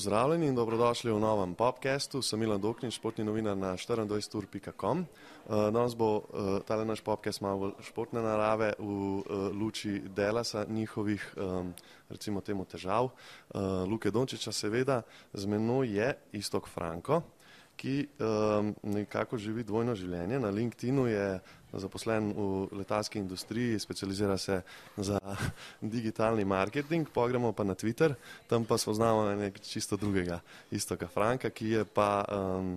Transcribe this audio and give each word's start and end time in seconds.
Pozdravljeni 0.00 0.46
in 0.46 0.54
dobrodošli 0.54 1.12
v 1.12 1.20
novem 1.20 1.50
podkastu. 1.54 2.22
Sem 2.24 2.40
Milan 2.40 2.60
Doknič, 2.60 2.96
športni 2.96 3.20
novinar 3.20 3.52
na 3.52 3.74
24.com. 3.76 5.04
Danes 5.44 5.92
bo 5.92 6.24
tale 6.64 6.88
naš 6.88 7.04
podcast 7.04 7.44
malo 7.44 7.76
športne 7.84 8.22
narave 8.24 8.72
v 8.78 9.20
luči 9.52 10.00
Delasa, 10.00 10.64
njihovih, 10.64 11.20
recimo 12.08 12.40
temu, 12.40 12.64
težav. 12.64 13.12
Luke 13.84 14.08
Dončiča 14.10 14.56
seveda, 14.56 15.02
z 15.36 15.44
menoj 15.44 15.92
je 15.92 16.08
Istok 16.32 16.64
Franko, 16.72 17.20
ki 17.80 17.94
nekako 18.82 19.38
živi 19.40 19.64
dvojno 19.64 19.94
življenje. 19.96 20.40
Na 20.42 20.50
LinkedInu 20.52 21.06
je 21.08 21.26
zaposlen 21.80 22.32
v 22.36 22.68
letalski 22.76 23.18
industriji, 23.22 23.78
specializira 23.80 24.36
se 24.38 24.60
za 24.96 25.20
digitalni 25.94 26.44
marketing, 26.44 27.08
pa 27.14 27.24
gremo 27.28 27.54
pa 27.56 27.64
na 27.64 27.74
Twitter, 27.74 28.14
tam 28.52 28.66
pa 28.68 28.76
spoznamo 28.78 29.30
nekaj 29.40 29.64
čisto 29.64 29.96
drugega, 29.96 30.42
istoga 30.70 31.08
Franka, 31.08 31.50
ki 31.50 31.70
je 31.70 31.84
pa 31.84 32.10
um, 32.28 32.76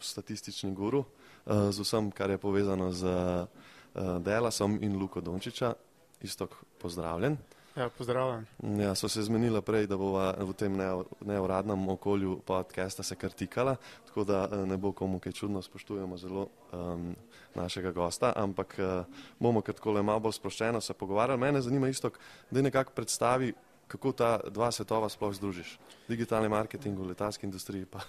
statistični 0.00 0.72
guru 0.72 1.04
uh, 1.04 1.68
z 1.68 1.84
vsem, 1.84 2.10
kar 2.10 2.30
je 2.32 2.40
povezano 2.40 2.88
z 2.92 3.04
uh, 3.04 4.16
Delasom 4.24 4.78
in 4.80 4.96
Luko 4.96 5.20
Dončiča. 5.20 5.74
Istok, 6.18 6.56
pozdravljen. 6.82 7.36
Ja, 7.78 7.88
pozdravljen. 7.88 8.46
Ja, 8.78 8.94
so 8.94 9.08
se 9.08 9.22
zmenila 9.22 9.60
prej, 9.62 9.86
da 9.86 9.96
bova 9.96 10.32
v 10.40 10.52
tem 10.58 10.74
neuradnem 11.20 11.88
okolju 11.88 12.40
podcasta 12.46 13.02
se 13.02 13.14
kartikala, 13.14 13.76
tako 14.06 14.24
da 14.24 14.48
eh, 14.52 14.64
ne 14.66 14.76
bo 14.76 14.90
komu 14.92 15.20
kaj 15.22 15.32
čudno, 15.32 15.62
spoštujemo 15.62 16.18
zelo 16.18 16.48
um, 16.72 17.14
našega 17.54 17.92
gosta, 17.92 18.32
ampak 18.36 18.74
uh, 18.78 19.04
bomo 19.38 19.62
kar 19.62 19.78
tako 19.78 19.94
le 19.94 20.02
malo 20.02 20.20
bolj 20.20 20.34
sproščeno 20.40 20.80
se 20.80 20.94
pogovarjali. 20.94 21.40
Mene 21.40 21.62
zanima 21.62 21.88
isto, 21.88 22.10
da 22.50 22.62
nekako 22.62 22.92
predstavi, 22.92 23.52
kako 23.88 24.12
ta 24.12 24.40
dva 24.50 24.72
svetova 24.72 25.08
sploh 25.08 25.34
združiš. 25.34 25.78
Digitalni 26.08 26.48
marketing 26.48 26.98
v 26.98 27.12
letalski 27.12 27.46
industriji 27.46 27.86
pa. 27.86 28.00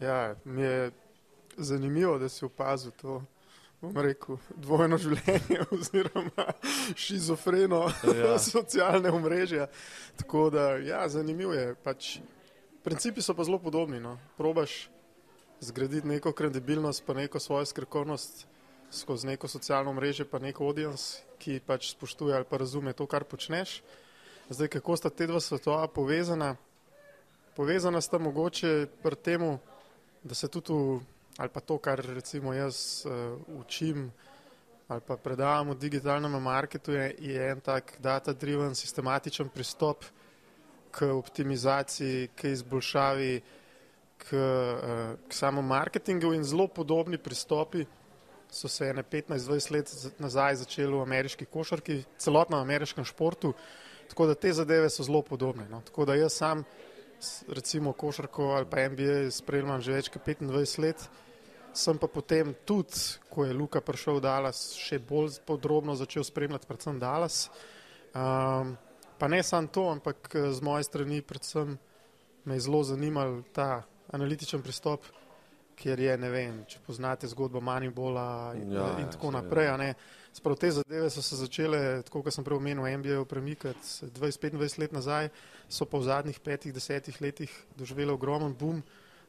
Ja, 0.00 0.34
mi 0.44 0.62
je 0.62 0.90
zanimivo, 1.56 2.18
da 2.18 2.28
si 2.28 2.44
opazil 2.44 2.92
to 3.00 3.22
bom 3.80 3.96
rekel, 4.04 4.36
dvojno 4.56 4.98
življenje 5.00 5.64
oziroma 5.76 6.46
šizofreno 6.96 7.86
ja. 8.16 8.36
socialne 8.52 9.12
omrežja. 9.14 9.68
Tako 10.20 10.48
da, 10.54 10.70
ja, 10.84 11.06
zanimivo 11.08 11.54
je. 11.56 11.74
Pač, 11.84 12.18
principi 12.84 13.24
so 13.24 13.34
pa 13.34 13.44
zelo 13.48 13.58
podobni. 13.58 14.00
No. 14.00 14.18
Probaš 14.36 14.90
zgraditi 15.60 16.08
neko 16.08 16.32
kredibilnost, 16.32 17.04
pa 17.06 17.16
neko 17.16 17.40
svojo 17.40 17.68
skrkovnost 17.68 18.46
skozi 18.90 19.26
neko 19.26 19.48
socialno 19.48 19.92
mreže, 19.92 20.24
pa 20.24 20.38
neko 20.38 20.66
audience, 20.66 21.22
ki 21.38 21.60
pač 21.66 21.92
spoštuje 21.94 22.34
ali 22.34 22.44
pa 22.44 22.58
razume 22.58 22.92
to, 22.92 23.06
kar 23.06 23.24
počneš. 23.24 23.80
Zdaj, 24.50 24.68
kako 24.68 24.96
sta 24.96 25.10
te 25.10 25.26
dva 25.30 25.40
svetova 25.40 25.86
povezana? 25.88 26.56
Povezana 27.56 28.00
sta 28.00 28.18
mogoče 28.18 28.90
pri 29.02 29.16
temu, 29.16 29.58
da 30.22 30.34
se 30.34 30.48
tudi 30.48 30.72
v 30.74 31.00
ali 31.36 31.48
pa 31.48 31.60
to, 31.60 31.78
kar 31.78 32.02
recimo 32.14 32.54
jaz 32.54 33.06
uh, 33.06 33.38
učim 33.60 34.10
ali 34.90 35.00
pa 35.06 35.16
predavam 35.16 35.70
v 35.70 35.78
digitalnem 35.78 36.32
marketu, 36.42 36.92
je, 36.92 37.14
je 37.18 37.50
en 37.50 37.60
tak 37.60 37.92
data-driven, 38.02 38.74
sistematičen 38.74 39.48
pristop 39.48 40.04
k 40.90 41.06
optimizaciji, 41.14 42.28
k 42.34 42.50
izboljšavi, 42.50 43.40
k, 44.18 44.34
uh, 44.34 45.14
k 45.28 45.32
samo 45.32 45.62
marketingu 45.62 46.32
in 46.34 46.44
zelo 46.44 46.66
podobni 46.66 47.18
pristopi 47.18 47.86
so 48.50 48.68
se 48.68 48.88
ene 48.90 49.02
15-20 49.02 49.70
let 49.70 49.94
nazaj 50.18 50.56
začeli 50.64 50.92
v 50.92 51.02
ameriški 51.02 51.46
košarki, 51.46 52.02
celotno 52.18 52.58
ameriškem 52.58 53.04
športu, 53.04 53.52
tako 54.10 54.26
da 54.26 54.34
te 54.34 54.52
zadeve 54.52 54.90
so 54.90 55.06
zelo 55.06 55.22
podobne. 55.22 55.68
No. 55.70 55.82
Tako 55.86 56.04
da 56.04 56.18
jaz 56.18 56.32
sam 56.32 56.64
recimo 57.48 57.92
košarko 57.92 58.52
ali 58.56 58.66
pa 58.70 58.88
NBA 58.88 59.30
spremljam 59.30 59.80
že 59.80 59.92
več 59.92 60.08
kot 60.12 60.26
25 60.26 60.78
let, 60.82 61.04
sem 61.72 61.98
pa 61.98 62.08
potem 62.10 62.54
tudi, 62.66 63.20
ko 63.30 63.44
je 63.44 63.54
Luka 63.54 63.80
prišel 63.80 64.18
v 64.18 64.24
Dallas, 64.24 64.62
še 64.74 64.98
bolj 64.98 65.40
podrobno 65.46 65.94
začel 65.94 66.24
spremljati, 66.26 66.66
predvsem 66.66 66.98
Dallas. 66.98 67.46
Um, 68.10 68.74
pa 69.18 69.28
ne 69.28 69.42
samo 69.42 69.70
to, 69.70 69.86
ampak 69.92 70.32
z 70.50 70.60
moje 70.66 70.88
strani 70.88 71.22
predvsem 71.22 71.78
me 72.44 72.56
je 72.56 72.64
zelo 72.66 72.82
zanimal 72.82 73.42
ta 73.52 73.84
analitičen 74.10 74.62
pristop, 74.62 75.04
ker 75.78 76.00
je, 76.00 76.16
ne 76.18 76.30
vem, 76.32 76.64
če 76.68 76.80
poznate 76.84 77.28
zgodbo 77.30 77.62
Manibola 77.64 78.52
in, 78.58 78.72
ja, 78.74 78.90
in 79.00 79.08
tako 79.12 79.30
ja, 79.30 79.38
naprej. 79.38 79.70
Sprav 80.32 80.56
te 80.56 80.70
zadeve 80.70 81.10
so 81.10 81.22
se 81.22 81.36
začele, 81.36 82.02
tako 82.06 82.22
kot 82.22 82.34
sem 82.34 82.44
prej 82.46 82.56
omenil, 82.56 82.86
MBA 82.98 83.24
premikati 83.26 84.06
20-25 84.14 84.78
let 84.78 84.92
nazaj, 84.94 85.28
so 85.68 85.84
pa 85.84 85.98
v 85.98 86.06
zadnjih 86.06 86.38
petih, 86.38 86.74
desetih 86.74 87.18
letih 87.20 87.50
doživele 87.76 88.14
ogromen 88.14 88.54
boom. 88.54 88.82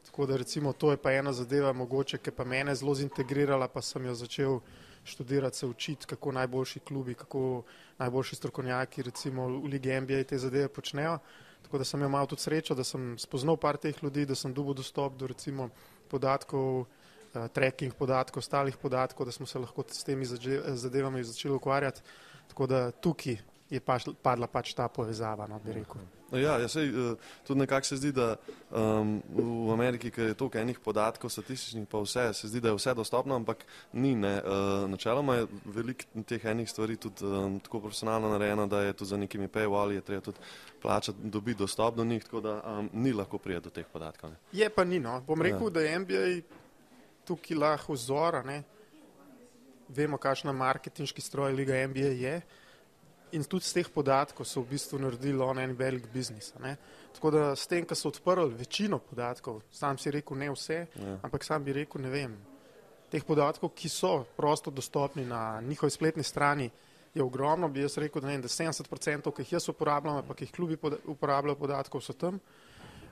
Tako 0.06 0.26
da 0.26 0.36
recimo 0.36 0.72
to 0.72 0.90
je 0.90 0.96
pa 0.96 1.12
ena 1.12 1.32
zadeva, 1.32 1.72
mogoče, 1.72 2.18
ki 2.18 2.30
pa 2.30 2.44
mene 2.44 2.74
zelo 2.74 2.94
zintegrirala, 2.94 3.68
pa 3.68 3.82
sem 3.82 4.06
jo 4.06 4.14
začel 4.14 4.60
študirati, 5.04 5.58
se 5.58 5.66
učiti, 5.66 6.06
kako 6.06 6.32
najboljši 6.32 6.80
klubi, 6.80 7.14
kako 7.14 7.62
najboljši 7.98 8.36
strokovnjaki 8.36 9.02
recimo 9.02 9.46
v 9.46 9.66
Ligi 9.74 10.00
NBA 10.00 10.24
te 10.24 10.38
zadeve 10.38 10.68
počnejo. 10.68 11.18
Tako 11.62 11.78
da 11.78 11.84
sem 11.84 12.02
imel 12.02 12.26
tudi 12.26 12.42
srečo, 12.42 12.74
da 12.74 12.84
sem 12.84 13.18
spoznal 13.18 13.56
par 13.56 13.76
teh 13.76 14.02
ljudi, 14.02 14.26
da 14.26 14.34
sem 14.34 14.54
dobil 14.54 14.74
dostop 14.74 15.18
do 15.18 15.26
recimo 15.26 15.70
podatkov, 16.08 16.86
tracking 17.32 17.94
podatkov, 17.94 18.40
ostalih 18.40 18.76
podatkov, 18.76 19.26
da 19.26 19.32
smo 19.32 19.46
se 19.46 19.58
lahko 19.58 19.84
s 19.88 20.04
temi 20.04 20.24
zadevami 20.24 21.24
začeli 21.24 21.54
ukvarjati. 21.54 22.02
Tako 22.48 22.66
da 22.66 22.90
tukaj 22.90 23.38
je 23.72 23.80
pač, 23.80 24.08
padla 24.22 24.48
pač 24.52 24.74
ta 24.76 24.88
povezava, 24.92 25.46
no, 25.48 25.60
bi 25.64 25.72
rekel. 25.80 26.02
Ja, 26.32 26.56
ja 26.60 26.68
sej, 26.68 26.88
eh, 26.88 27.16
tudi 27.44 27.60
nekako 27.60 27.86
se 27.86 27.96
zdi, 28.00 28.12
da 28.16 28.36
um, 28.70 29.18
v 29.36 29.72
Ameriki, 29.72 30.10
ker 30.12 30.30
je 30.30 30.36
toliko 30.36 30.60
enih 30.60 30.78
podatkov, 30.80 31.32
statističnih, 31.32 31.84
pa 31.88 32.00
vse, 32.00 32.30
se 32.36 32.48
zdi, 32.48 32.60
da 32.60 32.72
je 32.72 32.78
vse 32.78 32.94
dostopno, 32.96 33.36
ampak 33.36 33.64
ni. 33.92 34.14
Ne. 34.16 34.34
Uh, 34.44 34.86
načeloma 34.92 35.36
je 35.40 35.46
veliko 35.64 36.24
teh 36.28 36.44
enih 36.52 36.68
stvari 36.70 36.96
tudi 37.00 37.24
um, 37.24 37.58
tako 37.60 37.80
profesionalno 37.84 38.32
narejeno, 38.32 38.66
da 38.66 38.80
je 38.86 38.92
tudi 38.92 39.08
za 39.08 39.20
nekimi 39.20 39.48
paywalli, 39.48 40.00
je 40.00 40.06
treba 40.08 40.24
tudi 40.24 40.40
plačati, 40.82 41.18
dobiti 41.22 41.58
dostop 41.58 41.96
do 41.96 42.04
njih, 42.04 42.24
tako 42.24 42.40
da 42.40 42.60
um, 42.60 42.90
ni 42.92 43.12
lahko 43.12 43.38
prijeti 43.38 43.64
do 43.64 43.70
teh 43.70 43.86
podatkov. 43.92 44.30
Ne. 44.30 44.36
Je 44.52 44.68
pa 44.70 44.84
ni, 44.84 45.00
no. 45.00 45.20
Bom 45.26 45.42
rekel, 45.42 45.68
ja. 45.68 45.70
da 45.70 45.80
je 45.80 45.98
NBA 45.98 46.26
tukaj 47.26 47.58
lahko 47.58 47.96
vzora, 47.96 48.42
ne. 48.46 48.62
Vemo, 49.92 50.16
kakšna 50.18 50.52
marketinški 50.56 51.20
stroj 51.20 51.52
Liga 51.52 51.76
NBA 51.86 52.12
je 52.22 52.36
in 53.32 53.44
tudi 53.44 53.64
z 53.64 53.80
teh 53.80 53.88
podatkov 53.88 54.44
so 54.44 54.60
v 54.60 54.76
bistvu 54.76 55.00
naredili 55.00 55.40
on 55.40 55.58
en 55.58 55.72
velik 55.76 56.06
biznis. 56.12 56.52
Tako 57.16 57.30
da 57.32 57.42
s 57.56 57.66
tem, 57.66 57.84
ko 57.88 57.96
so 57.96 58.12
odprli 58.12 58.54
večino 58.54 58.98
podatkov, 59.00 59.62
sam 59.72 59.98
si 59.98 60.12
rekel 60.12 60.36
ne 60.36 60.50
vse, 60.52 60.78
ja. 60.96 61.18
ampak 61.24 61.44
sam 61.44 61.64
bi 61.64 61.72
rekel 61.72 62.04
ne 62.04 62.12
vem, 62.12 62.36
teh 63.12 63.24
podatkov, 63.24 63.72
ki 63.76 63.88
so 63.88 64.24
prosto 64.36 64.70
dostopni 64.70 65.24
na 65.28 65.60
njihovi 65.60 65.90
spletni 65.90 66.24
strani, 66.24 66.70
je 67.14 67.22
ogromno, 67.22 67.68
bi 67.68 67.84
jaz 67.84 67.98
rekel, 68.00 68.22
da, 68.24 68.28
ne, 68.28 68.38
da 68.40 68.48
70%, 68.48 69.32
ki 69.36 69.44
jih 69.44 69.52
jaz 69.58 69.68
uporabljam, 69.68 70.22
pa 70.28 70.36
ki 70.36 70.46
jih 70.46 70.52
klubi 70.52 70.78
uporabljajo 71.04 71.58
podatkov, 71.60 72.00
so 72.00 72.16
tam. 72.16 72.40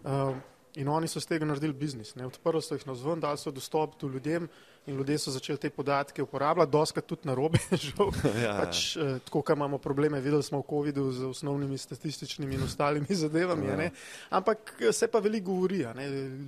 Uh, 0.04 0.36
In 0.78 0.88
oni 0.88 1.08
so 1.08 1.20
z 1.20 1.26
tega 1.26 1.46
naredili 1.46 1.74
biznis. 1.74 2.12
Odprli 2.14 2.62
so 2.62 2.76
jih 2.76 2.86
na 2.86 2.94
zvon, 2.94 3.20
dali 3.20 3.38
so 3.38 3.50
dostop 3.50 3.96
do 4.00 4.08
ljudem 4.08 4.48
in 4.86 4.96
ljudje 4.96 5.18
so 5.18 5.30
začeli 5.30 5.58
te 5.58 5.70
podatke 5.70 6.22
uporabljati, 6.22 6.70
doskrat 6.70 7.06
tudi 7.06 7.28
na 7.28 7.34
robe. 7.34 7.58
ja, 7.70 8.42
ja. 8.42 8.54
pač, 8.60 8.96
eh, 8.96 9.18
tako, 9.24 9.42
kar 9.42 9.56
imamo 9.56 9.78
probleme, 9.78 10.20
videli 10.20 10.42
smo 10.42 10.60
v 10.60 10.68
COVID-u 10.70 11.12
z 11.12 11.26
osnovnimi 11.26 11.78
statističnimi 11.78 12.54
in 12.54 12.62
ostalimi 12.62 13.14
zadevami. 13.24 13.66
Ja. 13.66 13.90
Ampak 14.30 14.74
eh, 14.80 14.92
se 14.92 15.08
pa 15.08 15.18
veliko 15.18 15.52
govori. 15.52 15.84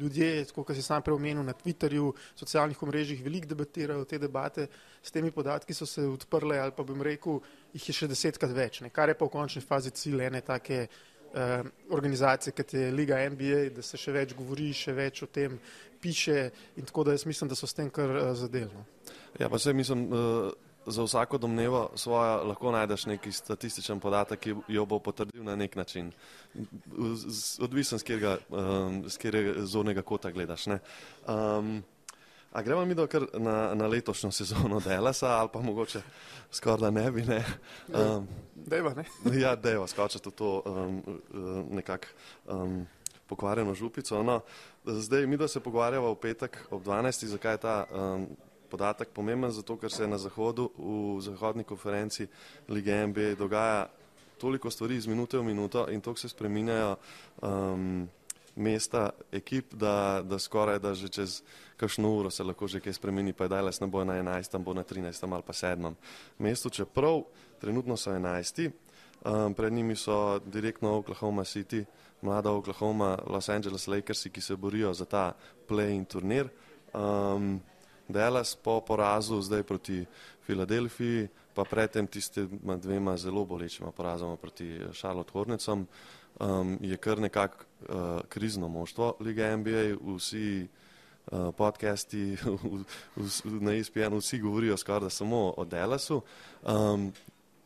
Ljudje, 0.01 0.47
kot 0.55 0.75
si 0.75 0.83
sam 0.83 1.03
preomenil 1.03 1.43
na 1.43 1.53
Twitterju, 1.53 2.13
socialnih 2.35 2.83
omrežjih, 2.83 3.25
veliko 3.25 3.47
debatirajo 3.47 4.05
te 4.05 4.19
debate. 4.19 4.67
S 5.03 5.11
temi 5.11 5.31
podatki 5.31 5.75
so 5.75 5.87
se 5.87 6.07
odprle, 6.07 6.59
ali 6.59 6.73
pa 6.77 6.83
bom 6.83 7.03
rekel, 7.03 7.41
jih 7.73 7.89
je 7.89 7.95
še 7.95 8.09
desetkrat 8.09 8.55
več. 8.55 8.81
Ne? 8.81 8.91
Kar 8.91 9.11
je 9.11 9.19
pa 9.19 9.27
v 9.27 9.35
končni 9.35 9.63
fazi 9.63 9.91
cilj 9.91 10.29
ene 10.29 10.41
take 10.47 10.87
eh, 11.35 11.63
organizacije, 11.91 12.53
kot 12.57 12.75
je 12.75 12.91
Liga 12.91 13.19
NBA, 13.31 13.69
da 13.77 13.83
se 13.83 13.97
še 13.97 14.13
več 14.13 14.35
govori, 14.39 14.73
še 14.73 14.93
več 14.93 15.23
o 15.23 15.27
tem 15.27 15.59
piše 16.03 16.51
in 16.77 16.85
tako 16.85 17.05
da 17.05 17.15
jaz 17.17 17.27
mislim, 17.27 17.49
da 17.49 17.59
so 17.59 17.67
s 17.67 17.79
tem 17.79 17.91
kar 17.91 18.11
eh, 18.11 18.35
zadelno. 18.35 18.85
Ja, 19.41 19.49
pa 19.49 19.59
se 19.59 19.73
mislim, 19.73 20.07
eh, 20.13 20.51
za 20.87 21.03
vsako 21.03 21.39
domnevo 21.39 21.91
svojo 21.95 22.45
lahko 22.45 22.73
najdeš 22.75 23.07
neki 23.07 23.33
statističen 23.33 24.01
podatek, 24.01 24.41
ki 24.41 24.55
jo 24.69 24.87
bo 24.87 24.99
potrdil 24.99 25.45
na 25.45 25.57
nek 25.57 25.77
način. 25.77 26.11
Odvisen, 27.63 27.99
z 27.99 28.03
katerega, 28.03 28.39
katerega 29.07 29.67
zornega 29.67 30.03
kota 30.03 30.31
gledaš. 30.35 30.67
Ne? 30.67 30.79
Um, 31.29 31.83
A 32.53 32.63
gremo 32.63 32.85
mi 32.85 32.95
do 32.95 33.07
kar 33.07 33.25
na, 33.33 33.75
na 33.75 33.87
letošnjo 33.87 34.31
sezono 34.31 34.81
Delasa 34.81 35.29
ali 35.29 35.49
pa 35.53 35.61
mogoče 35.61 36.03
skoraj 36.51 36.79
da 36.79 36.91
ne 36.91 37.11
bi, 37.11 37.23
ne? 37.23 37.45
Um, 37.89 38.29
deva, 38.55 38.95
ne? 38.95 39.05
ja, 39.43 39.57
deva, 39.57 39.87
skočiti 39.87 40.29
v 40.29 40.33
to 40.33 40.63
um, 40.67 41.03
nekak 41.71 42.09
um, 42.47 42.87
pokvarjeno 43.27 43.75
župico. 43.75 44.23
No, 44.23 44.41
zdaj 44.85 45.27
mi 45.27 45.37
da 45.37 45.49
se 45.49 45.61
pogovarjava 45.61 46.11
v 46.11 46.21
petek 46.21 46.59
ob 46.71 46.85
12. 46.85 47.27
Zakaj 47.27 47.55
je 47.55 47.59
ta 47.59 47.87
um, 47.89 48.27
podatek 48.69 49.09
pomemben? 49.09 49.51
Zato, 49.51 49.77
ker 49.77 49.93
se 49.93 50.07
na 50.07 50.19
zahodu, 50.19 50.69
v 50.77 51.21
zahodni 51.21 51.65
konferenci 51.65 52.29
Lige 52.69 53.07
NBA 53.07 53.35
dogaja 53.39 53.89
toliko 54.41 54.71
stvari 54.71 54.97
iz 54.97 55.07
minute 55.07 55.39
v 55.39 55.45
minuto 55.45 55.87
in 55.89 56.01
to 56.01 56.17
se 56.17 56.29
spreminjajo 56.29 56.97
um, 57.43 58.09
mesta 58.57 59.11
ekip, 59.33 59.75
da, 59.75 60.23
da 60.25 60.39
skoraj 60.39 60.79
da 60.79 60.95
že 60.95 61.09
čez 61.09 61.43
kakšno 61.83 62.11
uro 62.15 62.31
se 62.31 62.45
lahko 62.45 62.67
že 62.71 62.81
kaj 62.81 62.95
spremeni, 62.95 63.33
pa 63.35 63.45
je 63.45 63.49
Dallas 63.49 63.81
ne 63.81 63.87
bo 63.91 64.05
na 64.05 64.15
11, 64.23 64.59
bo 64.63 64.75
na 64.75 64.85
13 64.87 65.27
ali 65.27 65.43
pa 65.43 65.53
7 65.53 65.95
mestu, 66.39 66.71
čeprav 66.71 67.25
trenutno 67.61 67.97
so 67.97 68.15
11. 68.15 68.71
Um, 69.25 69.55
pred 69.55 69.73
njimi 69.73 69.97
so 69.97 70.39
direktno 70.39 70.97
Oklahoma 70.99 71.45
City, 71.45 71.85
mlada 72.23 72.51
Oklahoma, 72.51 73.19
Los 73.27 73.49
Angeles 73.49 73.87
Lakers, 73.87 74.27
ki 74.33 74.41
se 74.41 74.57
borijo 74.57 74.95
za 74.95 75.05
ta 75.05 75.33
play-in 75.69 76.05
turnir. 76.05 76.49
Um, 76.95 77.61
Dallas 78.09 78.55
po 78.55 78.81
porazu 78.81 79.41
zdaj 79.43 79.63
proti 79.63 80.05
Filadelfiji, 80.47 81.29
pa 81.55 81.65
predtem 81.65 82.07
tistima 82.07 82.77
dvema 82.77 83.17
zelo 83.17 83.45
bolečima 83.45 83.91
porazoma 83.91 84.37
proti 84.37 84.79
Charlotte 84.93 85.33
Hornetsom, 85.33 85.87
um, 86.41 86.79
je 86.81 86.97
kar 86.97 87.19
nekako 87.19 87.65
uh, 87.89 88.21
krizno 88.29 88.69
moštvo 88.69 89.17
lige 89.21 89.57
NBA, 89.57 89.97
vsi 90.17 90.69
podcasti 91.31 92.37
v, 92.37 92.85
v, 93.17 93.61
na 93.63 93.75
ESPN, 93.75 94.19
vsi 94.19 94.39
govorijo 94.39 94.77
skoraj 94.77 95.11
samo 95.11 95.55
o 95.57 95.65
Dallasu. 95.65 96.23
Um, 96.63 97.13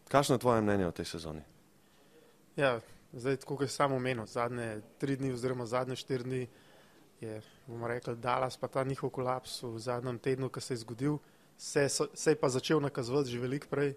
kakšno 0.09 0.35
je 0.35 0.39
tvoje 0.39 0.63
mnenje 0.63 0.87
o 0.87 0.93
tej 0.93 1.05
sezoni? 1.05 1.43
Ja, 2.57 2.81
zdaj, 3.13 3.37
kot 3.45 3.61
je 3.61 3.69
samo 3.69 3.97
omenil, 3.97 4.27
zadnje 4.27 4.81
tri 4.99 5.17
dni 5.17 5.33
oziroma 5.33 5.67
zadnje 5.67 5.97
štiri 5.97 6.25
dni 6.25 6.47
je, 7.21 7.41
bomo 7.67 7.89
rekli, 7.89 8.17
Dallas 8.17 8.57
pa 8.57 8.69
ta 8.69 8.85
njihov 8.85 9.11
kolaps 9.11 9.63
v 9.63 9.79
zadnjem 9.79 10.19
tednu, 10.19 10.49
ki 10.49 10.61
se 10.61 10.75
je 10.75 10.79
zgodil, 10.85 11.19
se, 11.59 11.89
se 11.89 12.31
je 12.31 12.37
pa 12.37 12.49
začel 12.49 12.81
nakazovati 12.81 13.31
že 13.31 13.41
veliko 13.41 13.67
prej. 13.71 13.95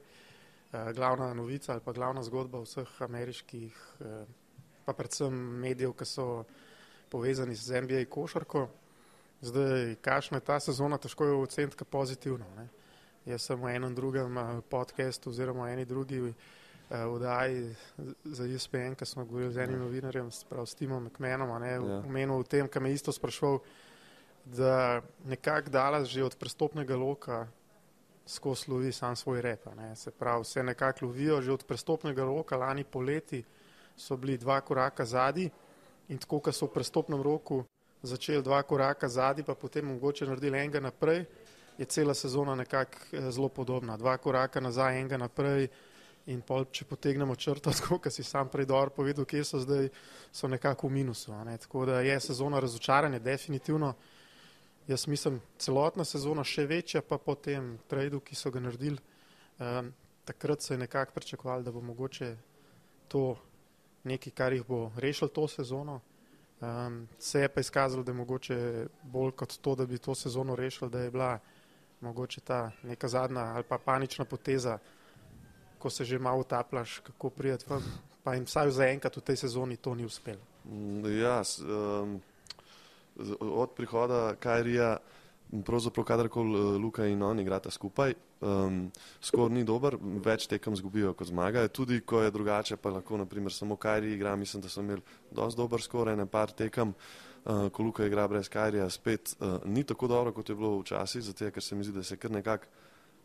Uh, 0.70 0.92
glavna 0.94 1.34
novica 1.34 1.74
ali 1.74 1.82
pa 1.82 1.92
glavna 1.92 2.24
zgodba 2.24 2.62
vseh 2.62 3.02
ameriških 3.02 3.74
uh, 4.00 4.28
pa 4.86 4.94
predvsem 4.94 5.34
medijev, 5.34 5.94
ki 5.94 6.06
so 6.06 6.44
povezani 7.10 7.56
z 7.56 7.82
NBA 7.82 8.06
košarko. 8.10 8.68
Zdaj, 9.42 9.96
kakšna 10.02 10.38
je 10.38 10.46
ta 10.46 10.60
sezona, 10.60 10.98
težko 10.98 11.26
je 11.26 11.34
oceniti, 11.34 11.78
kaj 11.80 11.88
pozitivno. 11.88 12.46
Ne? 12.58 12.68
Jaz 13.26 13.48
sem 13.48 13.62
v 13.62 13.76
enem 13.76 13.96
drugem 13.96 14.38
eh, 14.38 14.62
podkastu 14.70 15.30
oziroma 15.30 15.70
eni 15.72 15.86
drugi 15.86 16.34
vdaji 16.90 17.70
uh, 17.70 18.06
za 18.24 18.46
ESPN, 18.46 18.96
ki 18.98 19.06
smo 19.06 19.26
govorili 19.26 19.54
z 19.54 19.58
enim 19.58 19.76
ja. 19.76 19.84
novinarjem, 19.84 20.30
prav 20.50 20.66
s 20.66 20.76
Timom 20.76 21.04
McMahonom, 21.06 21.62
ne, 21.62 21.72
ja. 21.72 21.82
omenil 22.02 22.42
v 22.42 22.48
tem, 22.50 22.68
kar 22.68 22.82
me 22.82 22.94
isto 22.94 23.12
sprašval, 23.12 23.60
da 24.46 25.02
nekako 25.26 25.70
dala 25.70 26.04
že 26.04 26.24
od 26.24 26.36
prestopnega 26.36 26.98
loka 26.98 27.48
skozi 28.26 28.72
lovi 28.72 28.92
sam 28.92 29.16
svoj 29.16 29.42
rep. 29.42 29.68
Se 29.96 30.12
pravi, 30.12 30.42
vse 30.42 30.64
nekako 30.64 31.06
lovijo 31.06 31.42
že 31.42 31.52
od 31.52 31.64
prestopnega 31.64 32.26
loka 32.26 32.58
lani 32.58 32.84
poleti 32.84 33.44
so 33.98 34.18
bili 34.18 34.38
dva 34.38 34.62
koraka 34.62 35.06
zadnji 35.06 35.50
in 36.10 36.18
tako, 36.18 36.40
ko 36.40 36.52
so 36.52 36.66
v 36.66 36.74
prestopnem 36.74 37.22
roku 37.22 37.64
začeli 38.01 38.44
dva 38.44 38.63
koraka 38.63 39.07
zadnji, 39.07 39.44
pa 39.44 39.56
potem 39.56 39.86
mogoče 39.86 40.25
naredili 40.25 40.57
enega 40.57 40.80
naprej, 40.80 41.25
je 41.78 41.86
cela 41.86 42.13
sezona 42.13 42.56
nekako 42.56 42.98
eh, 43.12 43.31
zelo 43.31 43.50
podobna. 43.50 43.98
Dva 43.98 44.18
koraka 44.18 44.60
nazaj, 44.60 45.00
enega 45.00 45.18
naprej 45.18 45.68
in 46.28 46.42
pol, 46.42 46.66
če 46.72 46.86
potegnemo 46.86 47.36
črto, 47.36 47.72
tako, 47.80 48.00
kar 48.00 48.13
si 48.13 48.24
sam 48.24 48.50
prej 48.50 48.68
dobro 48.69 48.94
povedal, 48.96 49.25
kje 49.25 49.44
so 49.44 49.60
zdaj, 49.63 49.90
so 50.31 50.48
nekako 50.48 50.88
v 50.88 51.00
minusu. 51.00 51.34
Ne? 51.46 51.57
Tako 51.57 51.86
da 51.90 52.01
je 52.06 52.19
sezona 52.19 52.60
razočaranja, 52.60 53.19
definitivno. 53.19 53.94
Jaz 54.88 55.06
mislim, 55.07 55.38
celotna 55.62 56.06
sezona 56.06 56.44
še 56.44 56.66
večja, 56.66 57.02
pa 57.06 57.19
po 57.22 57.36
tem 57.36 57.75
tradu, 57.88 58.24
ki 58.25 58.36
so 58.36 58.50
ga 58.50 58.60
naredili, 58.60 58.98
um, 59.62 59.92
takrat 60.25 60.66
se 60.66 60.74
je 60.74 60.80
nekako 60.81 61.13
pričakovali, 61.13 61.63
da 61.63 61.72
bo 61.72 61.81
mogoče 61.81 62.31
to 63.07 63.36
nekaj, 64.04 64.34
kar 64.34 64.54
jih 64.54 64.66
bo 64.66 64.88
rešilo 64.98 65.30
to 65.30 65.48
sezono. 65.48 66.00
Um, 66.62 67.08
se 67.20 67.40
je 67.40 67.50
pa 67.50 67.60
izkazalo, 67.60 68.04
da 68.04 68.12
je 68.12 68.16
mogoče 68.16 68.88
bolj 69.04 69.32
kot 69.32 69.58
to, 69.62 69.76
da 69.76 69.86
bi 69.86 69.98
to 69.98 70.16
sezono 70.16 70.56
rešili, 70.56 70.92
da 70.92 71.00
je 71.00 71.12
bila 71.12 71.40
mogoče 72.02 72.42
ta 72.42 72.72
neka 72.84 73.08
zadnja 73.08 73.42
ali 73.42 73.64
pa 73.64 73.78
panična 73.78 74.26
poteza, 74.26 74.78
ko 75.80 75.90
se 75.90 76.06
že 76.06 76.20
malo 76.20 76.40
utaplaš, 76.40 77.00
kako 77.00 77.30
prijeti, 77.30 77.66
pa, 77.68 77.80
pa 78.24 78.34
jim 78.36 78.44
vsaj 78.44 78.72
za 78.72 78.88
enkrat 78.88 79.18
v 79.18 79.22
tej 79.22 79.36
sezoni 79.36 79.78
to 79.78 79.96
ni 79.96 80.06
uspelo. 80.06 80.42
Mm, 80.66 81.20
ja, 81.22 81.42
um, 81.64 82.22
od 83.40 83.72
prihoda 83.76 84.36
Kajrija. 84.36 84.98
Pravzaprav, 85.50 86.06
kadarkoli 86.06 86.60
eh, 86.60 86.78
Luka 86.78 87.06
in 87.10 87.24
on 87.24 87.40
igrata 87.40 87.72
skupaj, 87.72 88.13
um, 88.46 88.84
skor 89.22 89.50
ni 89.50 89.63
dober, 89.66 89.96
več 90.22 90.46
tekem 90.48 90.75
zgubijo, 90.78 91.16
kot 91.18 91.31
zmagajo. 91.31 91.72
Tudi, 91.74 91.98
ko 92.06 92.22
je 92.22 92.30
drugače, 92.31 92.78
pa 92.78 92.92
lahko, 92.94 93.18
naprimer, 93.18 93.54
samo 93.54 93.75
Kajri 93.75 94.13
igra, 94.13 94.36
mislim, 94.38 94.62
da 94.62 94.69
so 94.69 94.84
imeli 94.86 95.01
dosti 95.34 95.57
dober 95.57 95.81
skor, 95.81 96.12
ene 96.13 96.28
par 96.30 96.54
tekem, 96.54 96.94
uh, 96.94 97.66
ko 97.74 97.88
Luka 97.88 98.06
igra 98.06 98.28
brez 98.30 98.50
Kajrija, 98.50 98.86
spet 98.94 99.34
uh, 99.40 99.57
ni 99.66 99.84
tako 99.84 100.12
dobro, 100.13 100.36
kot 100.38 100.54
je 100.54 100.60
bilo 100.60 100.75
včasih, 100.84 101.25
zato 101.31 101.50
ker 101.50 101.66
se 101.66 101.75
mi 101.75 101.88
zdi, 101.88 101.98
da 101.98 102.06
se 102.06 102.22
kar 102.22 102.31
nekak 102.38 102.69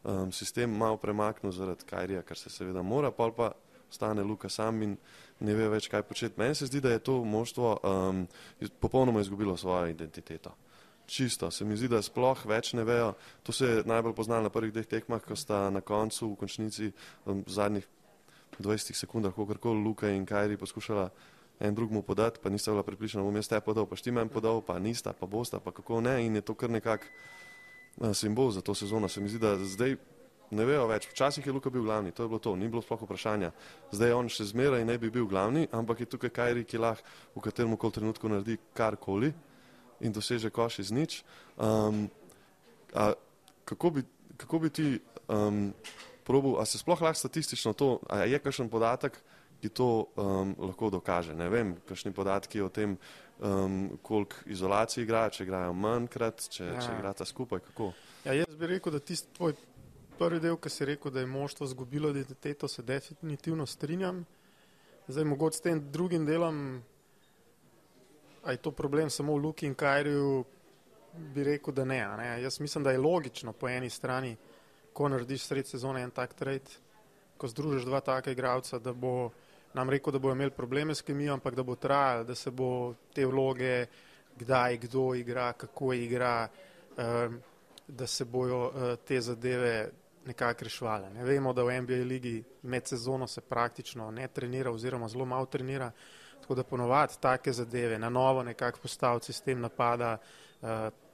um, 0.02 0.32
sistem 0.32 0.72
malo 0.72 0.96
premaknil 0.96 1.52
zaradi 1.52 1.84
Kajrija, 1.92 2.24
kar 2.24 2.40
se 2.40 2.50
seveda 2.50 2.82
mora, 2.82 3.12
pa 3.12 3.28
pa 3.36 3.52
stane 3.92 4.24
Luka 4.24 4.48
sam 4.48 4.80
in 4.82 4.96
ne 5.44 5.54
ve 5.54 5.68
več, 5.68 5.92
kaj 5.92 6.08
početi. 6.08 6.40
Meni 6.40 6.56
se 6.56 6.72
zdi, 6.72 6.80
da 6.80 6.96
je 6.96 7.04
to 7.04 7.20
moštvo 7.24 7.78
um, 7.84 8.28
popolnoma 8.80 9.20
izgubilo 9.20 9.60
svojo 9.60 9.92
identiteto 9.92 10.56
čisto. 11.06 11.50
Se 11.50 11.64
mi 11.64 11.76
zdi, 11.76 11.88
da 11.88 12.02
sploh 12.02 12.46
več 12.46 12.72
ne 12.74 12.84
vejo. 12.84 13.12
To 13.42 13.52
se 13.52 13.66
je 13.66 13.82
najbolj 13.84 14.14
poznalo 14.14 14.48
na 14.48 14.52
prvih 14.52 14.72
dveh 14.72 14.86
tekmah, 14.86 15.22
ko 15.22 15.36
sta 15.36 15.68
na 15.70 15.80
koncu 15.80 16.32
v 16.32 16.38
končnici 16.40 16.92
v 17.26 17.42
zadnjih 17.46 17.86
20 18.60 18.94
sekundah, 18.94 19.34
kako 19.34 19.58
koli 19.58 19.82
Luka 19.82 20.08
in 20.08 20.26
Kajri 20.26 20.56
poskušala 20.56 21.10
en 21.60 21.74
drugmu 21.74 22.02
podati, 22.02 22.40
pa 22.42 22.50
nista 22.50 22.70
bila 22.70 22.82
pripričana, 22.82 23.24
bom 23.24 23.36
jaz 23.36 23.48
te 23.48 23.60
podal, 23.60 23.86
pa 23.86 23.96
štima 23.96 24.22
en 24.22 24.28
podal, 24.28 24.60
pa 24.62 24.78
nista, 24.78 25.12
pa 25.12 25.26
bosta, 25.26 25.60
pa 25.60 25.72
kako 25.72 26.00
ne. 26.00 26.26
In 26.26 26.34
je 26.34 26.42
to 26.42 26.54
kar 26.54 26.70
nekak 26.70 27.06
simbol 28.12 28.50
za 28.50 28.60
to 28.60 28.74
sezono. 28.74 29.08
Se 29.08 29.20
mi 29.20 29.28
zdi, 29.28 29.38
da 29.38 29.56
zdaj 29.58 29.96
ne 30.50 30.64
vejo 30.64 30.86
več. 30.90 31.08
Včasih 31.10 31.46
je 31.46 31.52
Luka 31.52 31.70
bil 31.70 31.82
glavni, 31.82 32.12
to 32.12 32.22
je 32.22 32.28
bilo 32.28 32.38
to, 32.38 32.56
ni 32.56 32.68
bilo 32.68 32.82
sploh 32.82 33.02
vprašanja. 33.02 33.52
Zdaj 33.92 34.08
je 34.08 34.14
on 34.14 34.28
še 34.28 34.46
zmeraj 34.50 34.84
ne 34.84 34.98
bi 34.98 35.10
bil 35.10 35.26
glavni, 35.30 35.66
ampak 35.72 36.04
je 36.04 36.10
tukaj 36.14 36.30
Kajri, 36.30 36.64
ki 36.64 36.78
lahko 36.78 37.06
v 37.34 37.44
katerem 37.44 37.76
koli 37.76 37.92
trenutku 37.92 38.28
naredi 38.28 38.58
karkoli 38.74 39.32
in 40.00 40.12
doseže 40.12 40.50
koš 40.50 40.78
iz 40.78 40.90
nič. 40.90 41.22
Um, 41.56 42.08
a, 42.94 43.12
kako, 43.64 43.90
bi, 43.90 44.02
kako 44.36 44.58
bi 44.58 44.70
ti 44.70 44.86
um, 45.28 45.72
probil, 46.24 46.58
a 46.60 46.64
se 46.64 46.78
sploh 46.78 47.00
lahko 47.00 47.18
statistično 47.18 47.72
to, 47.72 47.98
a 48.08 48.24
je 48.24 48.38
kakšen 48.38 48.68
podatek, 48.68 49.18
ki 49.60 49.68
to 49.68 50.06
um, 50.16 50.54
lahko 50.58 50.90
dokaže? 50.90 51.34
Ne 51.34 51.48
vem, 51.48 51.76
kakšni 51.88 52.12
podatki 52.12 52.60
o 52.60 52.68
tem, 52.68 52.98
um, 53.40 53.98
koliko 54.02 54.36
izolacij 54.46 55.04
igrajo, 55.04 55.30
če 55.38 55.46
igrajo 55.46 55.72
manjkrat, 55.72 56.48
če, 56.52 56.64
ja. 56.64 56.80
če 56.80 56.96
igrata 56.98 57.24
skupaj, 57.24 57.62
kako? 57.70 57.92
Ja, 58.24 58.36
jaz 58.36 58.56
bi 58.60 58.68
rekel, 58.74 58.92
da 58.92 59.00
tisti 59.00 59.32
tvoj 59.36 59.56
prvi 60.18 60.40
del, 60.40 60.56
ki 60.60 60.70
si 60.70 60.88
rekel, 60.88 61.12
da 61.12 61.24
je 61.24 61.30
moštvo 61.32 61.66
zgubilo 61.66 62.10
identiteto, 62.12 62.68
se 62.68 62.82
definitivno 62.82 63.66
strinjam. 63.66 64.24
Zdaj, 65.08 65.24
mogoče 65.24 65.58
s 65.58 65.64
tem 65.64 65.80
drugim 65.92 66.24
delom 66.26 66.82
je 68.50 68.56
to 68.56 68.70
problem 68.70 69.10
samo 69.10 69.32
v 69.32 69.36
Luki 69.36 69.66
in 69.66 69.74
Kajriju? 69.74 70.44
Bi 71.34 71.44
rekel, 71.44 71.74
da 71.74 71.84
ne, 71.84 72.06
ne. 72.16 72.42
Jaz 72.42 72.60
mislim, 72.60 72.84
da 72.84 72.90
je 72.90 72.98
logično 72.98 73.52
po 73.52 73.68
eni 73.68 73.90
strani, 73.90 74.36
ko 74.92 75.08
narediš 75.08 75.46
sred 75.46 75.66
sezone 75.66 76.02
en 76.02 76.10
tak 76.10 76.34
trade, 76.34 76.78
ko 77.36 77.48
združiš 77.48 77.84
dva 77.84 78.00
taka 78.00 78.30
igralca, 78.30 78.78
da 78.78 78.92
bo 78.92 79.30
nam 79.74 79.90
rekel, 79.90 80.12
da 80.12 80.18
bo 80.18 80.32
imel 80.32 80.50
probleme 80.50 80.94
s 80.94 81.02
kemijo, 81.02 81.32
ampak 81.34 81.54
da 81.54 81.62
bo 81.62 81.76
trajal, 81.76 82.24
da 82.24 82.34
se 82.34 82.50
bo 82.50 82.94
te 83.14 83.26
vloge, 83.26 83.86
kdaj, 84.38 84.78
kdo 84.78 85.14
igra, 85.14 85.52
kako 85.52 85.92
igra, 85.92 86.48
um, 86.96 87.40
da 87.88 88.06
se 88.06 88.24
bojo 88.24 88.66
uh, 88.68 88.94
te 89.06 89.20
zadeve 89.20 89.90
nekako 90.26 90.64
rešvale. 90.64 91.10
Ne. 91.10 91.24
Vemo, 91.24 91.52
da 91.52 91.62
v 91.62 91.80
NBA 91.80 92.04
ligi 92.04 92.44
med 92.62 92.86
sezono 92.86 93.26
se 93.26 93.40
praktično 93.40 94.10
ne 94.10 94.28
trenira 94.28 94.70
oziroma 94.70 95.08
zelo 95.08 95.24
malo 95.24 95.46
trenira. 95.46 95.90
Tako 96.44 96.54
da 96.54 96.62
ponovadi 96.62 97.14
take 97.20 97.52
zadeve, 97.52 97.98
na 97.98 98.10
novo 98.10 98.42
nekako 98.42 98.78
postaviti 98.82 99.26
sistem 99.26 99.60
napada, 99.60 100.18
uh, 100.60 100.68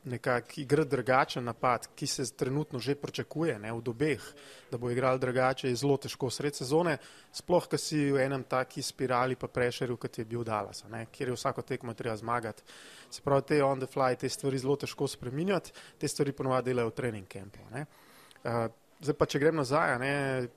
nekako 0.05 0.49
igrati 0.57 0.91
drugačen 0.91 1.45
napad, 1.45 1.87
ki 1.95 2.07
se 2.07 2.25
trenutno 2.37 2.79
že 2.79 2.95
pričakuje 2.95 3.59
ne, 3.59 3.73
v 3.73 3.83
dobeh, 3.83 4.23
da 4.71 4.79
bo 4.79 4.91
igral 4.91 5.19
drugače, 5.19 5.69
je 5.69 5.77
zelo 5.77 5.97
težko 5.97 6.31
sred 6.31 6.57
sezone, 6.57 6.97
sploh, 7.33 7.69
ko 7.71 7.79
si 7.79 8.11
v 8.11 8.25
enem 8.25 8.43
taki 8.43 8.83
spirali 8.83 9.37
pa 9.37 9.47
prešeril, 9.47 9.97
kot 9.97 10.19
je 10.19 10.25
bil 10.25 10.43
Dallas, 10.45 10.83
ne, 10.91 11.07
kjer 11.13 11.29
je 11.29 11.37
vsako 11.37 11.63
tekmo 11.63 11.95
treba 11.95 12.17
zmagati. 12.17 12.63
Se 13.11 13.23
pravi, 13.23 13.43
te 13.43 13.63
on 13.63 13.79
the 13.79 13.87
fly, 13.87 14.17
te 14.17 14.29
stvari 14.29 14.59
zelo 14.59 14.77
težko 14.77 15.07
spreminjati, 15.09 15.73
te 15.99 16.09
stvari 16.09 16.33
ponovadi 16.33 16.73
delajo 16.73 16.91
v 16.91 16.97
trening 16.97 17.29
campu. 17.31 17.63
Uh, 17.71 18.67
zdaj 18.99 19.15
pa, 19.15 19.31
če 19.31 19.39
grem 19.39 19.63
nazaj, 19.63 19.95
ne, 20.03 20.49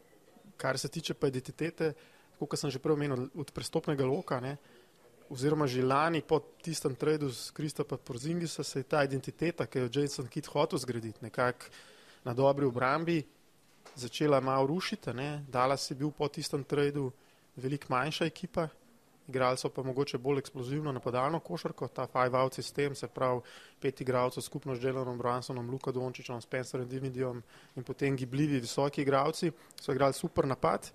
kar 0.58 0.82
se 0.82 0.90
tiče 0.90 1.14
pa 1.14 1.30
identitete, 1.30 1.94
kot 2.40 2.60
sem 2.60 2.72
že 2.72 2.80
prej 2.80 2.94
omenil, 2.94 3.30
od 3.36 3.52
prestopnega 3.52 4.06
loka, 4.06 4.40
ne, 4.40 4.58
oziroma 5.30 5.68
že 5.68 5.86
lani 5.86 6.22
po 6.22 6.40
tistem 6.62 6.96
tradu 6.96 7.32
s 7.32 7.52
Kristopa 7.52 7.98
Porzingisa 7.98 8.64
se 8.64 8.80
je 8.80 8.84
ta 8.84 9.04
identiteta, 9.04 9.66
ki 9.66 9.80
jo 9.80 9.90
Jason 9.90 10.28
Kidd 10.28 10.48
hotel 10.48 10.80
zgraditi, 10.80 11.22
nekako 11.22 11.72
na 12.24 12.34
dobri 12.34 12.66
obrambi, 12.66 13.24
začela 13.96 14.40
malo 14.40 14.68
rušiti. 14.68 15.14
Ne. 15.14 15.44
Dala 15.48 15.76
je 15.76 15.96
bil 15.96 16.12
po 16.12 16.28
tistem 16.28 16.64
tradu 16.64 17.12
veliko 17.56 17.88
manjša 17.90 18.26
ekipa, 18.26 18.68
igrali 19.28 19.58
so 19.58 19.70
pa 19.70 19.84
mogoče 19.84 20.18
bolj 20.18 20.40
eksplozivno 20.40 20.92
napadalno 20.92 21.40
košarko, 21.40 21.88
ta 21.88 22.08
five-out 22.08 22.54
sistem, 22.54 22.96
se 22.96 23.08
pravi 23.08 23.42
pet 23.80 24.02
igralcev 24.02 24.42
skupno 24.42 24.76
z 24.76 24.84
Jelenom 24.84 25.18
Bransonom, 25.18 25.70
Luka 25.70 25.92
Dončičem, 25.92 26.42
Spencerjem 26.42 26.90
Dividijom 26.90 27.44
in 27.76 27.84
potem 27.84 28.16
gibljivi 28.16 28.60
visoki 28.60 29.02
igralci, 29.02 29.52
so 29.82 29.92
igrali 29.92 30.14
super 30.14 30.48
napad. 30.48 30.92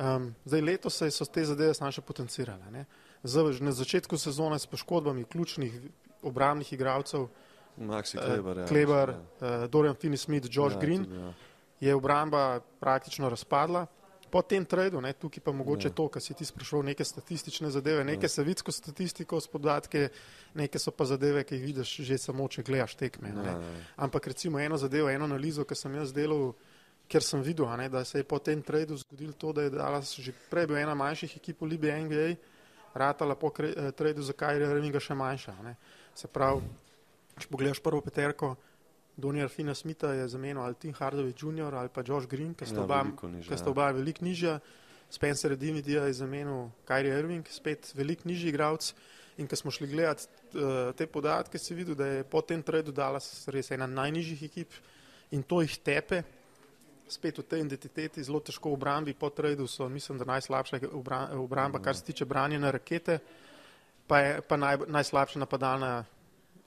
Um, 0.00 0.34
zdaj 0.44 0.60
letos 0.60 0.96
se 0.96 1.10
so 1.10 1.24
te 1.24 1.44
zadeve 1.44 1.74
snaše 1.74 2.00
potencirale. 2.00 2.70
Ne? 2.70 2.84
Z, 3.22 3.60
na 3.60 3.72
začetku 3.72 4.16
sezone 4.18 4.58
s 4.58 4.66
poškodbami 4.66 5.24
ključnih 5.24 5.74
obramnih 6.22 6.72
igralcev, 6.72 7.28
Maxi 7.76 8.16
Kleber, 8.16 8.58
uh, 8.58 8.68
Kleber 8.68 9.08
ja. 9.08 9.16
uh, 9.16 9.70
Dorian 9.70 9.94
Finney-Smith, 9.94 10.48
Josh 10.50 10.74
ja, 10.76 10.80
Green, 10.80 11.04
tudi, 11.04 11.16
ja. 11.16 11.32
je 11.80 11.94
obramba 11.94 12.60
praktično 12.80 13.28
razpadla 13.28 13.86
po 14.30 14.42
tem 14.42 14.64
tradu, 14.64 15.00
ne, 15.00 15.12
tukaj 15.12 15.42
pa 15.42 15.52
mogoče 15.52 15.88
ja. 15.88 15.92
to, 15.94 16.06
kar 16.08 16.22
si 16.22 16.34
ti 16.34 16.46
sprašal, 16.46 16.84
neke 16.86 17.04
statistične 17.04 17.70
zadeve, 17.70 18.04
neke 18.06 18.28
ja. 18.28 18.32
savitsko 18.32 18.72
statistiko 18.72 19.40
s 19.40 19.50
podatke, 19.50 20.08
neke 20.54 20.78
so 20.78 20.94
pa 20.94 21.04
zadeve, 21.04 21.42
ki 21.44 21.58
jih 21.58 21.64
vidiš 21.66 21.94
že 22.06 22.18
samo, 22.18 22.46
če 22.48 22.62
gledaš 22.66 22.94
tekme. 23.00 23.34
Ja, 23.34 23.56
ja. 23.56 23.72
Ampak 24.06 24.30
recimo 24.30 24.60
eno 24.62 24.78
zadevo, 24.78 25.10
eno 25.10 25.26
analizo, 25.26 25.66
ki 25.66 25.78
sem 25.78 25.98
jaz 25.98 26.14
delal, 26.14 26.52
ker 27.10 27.24
sem 27.26 27.42
videl, 27.42 27.66
ne, 27.76 27.88
da 27.90 28.04
se 28.06 28.22
je 28.22 28.24
po 28.24 28.38
tem 28.38 28.62
tradu 28.62 28.96
zgodilo 28.96 29.32
to, 29.32 29.52
da 29.52 29.66
je 29.66 29.74
Dallas 29.74 30.14
že 30.14 30.32
prej 30.50 30.68
bil 30.70 30.78
ena 30.78 30.94
manjših 30.94 31.36
ekip 31.40 31.60
v 31.60 31.72
Libiji 31.74 32.04
NBA, 32.06 32.28
ratala 32.94 33.34
po 33.34 33.50
eh, 33.58 33.90
tradu, 33.92 34.22
zakaj 34.22 34.60
je 34.60 34.74
Reminga 34.74 35.02
še 35.02 35.14
manjša. 35.18 35.54
Ne. 35.66 35.74
Se 36.14 36.30
pravi, 36.30 36.62
če 37.38 37.50
pogledaš 37.50 37.82
prvo 37.82 38.02
peterko, 38.06 38.54
Donija 39.20 39.48
Fina 39.48 39.74
Smitha 39.74 40.14
je 40.16 40.28
zamenil 40.28 40.62
ali 40.62 40.78
Tim 40.80 40.94
Hardaway 40.94 41.34
Jr. 41.34 41.74
ali 41.74 41.90
pa 41.92 42.02
Josh 42.06 42.28
Green, 42.30 42.54
ki 42.54 42.66
sta 42.66 42.80
ja, 42.80 42.86
oba 43.68 43.90
ja. 43.90 43.96
veliko 43.98 44.24
nižja. 44.24 44.60
Spencer 45.10 45.56
Dimitija 45.58 46.06
je 46.06 46.14
zamenil 46.22 46.70
Kyrie 46.86 47.18
Irving, 47.18 47.46
spet 47.50 47.90
veliko 47.94 48.28
nižji 48.30 48.54
igralec. 48.54 48.94
In 49.42 49.48
ko 49.48 49.56
smo 49.56 49.70
šli 49.72 49.88
gledati 49.88 50.26
uh, 50.54 50.92
te 50.94 51.06
podatke, 51.06 51.58
si 51.58 51.74
videl, 51.74 51.96
da 51.96 52.06
je 52.06 52.24
po 52.28 52.42
tem 52.44 52.62
tradu 52.62 52.92
Dallas 52.92 53.48
res 53.48 53.70
ena 53.74 53.86
najnižjih 53.88 54.42
ekip 54.46 54.74
in 55.34 55.42
to 55.42 55.62
jih 55.64 55.76
tepe. 55.82 56.22
Spet 57.10 57.38
v 57.38 57.42
tej 57.42 57.64
identiteti 57.66 58.22
zelo 58.22 58.38
težko 58.38 58.70
v 58.70 58.78
obrambi, 58.78 59.14
po 59.18 59.30
tradu 59.34 59.66
so, 59.66 59.88
mislim, 59.90 60.18
da 60.18 60.28
najslabša 60.30 60.78
obramba, 61.34 61.82
kar 61.82 61.96
se 61.96 62.04
tiče 62.06 62.24
branjene 62.24 62.70
rakete, 62.72 63.18
pa 64.06 64.18
je 64.18 64.40
pa 64.46 64.56
naj, 64.56 64.86
najslabša 64.86 65.42
napadalna 65.42 66.04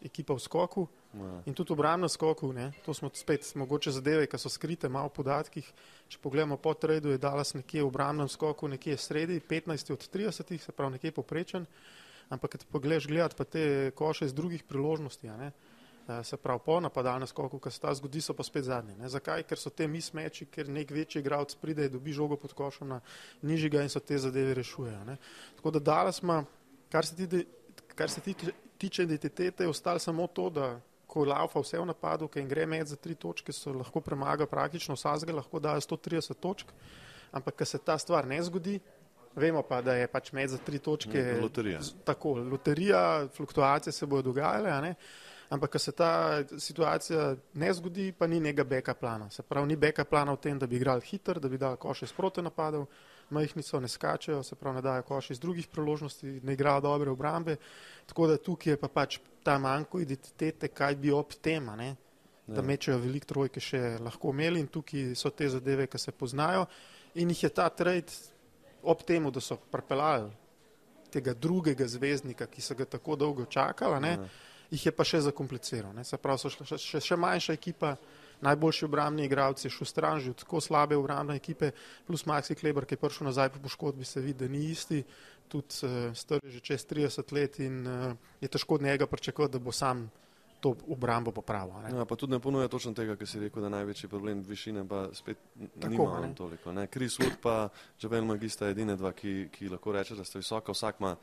ekipa 0.03 0.35
v 0.35 0.43
skoku. 0.43 0.87
Ja. 1.13 1.41
In 1.45 1.53
tudi 1.53 1.73
obrambno 1.73 2.09
skoku, 2.09 2.51
ne? 2.53 2.71
to 2.85 2.93
smo 2.93 3.09
spet 3.13 3.45
mogoče 3.55 3.91
zadeve, 3.91 4.27
ki 4.27 4.37
so 4.41 4.49
skrite 4.49 4.89
malo 4.89 5.11
v 5.11 5.17
podatkih. 5.21 5.67
Če 6.09 6.19
pogledamo 6.21 6.57
po 6.57 6.73
tradu, 6.73 7.13
je 7.13 7.21
Dallas 7.21 7.53
nekje 7.53 7.83
v 7.83 7.87
obrambnem 7.87 8.29
skoku, 8.29 8.67
nekje 8.67 8.97
sredi, 8.97 9.39
15 9.39 9.93
od 9.93 10.07
30, 10.09 10.57
se 10.57 10.71
pravi 10.71 10.97
nekje 10.97 11.13
poprečen. 11.13 11.67
Ampak, 12.33 12.57
če 12.57 12.67
pogledaš 12.71 13.07
gledati 13.07 13.37
pa 13.37 13.45
te 13.45 13.91
koše 13.95 14.25
iz 14.25 14.33
drugih 14.33 14.63
priložnosti, 14.65 15.29
ne? 15.29 15.51
Eh, 16.07 16.23
se 16.23 16.37
pravi 16.37 16.59
po 16.65 16.79
napadalnem 16.79 17.27
skoku, 17.27 17.59
ki 17.59 17.71
se 17.71 17.79
ta 17.79 17.93
zgodi, 17.95 18.21
so 18.21 18.33
pa 18.35 18.43
spet 18.43 18.65
zadnji. 18.67 18.95
Ne? 18.99 19.07
Zakaj? 19.09 19.45
Ker 19.47 19.59
so 19.59 19.71
te 19.71 19.87
mismeči, 19.87 20.45
ker 20.51 20.67
nek 20.67 20.89
večji 20.91 21.21
igralec 21.23 21.55
pride, 21.55 21.87
dobi 21.89 22.11
žogo 22.11 22.35
pod 22.35 22.51
košem 22.53 22.89
na 22.91 22.99
nižjega 23.41 23.85
in 23.85 23.89
so 23.89 24.01
te 24.03 24.17
zadeve 24.19 24.53
rešujejo. 24.59 25.03
Ne? 25.07 25.15
Tako 25.55 25.71
da 25.71 25.79
Dallas 25.79 26.19
ima, 26.19 26.41
kar 26.91 27.07
se 27.07 27.15
tiče, 27.15 27.45
kar 27.95 28.11
se 28.11 28.21
tiče 28.77 29.03
identitete, 29.03 29.63
je 29.63 29.69
ostalo 29.69 29.99
samo 29.99 30.27
to, 30.27 30.49
da 30.49 30.79
ko 31.07 31.23
laufa 31.25 31.61
vse 31.63 31.79
v 31.79 31.85
napadu, 31.85 32.27
ki 32.27 32.41
jim 32.41 32.49
gre 32.49 32.65
med 32.65 32.87
za 32.87 32.97
tri 32.99 33.15
točke, 33.15 33.53
so 33.55 33.71
lahko 33.71 34.01
premaga 34.01 34.47
praktično 34.49 34.97
vsakega, 34.97 35.37
lahko 35.39 35.61
dajo 35.63 35.81
130 35.81 36.35
točk, 36.35 36.73
ampak 37.31 37.61
ker 37.61 37.69
se 37.69 37.79
ta 37.79 37.95
stvar 37.97 38.27
ne 38.27 38.41
zgodi, 38.43 38.79
vemo 39.35 39.61
pa, 39.63 39.79
da 39.81 39.95
je 39.95 40.07
pač 40.11 40.33
med 40.33 40.49
za 40.49 40.57
tri 40.57 40.81
točke. 40.83 41.23
Loterija. 41.41 41.79
Tako, 42.03 42.33
loterija, 42.49 43.27
fluktuacije 43.37 43.93
se 43.93 44.05
bodo 44.05 44.33
dogajale, 44.33 44.95
ampak 45.53 45.75
ker 45.75 45.81
se 45.81 45.91
ta 45.91 46.11
situacija 46.57 47.35
ne 47.53 47.73
zgodi, 47.73 48.11
pa 48.17 48.27
ni 48.27 48.39
nekega 48.39 48.63
beka 48.63 48.93
plana. 48.97 49.29
Se 49.29 49.43
pravi, 49.45 49.67
ni 49.67 49.77
beka 49.77 50.05
plana 50.05 50.33
v 50.33 50.41
tem, 50.41 50.59
da 50.59 50.67
bi 50.67 50.79
igrali 50.79 51.05
hiter, 51.05 51.39
da 51.39 51.49
bi 51.49 51.57
dal 51.61 51.77
koše 51.77 52.07
sproti 52.09 52.41
napadov 52.41 52.87
majhni 53.33 53.63
so, 53.63 53.79
ne 53.79 53.87
skačejo, 53.87 54.43
se 54.43 54.55
pravi, 54.55 54.75
ne 54.75 54.81
dajo 54.81 55.03
koš 55.07 55.29
iz 55.31 55.39
drugih 55.39 55.67
priložnosti, 55.67 56.39
ne 56.43 56.53
igrajo 56.53 56.81
dobre 56.81 57.11
obrambe. 57.11 57.55
Tako 58.05 58.27
da 58.27 58.37
tukaj 58.37 58.73
je 58.73 58.79
pa 58.79 58.87
pač 58.87 59.19
ta 59.43 59.57
manjko 59.57 59.99
identitete, 59.99 60.67
kaj 60.67 60.95
bi 60.95 61.11
ob 61.11 61.33
tem, 61.41 61.65
ne, 61.77 61.95
da 62.47 62.59
ja. 62.59 62.67
mečejo 62.67 62.99
veliko 62.99 63.29
trojke 63.29 63.61
še 63.63 63.97
lahko 64.03 64.33
imeli 64.35 64.61
in 64.63 64.67
tukaj 64.67 65.13
so 65.15 65.31
te 65.31 65.49
zadeve, 65.49 65.87
ki 65.87 65.99
se 65.99 66.11
poznajo. 66.11 66.65
In 67.15 67.29
jih 67.29 67.43
je 67.45 67.49
ta 67.53 67.69
trade 67.69 68.11
ob 68.83 69.03
temu, 69.07 69.31
da 69.31 69.41
so 69.41 69.57
pripeljali 69.71 70.31
tega 71.13 71.33
drugega 71.37 71.87
zvezdnika, 71.87 72.47
ki 72.49 72.61
so 72.61 72.75
ga 72.75 72.87
tako 72.89 73.15
dolgo 73.15 73.45
čakali, 73.45 73.99
ne, 74.01 74.17
ja. 74.17 74.31
Jih 74.73 74.85
je 74.89 74.93
pa 74.95 75.05
še 75.05 75.21
zakompliciral. 75.27 75.93
Se 76.03 76.17
pravi, 76.17 76.41
so 76.41 76.51
še, 76.51 76.77
še, 76.81 77.01
še 77.03 77.17
manjša 77.19 77.55
ekipa 77.57 77.95
najboljši 78.43 78.85
obrambni 78.85 79.27
igralci, 79.27 79.69
Šustranži, 79.71 80.33
tako 80.35 80.59
slabe 80.61 80.97
obrambne 80.99 81.37
ekipe, 81.39 81.71
plus 82.07 82.25
Maxi 82.27 82.57
Kleber, 82.59 82.87
ki 82.87 82.97
je 82.97 83.03
prišel 83.03 83.29
nazaj 83.29 83.53
po 83.53 83.61
poškodbi, 83.63 84.05
se 84.05 84.21
vidi, 84.21 84.43
da 84.43 84.51
ni 84.51 84.65
isti, 84.73 85.03
tudi 85.47 85.85
uh, 85.87 86.09
star 86.17 86.43
je 86.43 86.57
že 86.57 86.59
čez 86.71 86.83
30 86.89 87.33
let 87.37 87.61
in 87.63 87.85
uh, 87.87 88.11
je 88.41 88.49
težko 88.51 88.75
od 88.75 88.83
njega 88.83 89.07
pričakovati, 89.07 89.53
da 89.53 89.63
bo 89.63 89.71
sam 89.71 90.09
to 90.63 90.75
obrambo 90.87 91.31
popravil. 91.35 91.75
Ja, 91.91 92.05
pa 92.07 92.15
tudi 92.15 92.31
ne 92.31 92.39
ponuja 92.39 92.67
točno 92.71 92.93
tega, 92.95 93.17
kar 93.19 93.27
si 93.27 93.39
rekel, 93.39 93.63
da 93.63 93.69
največji 93.69 94.09
problem 94.09 94.43
višine 94.47 94.85
pa 94.87 95.09
spet 95.13 95.37
tako, 95.79 95.91
nima 95.91 96.19
ne? 96.23 96.35
toliko. 96.35 96.75
Kris 96.89 97.19
Wood 97.19 97.35
pa 97.43 97.69
Javel 98.01 98.25
Magista 98.25 98.65
je 98.65 98.71
edine 98.71 98.95
dva, 98.95 99.11
ki, 99.11 99.49
ki 99.51 99.69
lahko 99.69 99.91
reče, 99.91 100.15
da 100.15 100.23
ste 100.23 100.39
visoka, 100.39 100.71
vsak 100.71 101.03
ima 101.03 101.15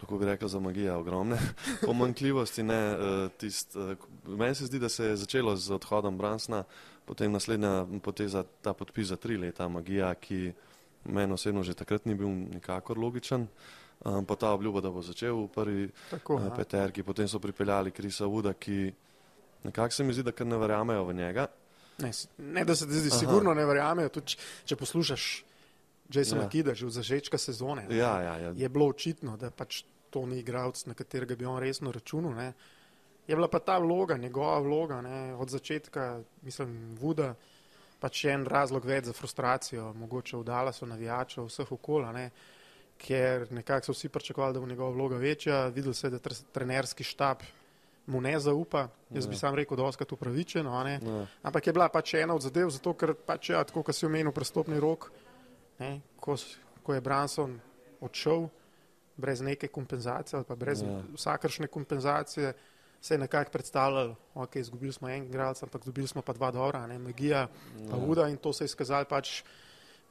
tako 0.00 0.18
bi 0.18 0.24
rekel, 0.24 0.48
za 0.48 0.60
magijo 0.60 0.98
ogromne 0.98 1.38
pomankljivosti. 1.86 2.62
Ne, 2.62 2.92
eh, 2.92 3.28
tist, 3.38 3.76
eh, 3.76 3.96
meni 4.26 4.54
se 4.54 4.66
zdi, 4.66 4.78
da 4.78 4.88
se 4.88 5.04
je 5.04 5.16
začelo 5.16 5.56
z 5.56 5.70
odhodom 5.70 6.18
Bransna, 6.18 6.64
potem 7.04 7.32
naslednja 7.32 7.86
poteza, 8.02 8.44
ta 8.62 8.72
podpis 8.72 9.08
za 9.08 9.16
tri 9.16 9.36
leta 9.36 9.68
magija, 9.68 10.14
ki 10.14 10.52
meni 11.04 11.32
osebno 11.32 11.62
že 11.62 11.74
takrat 11.74 12.06
ni 12.06 12.14
bil 12.14 12.28
nikakor 12.28 12.98
logičen. 12.98 13.46
Um, 14.04 14.24
pa 14.26 14.34
ta 14.34 14.50
obljuba, 14.50 14.80
da 14.80 14.90
bo 14.90 14.98
začel 15.02 15.44
v 15.44 15.48
prvi 15.54 15.90
tako, 16.10 16.34
uh, 16.34 16.48
peterki, 16.56 17.02
potem 17.06 17.28
so 17.28 17.38
pripeljali 17.38 17.90
Krisa 17.94 18.26
Vuda, 18.26 18.50
ki 18.52 18.92
nekako 19.62 19.94
se 19.94 20.04
mi 20.04 20.12
zdi, 20.12 20.22
da 20.26 20.32
kar 20.32 20.46
ne 20.46 20.58
verjamejo 20.58 21.04
v 21.04 21.14
njega. 21.14 21.46
Ne, 21.98 22.10
ne 22.38 22.64
da 22.64 22.74
se 22.74 22.86
ti 22.86 22.98
zdi, 22.98 23.12
Aha. 23.12 23.18
sigurno 23.18 23.54
ne 23.54 23.66
verjamejo, 23.66 24.08
tudi 24.08 24.34
če 24.64 24.76
poslušaš 24.76 25.44
Jason 26.12 26.38
ja. 26.38 26.46
Akida, 26.46 26.74
že 26.74 26.86
v 26.86 26.90
začetku 26.90 27.38
sezone. 27.38 27.86
Ja, 27.90 28.20
ja, 28.22 28.34
ja. 28.38 28.50
Je 28.56 28.68
bilo 28.68 28.86
očitno, 28.92 29.36
da 29.36 29.50
pač 29.50 29.84
to 30.12 30.26
ni 30.26 30.42
igralec, 30.44 30.84
na 30.86 30.94
katerega 30.94 31.36
bi 31.36 31.48
on 31.48 31.58
resno 31.62 31.92
računal. 31.92 32.34
Ne. 32.36 32.52
Je 33.26 33.36
bila 33.36 33.48
pa 33.48 33.58
ta 33.58 33.78
vloga, 33.78 34.16
njegova 34.16 34.58
vloga 34.60 35.00
ne, 35.00 35.34
od 35.34 35.48
začetka, 35.48 36.20
mislim, 36.42 36.96
Vuda, 37.00 37.32
pač 38.02 38.24
en 38.28 38.44
razlog 38.46 38.84
več 38.84 39.06
za 39.06 39.14
frustracijo, 39.14 39.92
mogoče 39.96 40.36
v 40.36 40.44
Dallasu, 40.44 40.88
navijačev, 40.90 41.46
vseh 41.46 41.72
okola, 41.72 42.10
ne, 42.12 42.28
ker 42.98 43.46
nekako 43.54 43.88
so 43.88 43.96
vsi 43.96 44.10
pričakovali, 44.12 44.54
da 44.54 44.60
bo 44.60 44.66
njegova 44.66 44.90
vloga 44.90 45.20
večja, 45.22 45.66
videl 45.74 45.94
se, 45.94 46.10
da 46.10 46.18
trenerski 46.52 47.06
štab 47.06 47.46
mu 48.06 48.20
ne 48.20 48.34
zaupa, 48.42 48.88
jaz 49.14 49.26
bi 49.30 49.38
ja. 49.38 49.38
sam 49.38 49.54
rekel, 49.54 49.76
da 49.78 49.86
je 49.86 49.94
oskrat 49.94 50.12
upravičeno, 50.12 50.74
ja. 50.88 51.26
ampak 51.42 51.66
je 51.66 51.72
bila 51.72 51.88
pač 51.88 52.14
ena 52.18 52.34
od 52.34 52.42
zadev, 52.42 52.70
zato 52.74 52.94
ker 52.98 53.14
pač, 53.14 53.52
ja, 53.54 53.62
tako, 53.64 53.84
kot 53.86 53.94
si 53.94 54.06
omenil, 54.06 54.34
prestopni 54.34 54.80
rok, 54.82 55.12
ne, 55.82 55.92
ko, 56.20 56.36
ko 56.82 56.94
je 56.94 57.02
Branson 57.02 57.58
odšel, 58.00 58.46
brez 59.16 59.42
neke 59.42 59.68
kompenzacije 59.68 60.38
ali 60.38 60.46
pa 60.48 60.54
brez 60.56 60.82
ja. 60.82 61.00
vsakršne 61.14 61.66
kompenzacije, 61.66 62.54
se 63.02 63.14
je 63.14 63.18
nekako 63.18 63.50
predstavljalo, 63.50 64.14
ok, 64.34 64.56
izgubili 64.56 64.92
smo 64.92 65.08
en 65.08 65.24
igralec, 65.24 65.62
ampak 65.62 65.84
dobili 65.84 66.08
smo 66.08 66.22
pa 66.22 66.32
dva 66.32 66.50
dobra, 66.50 66.86
ne, 66.86 66.98
Magija, 66.98 67.48
pa 67.90 67.96
ja. 67.96 68.02
Uda 68.06 68.28
in 68.28 68.36
to 68.36 68.52
se 68.52 68.64
je 68.64 68.70
izkazalo 68.70 69.04
pač, 69.10 69.42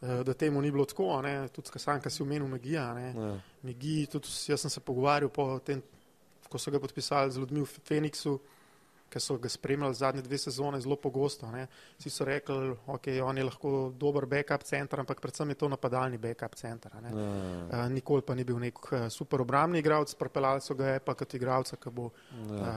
eh, 0.01 0.23
da 0.23 0.33
temu 0.33 0.61
ni 0.61 0.71
bilo 0.71 0.85
tako, 0.85 1.21
ne, 1.21 1.47
tudi 1.47 1.67
Skasanka 1.67 2.09
si 2.09 2.23
omenil 2.23 2.47
Magija, 2.47 2.93
ne, 2.93 3.13
ja. 3.15 3.37
Magiji, 3.63 4.05
tudi 4.05 4.27
jaz 4.47 4.61
sem 4.61 4.69
se 4.69 4.79
pogovarjal 4.79 5.29
po 5.29 5.59
tem, 5.59 5.81
ko 6.49 6.59
so 6.59 6.71
ga 6.71 6.79
podpisali 6.79 7.31
z 7.31 7.39
ljudmi 7.39 7.63
v 7.63 7.79
Feniksu, 7.87 8.39
ki 9.11 9.19
so 9.19 9.37
ga 9.37 9.49
spremljali 9.49 9.95
zadnje 9.95 10.21
dve 10.21 10.37
sezone 10.37 10.79
zelo 10.81 10.95
pogosto. 10.95 11.51
Ne. 11.51 11.67
Vsi 11.99 12.09
so 12.09 12.25
rekli, 12.25 12.71
okay, 12.87 13.19
on 13.23 13.37
je 13.37 13.43
lahko 13.43 13.91
dober 13.97 14.25
backup 14.25 14.63
center, 14.63 15.03
ampak 15.03 15.21
predvsem 15.21 15.49
je 15.49 15.59
to 15.63 15.69
napadalni 15.69 16.17
backup 16.17 16.55
center. 16.55 16.95
Ne. 17.03 17.11
Ja. 17.11 17.29
Uh, 17.85 17.91
nikoli 17.91 18.25
pa 18.25 18.35
ni 18.35 18.47
bil 18.47 18.59
nek 18.59 18.79
uh, 18.91 19.07
super 19.09 19.43
obrambni 19.43 19.83
igralec, 19.83 20.15
prepeljali 20.15 20.61
so 20.61 20.75
ga 20.79 20.95
je 20.95 21.05
pa 21.05 21.15
kot 21.19 21.33
igralca, 21.33 21.79
ki 21.81 21.93
bo 21.95 22.09
uh, 22.11 22.71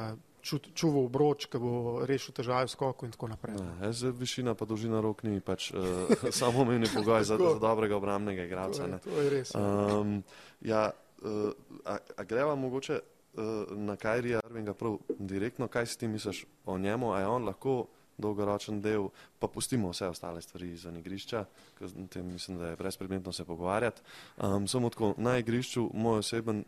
čuval 0.45 1.07
obroč, 1.07 1.47
ki 1.49 1.59
bo 1.63 2.03
rešil 2.05 2.35
težave 2.37 2.69
v 2.69 2.75
skoku 2.75 3.07
in 3.09 3.15
tako 3.15 3.31
naprej. 3.33 3.57
Ja, 3.81 3.93
zdaj, 3.93 4.13
višina 4.19 4.53
pa 4.59 4.69
dolžina 4.69 5.01
rok 5.01 5.23
ni 5.25 5.41
pač 5.41 5.71
uh, 5.73 6.29
samo 6.35 6.67
meni 6.69 6.91
pogoj 6.91 7.25
za, 7.25 7.39
za 7.39 7.57
dobrega 7.63 7.97
obrambnega 7.97 8.45
igralca. 8.45 8.85
To 8.85 8.93
je, 8.93 9.01
to 9.07 9.23
je 9.23 9.31
res. 9.33 9.55
Um, 9.57 10.21
ja, 10.61 10.91
uh, 11.23 11.51
a, 11.87 11.99
a 12.17 12.29
greva 12.29 12.59
mogoče. 12.59 13.01
Eh, 13.37 13.65
na 13.71 13.97
Kajrija 13.97 14.41
Irvinga 14.47 14.75
prav 14.75 14.99
direktno, 15.19 15.69
kaj 15.69 15.87
si 15.87 15.99
ti 15.99 16.09
misliš 16.09 16.45
o 16.67 16.79
njemu, 16.79 17.13
a 17.13 17.21
je 17.21 17.27
on 17.27 17.45
lahko 17.45 17.87
dolgoročen 18.19 18.81
del, 18.81 19.09
pa 19.39 19.49
pustimo 19.49 19.91
vse 19.91 20.07
ostale 20.07 20.43
stvari 20.43 20.69
izven 20.71 20.97
igrišča, 20.97 21.45
ker 21.79 21.91
tem 22.11 22.27
mislim, 22.33 22.59
da 22.59 22.69
je 22.69 22.77
brezpredmetno 22.77 23.33
se 23.33 23.45
pogovarjati. 23.45 24.03
Um, 24.37 24.69
samo 24.69 24.91
tako 24.91 25.15
na 25.17 25.39
igrišču, 25.39 25.91
moj 25.95 26.19
oseben 26.19 26.65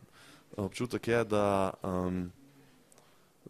občutek 0.57 1.07
je, 1.07 1.23
da 1.23 1.73
um, 1.83 2.31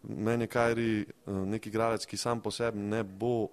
meni 0.02 0.44
je 0.44 0.48
Kajri 0.48 1.06
uh, 1.26 1.34
nek 1.34 1.66
igralec, 1.66 2.06
ki 2.06 2.16
sam 2.16 2.40
po 2.40 2.50
sebi 2.50 2.78
ne 2.78 3.02
bo 3.02 3.48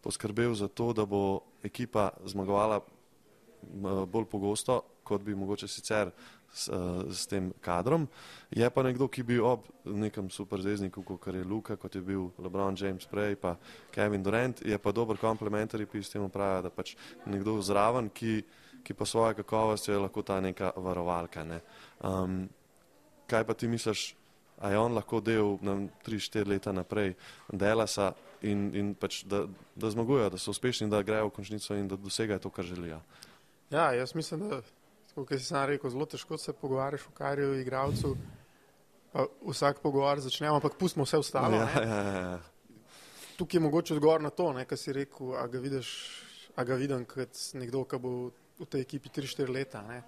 poskrbel 0.00 0.54
za 0.54 0.68
to, 0.68 0.92
da 0.92 1.06
bo 1.06 1.40
ekipa 1.62 2.10
zmagovala 2.24 2.80
uh, 2.80 4.04
bolj 4.04 4.24
pogosto, 4.24 4.82
kot 5.02 5.22
bi 5.22 5.34
mogoče 5.34 5.68
sicer 5.68 6.10
s, 6.52 6.68
uh, 6.68 7.04
s 7.12 7.26
tem 7.26 7.52
kadrom. 7.60 8.08
Je 8.50 8.70
pa 8.70 8.82
nekdo, 8.82 9.08
ki 9.08 9.22
bi 9.22 9.38
ob 9.40 9.66
nekem 9.84 10.30
superzvezdniku, 10.30 11.02
kot 11.02 11.26
je 11.34 11.44
Luka, 11.44 11.76
kot 11.76 11.94
je 11.94 12.02
bil 12.02 12.30
LeBron 12.38 12.76
James 12.78 13.06
prej, 13.06 13.36
pa 13.36 13.56
Kevin 13.92 14.22
Durant, 14.22 14.62
je 14.64 14.78
pa 14.78 14.92
dober 14.92 15.16
komplementarij, 15.16 15.86
ki 15.86 16.02
s 16.02 16.10
tem 16.10 16.24
upravlja, 16.24 16.68
da 16.68 16.70
pač 16.70 16.96
nekdo 17.26 17.58
zraven, 17.62 18.10
ki, 18.10 18.42
ki 18.84 18.94
pa 18.94 19.06
svoje 19.06 19.40
kakovosti 19.42 19.92
je 19.92 19.98
lahko 19.98 20.22
ta 20.22 20.40
neka 20.40 20.72
varovalka. 20.76 21.44
Ne. 21.44 21.60
Um, 22.00 22.48
kaj 23.28 23.44
pa 23.44 23.54
ti 23.54 23.68
misliš, 23.68 24.14
a 24.58 24.70
je 24.70 24.78
on 24.78 24.94
lahko 24.94 25.20
del 25.20 25.58
3-4 25.62 26.48
leta 26.48 26.72
naprej 26.72 27.14
Delasa 27.52 28.12
in, 28.42 28.70
in 28.74 28.94
pač 28.98 29.22
da, 29.28 29.44
da 29.76 29.90
zmagujejo, 29.90 30.32
da 30.34 30.38
so 30.38 30.50
uspešni, 30.50 30.88
da 30.90 31.02
grejo 31.02 31.28
v 31.28 31.34
končnico 31.36 31.76
in 31.78 31.88
da 31.88 31.96
dosegajo 31.96 32.42
to, 32.42 32.50
kar 32.50 32.64
želijo? 32.64 32.98
Ja, 33.70 33.92
jaz 33.92 34.14
mislim, 34.14 34.48
da 34.48 34.62
kot 35.24 35.38
si 35.38 35.44
sam 35.44 35.66
rekel, 35.70 35.90
zelo 35.90 36.06
težko 36.06 36.38
se 36.38 36.52
pogovarjaš 36.52 37.06
o 37.08 37.14
karju 37.16 37.54
igravcu. 37.60 38.16
Vsak 39.48 39.80
pogovor 39.82 40.20
začnemo, 40.20 40.58
ampak 40.60 40.76
pustimo 40.78 41.06
vse 41.06 41.18
ostalo. 41.18 41.56
Ja, 41.56 41.68
ja, 41.74 41.84
ja, 41.86 42.18
ja. 42.18 42.38
Tukaj 43.38 43.56
je 43.56 43.62
mogoče 43.62 43.94
odgovor 43.94 44.22
na 44.22 44.30
to, 44.30 44.50
kar 44.68 44.78
si 44.78 44.92
rekel, 44.92 45.32
a 45.38 45.46
ga, 45.46 45.58
vidiš, 45.58 45.88
a 46.56 46.64
ga 46.64 46.74
vidim 46.74 47.04
kot 47.08 47.40
nekdo, 47.54 47.84
ki 47.88 47.98
bo 48.02 48.12
v 48.58 48.66
tej 48.66 48.82
ekipi 48.84 49.08
3-4 49.08 49.54
leta. 49.54 49.82
Ne. 49.86 50.02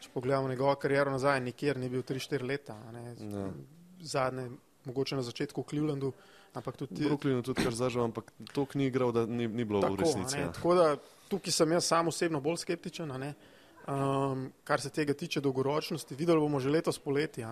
Če 0.00 0.10
pogledamo 0.12 0.48
njegovo 0.48 0.74
kariero 0.80 1.12
nazaj, 1.12 1.40
nikjer 1.44 1.78
ni 1.78 1.88
bil 1.92 2.02
3-4 2.02 2.48
leta. 2.48 2.76
Ja. 3.20 3.50
Zadnje, 4.00 4.50
mogoče 4.88 5.16
na 5.16 5.22
začetku 5.22 5.62
v 5.62 5.68
Clevelandu, 5.70 6.12
ampak 6.56 6.76
tudi 6.80 7.04
v 7.04 7.10
Brooklynu, 7.12 7.44
tudi 7.44 7.64
kar 7.64 7.76
zažal, 7.76 8.08
ampak 8.08 8.32
to 8.52 8.66
ni 8.74 8.88
igral, 8.88 9.12
da 9.12 9.26
ni, 9.26 9.48
ni 9.48 9.64
bilo 9.64 9.80
tako, 9.84 9.96
v 9.96 10.00
resnici. 10.02 10.40
Ja. 10.40 10.52
Tako 10.52 10.74
da 10.76 10.86
tukaj 11.28 11.52
sem 11.52 11.72
jaz 11.76 11.88
sam 11.88 12.08
osebno 12.08 12.40
bolj 12.40 12.64
skeptičen. 12.64 13.12
Um, 13.86 14.52
kar 14.64 14.80
se 14.80 14.90
tega 14.90 15.14
tiče 15.14 15.40
dolgoročnosti, 15.40 16.14
videli 16.14 16.40
bomo 16.40 16.60
že 16.60 16.70
letos 16.70 16.98
poleti, 16.98 17.44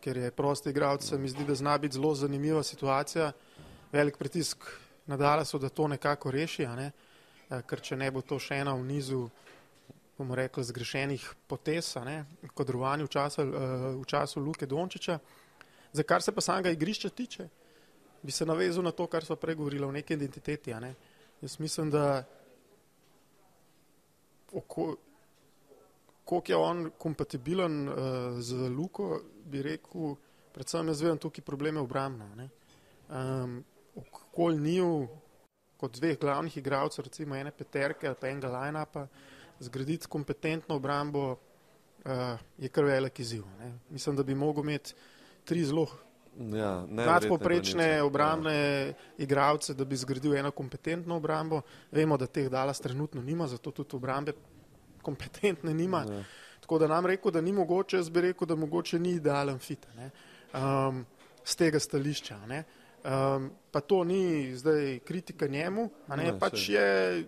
ker 0.00 0.16
je 0.16 0.30
prosti 0.30 0.70
igralec, 0.70 1.02
se 1.02 1.18
mi 1.18 1.28
zdi, 1.28 1.44
da 1.44 1.54
zna 1.54 1.78
biti 1.78 1.94
zelo 1.94 2.14
zanimiva 2.14 2.62
situacija, 2.62 3.32
velik 3.92 4.16
pritisk 4.16 4.64
nadalje 5.06 5.44
so, 5.44 5.58
da 5.58 5.68
to 5.68 5.88
nekako 5.88 6.30
reši, 6.30 6.66
ne? 6.66 6.92
Ja, 7.50 7.62
ker 7.62 7.80
če 7.80 7.96
ne 7.96 8.10
bo 8.10 8.22
to 8.22 8.38
še 8.38 8.60
ena 8.62 8.76
v 8.76 8.84
nizu, 8.86 9.24
bomo 10.18 10.36
rekli, 10.38 10.62
zgrešenih 10.64 11.26
potes, 11.48 11.96
kodrovanje 12.54 13.08
v, 13.08 13.08
času, 13.08 13.42
uh, 13.42 13.88
v 13.98 14.06
času 14.06 14.40
Luke 14.40 14.66
Dončiča. 14.66 15.18
Za 15.92 16.02
kar 16.02 16.22
se 16.22 16.32
pa 16.32 16.44
samega 16.44 16.70
igrišča 16.70 17.08
tiče, 17.08 17.48
bi 18.22 18.32
se 18.32 18.46
navezal 18.46 18.84
na 18.84 18.92
to, 18.92 19.06
kar 19.06 19.24
smo 19.24 19.36
pregovorili 19.36 19.84
o 19.84 19.92
neki 19.92 20.14
identiteti. 20.14 20.74
Ne? 20.74 20.94
Jaz 21.40 21.58
mislim, 21.58 21.90
da 21.90 22.22
oko, 24.52 24.96
koliko 26.28 26.52
je 26.52 26.56
on 26.56 26.90
kompatibilen 26.98 27.88
uh, 27.88 27.94
z 28.38 28.68
Luko, 28.68 29.20
bi 29.44 29.62
rekel, 29.64 30.12
predvsem 30.52 30.90
jaz 30.92 31.00
vem 31.02 31.16
tukaj 31.18 31.44
probleme 31.44 31.80
obrambna. 31.80 32.48
Um, 33.08 33.62
Okolj 33.96 34.58
njiju, 34.60 35.08
kot 35.80 35.96
dveh 35.96 36.18
glavnih 36.20 36.56
igralcev, 36.60 37.06
recimo 37.08 37.34
ene 37.34 37.50
peterke 37.50 38.06
ali 38.06 38.16
pa 38.20 38.28
enega 38.28 38.50
line-upa, 38.52 39.06
zgraditi 39.58 40.06
kompetentno 40.06 40.76
obrambo 40.76 41.30
uh, 41.32 42.36
je 42.58 42.68
kar 42.68 42.84
velik 42.84 43.18
izziv. 43.24 43.48
Ne? 43.58 43.72
Mislim, 43.90 44.16
da 44.16 44.22
bi 44.22 44.34
mogel 44.34 44.68
imeti 44.68 44.94
tri 45.48 45.64
zelo 45.64 45.86
ja, 46.36 46.84
nadpoprečne 46.86 48.02
obrambne 48.02 48.54
ja. 48.54 48.92
igralce, 49.18 49.74
da 49.74 49.84
bi 49.84 49.96
zgradil 49.96 50.36
eno 50.36 50.50
kompetentno 50.50 51.16
obrambo. 51.16 51.62
Vemo, 51.90 52.20
da 52.20 52.26
teh 52.26 52.52
dalas 52.52 52.84
trenutno 52.84 53.22
nima, 53.22 53.48
zato 53.48 53.72
tudi 53.72 53.96
obrambe 53.96 54.36
kompetentne 55.02 55.74
nima. 55.74 56.04
Ja. 56.08 56.24
Tako 56.60 56.78
da 56.78 56.86
nam 56.86 57.06
rekel, 57.06 57.32
da 57.32 57.40
ni 57.40 57.52
mogoče, 57.52 57.96
jaz 57.96 58.10
bi 58.10 58.20
rekel, 58.20 58.46
da 58.46 58.56
mogoče 58.56 58.98
ni 58.98 59.14
idealen 59.16 59.58
fit 59.58 59.86
um, 60.52 61.06
z 61.44 61.56
tega 61.56 61.80
stališča. 61.80 62.36
Um, 62.44 63.50
pa 63.72 63.80
to 63.80 64.04
ni 64.04 64.52
zdaj 64.56 64.98
kritika 64.98 65.46
njemu, 65.46 65.90
ne, 66.08 66.16
ne, 66.16 66.38
pač 66.38 66.66
se. 66.66 66.72
je 66.72 67.24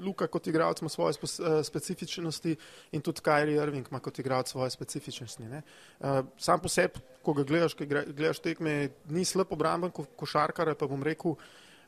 Luka 0.00 0.26
kot 0.26 0.46
igralec 0.46 0.80
ima 0.80 0.88
svoje 0.88 1.14
uh, 1.22 1.60
specifičnosti 1.62 2.56
in 2.92 3.00
tudi 3.00 3.20
Kyrie 3.20 3.62
Irving 3.62 3.86
ima 3.90 4.00
kot 4.00 4.18
igralec 4.18 4.48
svoje 4.48 4.70
specifičnosti. 4.70 5.42
Uh, 5.42 6.24
sam 6.38 6.60
po 6.60 6.68
sebi, 6.68 6.98
ko 7.22 7.32
ga 7.32 7.42
gledaš, 7.42 7.74
ko 7.74 7.84
gledaš 7.86 8.38
tekme, 8.38 8.88
ni 9.08 9.24
slab 9.24 9.52
obramben 9.52 9.90
ko, 9.90 10.04
košarkar, 10.16 10.74
pa 10.74 10.86
bom 10.86 11.02
rekel, 11.02 11.36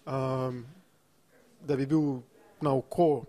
um, 0.06 0.64
da 1.60 1.76
bi 1.76 1.86
bil 1.86 2.20
na 2.60 2.74
oko 2.76 3.24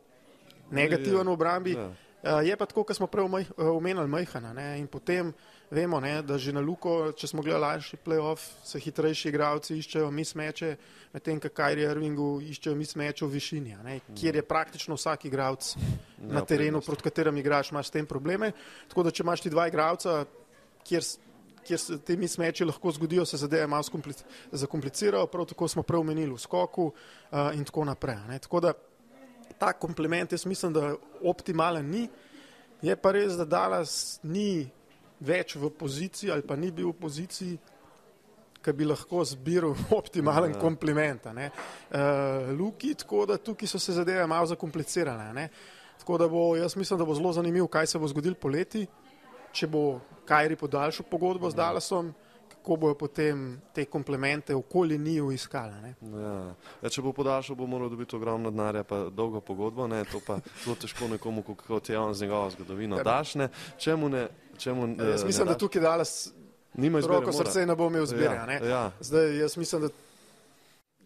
negativen 0.74 1.28
v 1.28 1.36
obrambi. 1.38 1.78
Ja. 1.78 1.92
Uh, 2.24 2.40
je 2.40 2.56
pa 2.56 2.66
tako, 2.66 2.86
kot 2.88 2.96
smo 2.96 3.08
prej 3.12 3.26
omenjali, 3.58 4.08
majhana. 4.08 4.54
Ne? 4.56 4.68
In 4.80 4.88
potem 4.88 5.34
vemo, 5.74 6.00
ne, 6.00 6.22
da 6.24 6.38
že 6.38 6.54
na 6.56 6.62
Luko, 6.64 7.12
če 7.12 7.28
smo 7.28 7.44
gledali 7.44 7.66
lažji 7.66 8.00
playoff, 8.00 8.46
se 8.64 8.80
hitrejši 8.80 9.28
igralci 9.28 9.76
iščejo 9.82 10.08
mismeče, 10.08 10.70
medtem 11.12 11.42
ko 11.44 11.52
Kajri 11.52 11.84
Irvingu 11.84 12.38
iščejo 12.46 12.78
mismeče 12.80 13.26
v 13.26 13.30
višini, 13.34 13.76
ne? 13.84 13.98
kjer 14.16 14.40
je 14.40 14.46
praktično 14.48 14.96
vsak 14.96 15.26
igralec 15.28 15.74
na 16.22 16.40
ja, 16.40 16.46
terenu, 16.48 16.80
proti 16.86 17.10
katerem 17.10 17.42
igraš, 17.44 17.74
imaš 17.74 17.92
s 17.92 17.98
tem 17.98 18.08
probleme. 18.08 18.54
Tako 18.88 19.04
da, 19.04 19.12
če 19.12 19.28
imaš 19.28 19.44
ti 19.44 19.52
dva 19.52 19.68
igralca, 19.68 20.24
kjer, 20.88 21.04
kjer 21.68 21.84
se 21.84 22.00
te 22.08 22.16
mismeče 22.20 22.70
lahko 22.72 22.96
zgodijo, 22.96 23.28
se 23.28 23.42
zadeve 23.42 23.68
malo 23.68 23.84
zakomplicirajo, 24.52 25.28
prav 25.28 25.52
tako 25.52 25.68
smo 25.68 25.84
prej 25.84 26.06
omenili 26.06 26.32
v 26.32 26.40
skoku 26.40 26.88
uh, 26.88 27.52
in 27.52 27.68
tako 27.68 27.84
naprej. 27.92 28.24
Ne? 28.30 28.40
Tako 28.40 28.64
da, 28.64 28.74
ta 29.60 29.74
komplement, 29.74 30.32
jaz 30.32 30.46
mislim, 30.46 30.74
da 30.74 30.96
optimalen 31.24 31.90
ni. 31.90 32.08
Je 32.82 32.96
pa 32.96 33.14
res, 33.16 33.38
da 33.40 33.46
Dallas 33.46 34.20
ni 34.24 34.68
več 35.24 35.56
v 35.56 35.70
poziciji 35.72 36.32
ali 36.32 36.44
pa 36.44 36.58
ni 36.60 36.72
bil 36.72 36.90
v 36.92 36.98
poziciji, 37.00 37.60
ki 38.64 38.74
bi 38.76 38.88
lahko 38.88 39.24
zbiral 39.28 39.76
optimalen 40.00 40.56
ja. 40.56 40.60
kompliment. 40.60 41.28
Uh, 41.28 42.52
Luki, 42.58 42.94
tako 42.96 43.26
da 43.28 43.38
tukaj 43.38 43.68
so 43.68 43.80
se 43.80 43.96
zadeve 43.96 44.28
malo 44.28 44.48
zakomplicirale. 44.52 45.32
Ne? 45.34 45.50
Tako 46.00 46.18
da 46.18 46.28
bo, 46.28 46.56
jaz 46.56 46.76
mislim, 46.76 47.00
da 47.00 47.06
bo 47.06 47.16
zelo 47.16 47.34
zanimivo, 47.34 47.68
kaj 47.68 47.88
se 47.88 48.00
bo 48.00 48.08
zgodilo 48.08 48.36
poleti, 48.36 48.88
če 49.52 49.68
bo 49.68 50.02
Kajri 50.24 50.56
podaljšal 50.56 51.06
pogodbo 51.12 51.50
z 51.52 51.60
Dallasom 51.60 52.14
kako 52.64 52.76
bojo 52.76 52.96
potem 52.96 53.62
te 53.74 53.86
komplemente 53.86 54.56
okoli 54.56 54.98
njiju 54.98 55.32
iskali. 55.32 55.74
Ja. 56.02 56.56
Ja, 56.82 56.90
če 56.90 57.02
bo 57.02 57.12
podaljšal, 57.14 57.56
bo 57.60 57.68
moral 57.68 57.90
dobiti 57.92 58.16
ogromno 58.16 58.52
denarja, 58.52 58.84
pa 58.88 59.10
dolgo 59.12 59.42
pogodbo, 59.42 59.88
ne? 59.88 60.06
to 60.08 60.22
pa 60.24 60.40
zelo 60.64 60.76
težko 60.80 61.10
nekomu, 61.12 61.44
kot 61.44 61.90
je 61.90 62.00
on 62.00 62.14
z 62.14 62.24
njegovo 62.24 62.50
zgodovino. 62.50 62.98
Ja. 62.98 63.04
Daš 63.04 63.36
ne, 63.36 63.50
čemu 63.78 64.10
ne? 64.10 64.28
Čemu, 64.58 64.88
ja, 64.96 65.10
jaz 65.10 65.26
mislim, 65.26 65.48
da 65.48 65.58
tukaj 65.58 65.82
dala 65.82 66.06
roko 67.08 67.34
srce 67.34 67.66
ne 67.66 67.76
bo 67.76 67.88
imel 67.88 68.06
zbirja. 68.06 68.46
Ja. 68.48 68.68
Ja. 68.68 68.92
Zdaj, 69.00 69.38
jaz 69.38 69.58
mislim, 69.58 69.82
da 69.82 69.90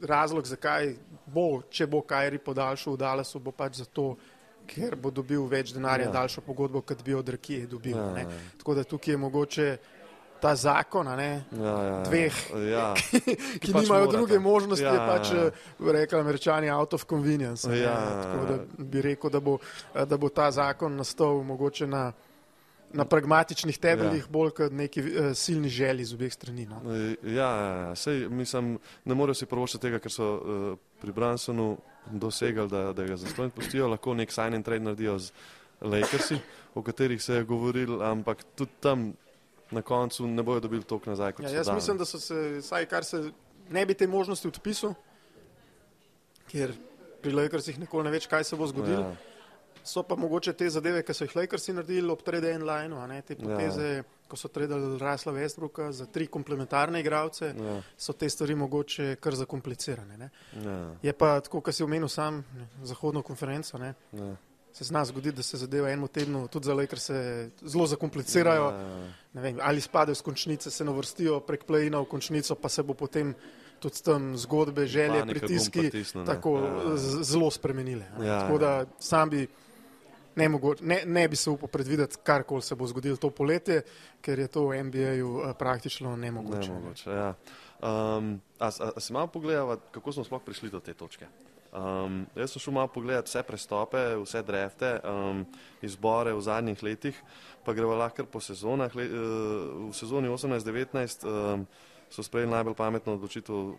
razlog, 0.08 0.46
zakaj 0.46 0.94
bo, 1.26 1.62
če 1.70 1.88
bo 1.88 2.02
Kajri 2.02 2.38
podaljšal 2.38 2.94
v 2.94 3.02
Dalasu, 3.02 3.40
bo 3.40 3.52
pač 3.52 3.82
zato, 3.82 4.12
ker 4.68 4.96
bo 5.00 5.10
dobil 5.12 5.48
več 5.50 5.72
denarja, 5.74 6.12
ja. 6.12 6.14
daljšo 6.20 6.44
pogodbo, 6.46 6.82
kot 6.86 7.02
bi 7.04 7.16
od 7.16 7.30
Rakije 7.30 7.68
dobil. 7.72 7.98
Ja. 7.98 8.28
Tako 8.60 8.76
da 8.76 8.84
tukaj 8.84 9.14
je 9.14 9.18
mogoče 9.18 9.70
ta 10.42 10.56
zakon, 10.56 11.08
ne, 11.18 11.44
ja, 11.52 11.64
ja, 11.64 11.84
ja. 11.84 12.04
dveh, 12.06 12.38
ja. 12.72 12.86
ki, 12.98 13.36
ki 13.60 13.74
pač 13.74 13.84
nimajo 13.84 14.06
morate. 14.06 14.18
druge 14.18 14.40
možnosti, 14.40 14.86
ja, 14.86 15.08
pač 15.08 15.32
ja. 15.34 15.48
Eh, 15.48 15.92
rekli 15.92 16.20
američani 16.20 16.72
out 16.72 16.94
of 16.94 17.06
convenience. 17.10 17.68
Ja, 17.78 17.98
tako 18.24 18.46
da 18.46 18.84
bi 18.84 19.02
rekel, 19.02 19.34
da 19.34 19.40
bo, 19.40 19.58
da 19.94 20.18
bo 20.18 20.30
ta 20.30 20.52
zakon 20.52 20.96
nastal 20.96 21.44
mogoče 21.44 21.88
na, 21.88 22.12
na 22.94 23.06
pragmatičnih 23.06 23.78
temeljih, 23.78 24.24
ja. 24.24 24.32
bolj 24.32 24.54
kot 24.62 24.72
neki 24.72 25.04
uh, 25.04 25.30
silni 25.36 25.70
želji 25.70 26.06
z 26.06 26.16
obeh 26.16 26.34
strani. 26.34 26.66
No. 26.66 26.82
Ja, 27.24 27.52
ja, 27.52 27.76
ja. 27.88 27.96
Sej, 27.96 28.28
mislim, 28.30 28.78
ne 29.06 29.16
morejo 29.16 29.42
si 29.42 29.46
prvošati 29.46 29.82
tega, 29.82 30.00
ker 30.00 30.14
so 30.14 30.34
uh, 30.38 30.72
pri 31.02 31.12
Bransonu 31.12 31.76
dosegali, 32.12 32.70
da, 32.70 32.94
da 32.94 33.04
ga 33.04 33.18
zastojno 33.18 33.52
pustijo, 33.56 33.88
lahko 33.92 34.14
nek 34.16 34.32
sign 34.32 34.56
and 34.56 34.66
trade 34.66 34.84
naredijo 34.84 35.20
z 35.20 35.32
Lakersi, 35.82 36.40
o 36.76 36.82
katerih 36.82 37.22
se 37.22 37.34
je 37.34 37.44
govoril, 37.44 38.02
ampak 38.02 38.44
tudi 38.56 38.72
tam 38.80 39.14
na 39.72 39.82
koncu 39.82 40.28
ne 40.28 40.44
bojo 40.44 40.60
dobili 40.60 40.84
toliko 40.84 41.10
nazaj. 41.10 41.34
Ja, 41.40 41.50
jaz 41.50 41.70
mislim, 41.70 41.98
da 41.98 42.06
so 42.06 42.20
se, 42.20 42.62
saj 42.62 42.86
kar 42.86 43.06
se 43.06 43.32
ne 43.70 43.86
bi 43.86 43.94
te 43.94 44.08
možnosti 44.08 44.48
odpisal, 44.48 44.94
ker 46.52 46.74
pri 47.22 47.34
Lakersih 47.34 47.80
nikoli 47.80 48.04
ne 48.04 48.12
veš, 48.12 48.28
kaj 48.28 48.44
se 48.44 48.56
bo 48.56 48.68
zgodilo. 48.68 49.02
Ja. 49.02 49.16
So 49.88 50.04
pa 50.04 50.16
mogoče 50.16 50.52
te 50.54 50.68
zadeve, 50.70 51.02
ki 51.04 51.14
so 51.16 51.24
jih 51.24 51.36
Lakersi 51.36 51.74
naredili 51.74 52.12
ob 52.12 52.24
trade 52.28 52.50
end 52.52 52.66
lineu, 52.68 53.00
te 53.28 53.36
poteze, 53.40 53.86
ja. 54.02 54.04
ko 54.28 54.36
so 54.36 54.50
tradali 54.52 54.98
Rasla 55.00 55.32
Westbrooka 55.32 55.92
za 55.96 56.06
tri 56.12 56.28
komplementarne 56.28 57.00
igralce, 57.00 57.54
ja. 57.56 57.78
so 57.98 58.14
te 58.14 58.30
stvari 58.30 58.56
mogoče 58.56 59.16
kar 59.24 59.36
zakomplicirane. 59.36 60.30
Ja. 60.64 60.76
Je 61.02 61.14
pa 61.14 61.38
tako, 61.40 61.62
kar 61.62 61.74
si 61.74 61.84
omenil 61.84 62.12
sam, 62.12 62.44
ne, 62.56 62.68
zahodno 62.84 63.24
konferenco. 63.24 63.80
Ne, 63.80 63.94
ja. 64.12 64.36
Se 64.78 64.84
zna 64.84 65.02
zgoditi, 65.06 65.36
da 65.36 65.44
se 65.44 65.58
zadeve 65.58 65.92
eno 65.94 66.08
tedno 66.08 66.48
tudi 66.48 66.66
za 66.66 66.74
Lakers 66.74 67.10
zelo 67.62 67.88
zakomplicirajo. 67.88 68.66
Ja. 68.70 69.08
Vem, 69.34 69.58
ali 69.62 69.82
spadajo 69.82 70.16
z 70.16 70.22
končnice, 70.22 70.72
se 70.72 70.86
navrstijo 70.86 71.40
prek 71.40 71.64
plejina 71.66 71.98
v 72.00 72.06
končnico, 72.06 72.56
pa 72.56 72.70
se 72.70 72.84
bo 72.84 72.94
potem 72.94 73.34
tudi 73.80 74.04
tam 74.06 74.38
zgodbe, 74.38 74.86
želje, 74.86 75.20
Panika 75.20 75.40
pritiski 75.40 75.90
tako 76.26 76.60
ja. 76.60 76.98
zelo 77.24 77.52
spremenile. 77.52 78.06
Ja. 78.22 78.40
Tako 78.40 78.58
da 78.58 78.86
sam 79.00 79.30
bi 79.30 79.48
ne, 80.36 80.50
mogoče, 80.50 80.84
ne, 80.84 81.02
ne 81.06 81.28
bi 81.28 81.36
se 81.36 81.50
upal 81.50 81.70
predvideti, 81.70 82.18
kar 82.24 82.44
koli 82.44 82.62
se 82.62 82.76
bo 82.76 82.88
zgodilo 82.88 83.18
to 83.18 83.30
poletje, 83.30 83.82
ker 84.22 84.40
je 84.40 84.48
to 84.48 84.68
v 84.68 84.84
NBA-ju 84.84 85.42
eh, 85.42 85.54
praktično 85.58 86.16
nemogoče. 86.16 86.70
nemogoče 86.70 87.10
ja. 87.10 87.34
um, 87.82 88.42
a, 88.60 88.68
a, 88.68 88.92
a 88.96 89.00
si 89.00 89.14
malo 89.14 89.28
pogledal, 89.28 89.78
kako 89.92 90.12
smo 90.12 90.24
sploh 90.24 90.42
prišli 90.46 90.70
do 90.70 90.80
te 90.80 90.94
točke? 90.94 91.26
Um, 91.78 92.24
jaz 92.36 92.56
sem 92.56 92.62
šel 92.62 92.74
malo 92.74 92.90
pogledati 92.90 93.30
vse 93.30 93.44
prestope, 93.46 94.00
vse 94.24 94.42
drefte, 94.44 94.96
um, 95.06 95.44
izbore 95.86 96.34
v 96.34 96.42
zadnjih 96.42 96.84
letih, 96.84 97.20
pa 97.66 97.74
gremo 97.74 97.94
lahko 97.96 98.26
po 98.26 98.42
sezonah. 98.42 98.96
Le, 98.96 99.06
uh, 99.06 99.90
v 99.90 99.94
sezoni 99.94 100.32
18-19 100.32 101.28
um, 101.28 101.68
so 102.10 102.24
sprejeli 102.24 102.52
najbolj 102.52 102.74
pametno 102.74 103.14
odločitev 103.14 103.76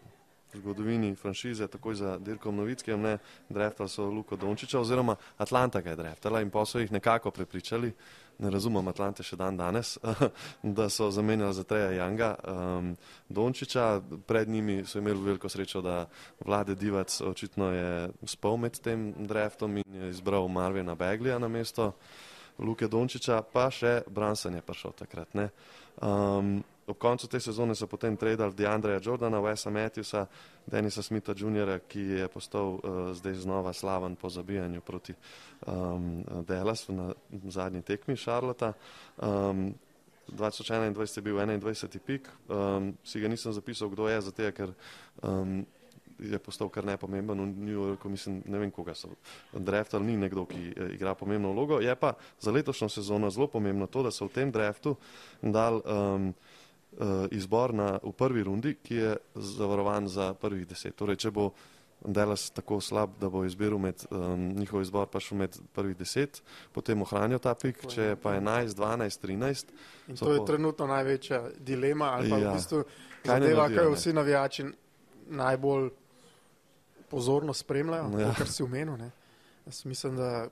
zgodovini 0.55 1.15
franšize, 1.15 1.67
takoj 1.69 1.95
za 1.95 2.19
Dirkom 2.19 2.57
Novickem, 2.57 3.03
ne, 3.03 3.19
dreftali 3.49 3.89
so 3.89 4.07
Luko 4.11 4.37
Dončiča, 4.37 4.81
oziroma 4.81 5.17
Atlanta 5.39 5.81
ga 5.81 5.91
je 5.91 5.97
dreftala 5.97 6.41
in 6.41 6.51
pa 6.51 6.65
so 6.65 6.79
jih 6.79 6.93
nekako 6.93 7.31
prepričali, 7.31 7.93
ne 8.39 8.51
razumem 8.51 8.89
Atlante 8.89 9.23
še 9.27 9.37
dan 9.37 9.57
danes, 9.57 9.97
da 10.79 10.89
so 10.89 11.11
zamenjali 11.11 11.55
za 11.55 11.65
Treja 11.65 11.91
Janga 11.91 12.35
um, 12.39 12.95
Dončiča, 13.29 14.01
pred 14.27 14.49
njimi 14.49 14.85
so 14.87 14.99
imeli 14.99 15.25
veliko 15.25 15.49
srečo, 15.49 15.83
da 15.83 16.07
vlade 16.45 16.75
Divac 16.75 17.21
očitno 17.21 17.73
je 17.73 17.91
spal 18.27 18.57
med 18.57 18.81
tem 18.81 19.13
dreftom 19.27 19.77
in 19.83 20.01
je 20.03 20.11
izbral 20.11 20.49
Marvina 20.49 20.95
Beglija 20.95 21.39
na 21.39 21.49
mesto 21.49 21.93
Luke 22.59 22.89
Dončiča, 22.89 23.43
pa 23.53 23.69
še 23.71 24.03
Branson 24.11 24.55
je 24.55 24.63
prišel 24.67 24.95
takrat. 24.99 25.35
Ne. 25.39 25.51
Um, 26.03 26.59
Ob 26.89 26.97
koncu 26.97 27.29
te 27.29 27.41
sezone 27.41 27.75
so 27.77 27.87
potem 27.87 28.17
tradili 28.17 28.49
Deandreja 28.57 29.01
Jordana, 29.05 29.41
Wesa 29.45 29.71
Matthewsa, 29.71 30.27
Denisa 30.67 31.03
Smitha 31.03 31.35
Jr., 31.37 31.75
ki 31.89 32.01
je 32.01 32.29
postal 32.33 32.79
uh, 32.79 32.81
zdaj 33.13 33.35
znova 33.45 33.73
slaven 33.73 34.17
po 34.17 34.31
zabijanju 34.33 34.81
proti 34.81 35.15
um, 35.67 36.25
Dallasu 36.49 36.93
na 36.93 37.13
zadnji 37.49 37.83
tekmi 37.83 38.17
Šarlota. 38.17 38.73
Um, 39.21 39.75
2021 40.29 41.17
je 41.17 41.23
bil 41.23 41.37
21. 41.37 41.99
pik, 41.99 42.29
um, 42.49 42.93
si 43.05 43.21
ga 43.21 43.29
nisem 43.29 43.53
zapisal, 43.53 43.89
kdo 43.89 44.09
je, 44.09 44.21
zato 44.21 44.53
ker 44.53 44.73
um, 45.23 45.65
je 46.19 46.39
postal 46.39 46.69
kar 46.69 46.85
nepomemben 46.85 47.39
v 47.39 47.47
New 47.47 47.75
Yorku, 47.75 48.09
mislim, 48.09 48.43
ne 48.47 48.59
vem, 48.59 48.71
koga 48.71 48.95
so 48.95 49.09
draftali, 49.53 50.05
ni 50.05 50.17
nekdo, 50.19 50.45
ki 50.51 50.63
eh, 50.75 50.95
igra 50.99 51.15
pomembno 51.15 51.53
vlogo. 51.53 51.79
Je 51.81 51.95
pa 51.95 52.15
za 52.41 52.51
letošnjo 52.51 52.89
sezono 52.89 53.31
zelo 53.31 53.47
pomembno 53.47 53.87
to, 53.87 54.03
da 54.03 54.11
so 54.11 54.27
v 54.27 54.35
tem 54.35 54.51
draftu 54.51 54.97
dal 55.43 55.81
um, 55.87 56.35
izbor 57.31 57.75
na, 57.75 57.99
v 58.03 58.13
prvi 58.13 58.43
rundi, 58.43 58.75
ki 58.83 58.95
je 58.95 59.17
zavarovan 59.35 60.09
za 60.09 60.33
prvih 60.35 60.67
deset. 60.67 60.97
Torej, 60.99 61.17
če 61.17 61.31
bo 61.31 61.51
Delas 61.99 62.51
tako 62.55 62.77
slab, 62.81 63.17
da 63.19 63.27
bo 63.29 63.43
izbiral 63.45 63.79
med 63.83 64.05
um, 64.11 64.53
njihov 64.55 64.85
izbor, 64.85 65.09
pa 65.11 65.19
šel 65.21 65.39
med 65.39 65.57
prvih 65.75 65.97
deset, 65.99 66.43
potem 66.73 67.03
ohranijo 67.03 67.41
ta 67.43 67.57
pik, 67.59 67.81
če 67.91 68.03
je 68.03 68.19
pa 68.23 68.37
11, 68.39 68.77
12, 68.79 69.19
13. 69.25 69.73
In 70.07 70.17
to 70.17 70.31
je 70.33 70.39
po... 70.39 70.45
trenutno 70.47 70.87
največja 70.87 71.43
dilema, 71.59 72.13
ali 72.15 72.31
pa 72.31 72.39
ja. 72.39 72.53
v 72.53 72.55
bistvu 72.55 72.85
zadeva, 73.27 73.67
kaj 73.75 73.91
vsi 73.97 74.15
navijači 74.15 74.69
najbolj 75.27 75.91
pozorno 77.11 77.55
spremljajo, 77.55 78.13
ja. 78.21 78.31
kar 78.39 78.49
si 78.49 78.63
umenil. 78.63 79.11
Jaz 79.67 79.85
mislim, 79.85 80.17
da 80.17 80.47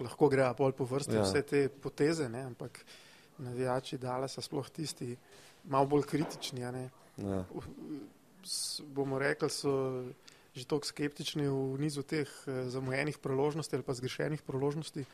lahko 0.00 0.28
grejo 0.28 0.54
bolj 0.58 0.72
po 0.72 0.88
vrsti 0.88 1.20
ja. 1.20 1.22
vse 1.22 1.42
te 1.42 1.66
poteze, 1.68 2.28
ne? 2.28 2.46
ampak 2.48 2.80
navijači 3.38 3.98
Dalasa 3.98 4.40
sploh 4.40 4.70
tisti 4.70 5.16
malo 5.64 5.86
bolj 5.86 6.02
kritični. 6.02 6.60
Ja. 6.60 7.44
Bomo 8.94 9.18
rekli, 9.18 9.50
so 9.50 10.04
že 10.52 10.68
tako 10.68 10.84
skeptični 10.84 11.48
v 11.48 11.80
nizu 11.80 12.04
teh 12.04 12.28
eh, 12.28 12.68
zamujenih 12.68 13.18
priložnosti 13.18 13.72
ali 13.72 13.84
pa 13.84 13.96
zgrešenih 13.96 14.42
priložnosti, 14.44 15.04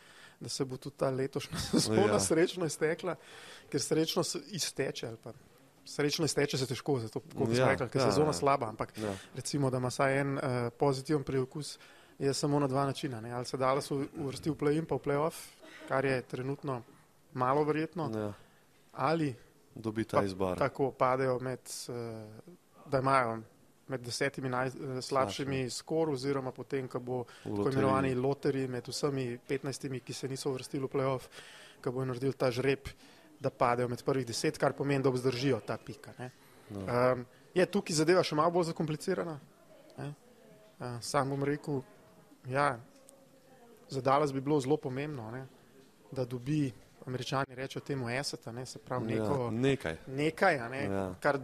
da 0.41 0.49
se 0.49 0.65
bo 0.65 0.77
tudi 0.77 0.99
ta 0.99 1.11
letošnja 1.11 1.59
sezona 1.71 2.19
ja. 2.19 2.21
srečno 2.21 2.67
iztekla, 2.67 3.15
ker 3.71 3.83
srečno 3.83 4.23
izteče. 4.51 5.15
Srečno 5.89 6.27
izteče 6.29 6.59
se 6.59 6.67
težko, 6.67 6.99
zato 7.01 7.23
kot 7.23 7.55
ja, 7.55 7.71
rekli, 7.71 7.89
ker 7.89 8.03
ja, 8.03 8.11
sezona 8.11 8.35
ja. 8.35 8.41
slaba, 8.41 8.69
ampak 8.69 8.93
ja. 8.99 9.15
recimo, 9.35 9.71
da 9.71 9.79
ima 9.79 9.91
saj 9.91 10.21
en 10.21 10.35
uh, 10.37 10.69
pozitiven 10.79 11.23
priokus, 11.25 11.79
je 12.19 12.35
samo 12.35 12.59
na 12.61 12.67
dva 12.69 12.85
načina. 12.85 13.23
Ne? 13.25 13.33
Ali 13.33 13.47
se 13.47 13.57
da 13.57 13.81
se 13.81 13.95
uvrsti 13.95 14.51
v 14.51 14.59
play-in 14.59 14.85
pa 14.85 14.99
v 14.99 15.05
play-off, 15.07 15.39
kar 15.89 16.05
je 16.05 16.21
trenutno 16.23 16.83
malo 17.33 17.65
verjetno, 17.65 18.11
ja. 18.13 18.33
ali 18.93 19.33
dobi 19.79 20.05
ta 20.05 20.23
izbor. 20.25 20.59
Tako 20.59 20.91
padejo 20.93 21.38
med, 21.41 21.61
eh, 21.88 22.53
da 22.87 22.99
imajo 22.99 23.38
med 23.88 24.01
desetimi 24.01 24.49
najslabšimi 24.49 25.61
eh, 25.64 25.71
skor, 25.71 26.11
oziroma 26.11 26.53
potem, 26.53 26.88
ko 26.88 27.01
bo 27.01 27.23
tako 27.45 27.71
imenovani 27.73 28.14
loteri 28.14 28.67
med 28.69 28.88
vsemi 28.88 29.38
petnajstimi, 29.49 30.01
ki 30.01 30.14
se 30.14 30.29
niso 30.29 30.53
vrstili 30.53 30.85
v 30.85 30.93
playoff, 30.93 31.29
ko 31.85 31.93
bo 31.93 32.05
naredil 32.05 32.35
ta 32.37 32.51
žreb, 32.51 32.91
da 33.41 33.51
padejo 33.51 33.88
med 33.88 34.03
prvih 34.05 34.27
deset, 34.27 34.59
kar 34.59 34.75
pomeni, 34.75 35.03
da 35.03 35.12
obzdržijo 35.12 35.61
ta 35.67 35.79
pika. 35.79 36.12
No. 36.71 36.81
Um, 36.81 37.23
je 37.55 37.67
tukaj 37.67 37.97
zadeva 37.97 38.25
še 38.27 38.37
malo 38.37 38.51
bolj 38.59 38.73
zakomplicirana. 38.73 39.38
Uh, 39.99 40.99
sam 41.03 41.31
bom 41.31 41.43
rekel, 41.47 41.81
ja, 42.51 42.73
za 43.88 44.03
Dallas 44.05 44.35
bi 44.35 44.43
bilo 44.45 44.59
zelo 44.61 44.77
pomembno, 44.77 45.31
ne, 45.31 45.47
da 46.12 46.25
dobi 46.25 46.67
američani 47.09 47.57
rečejo 47.57 47.83
temu 47.85 48.11
eseta, 48.11 48.53
ne, 48.53 48.66
se 48.66 48.79
pravi 48.79 49.12
ja, 49.12 49.23
neko, 49.23 49.42
ja, 49.44 49.51
nekaj, 49.51 49.97
nekaj 50.07 50.59
ne, 50.71 50.85
ja. 50.85 51.05
kar 51.21 51.40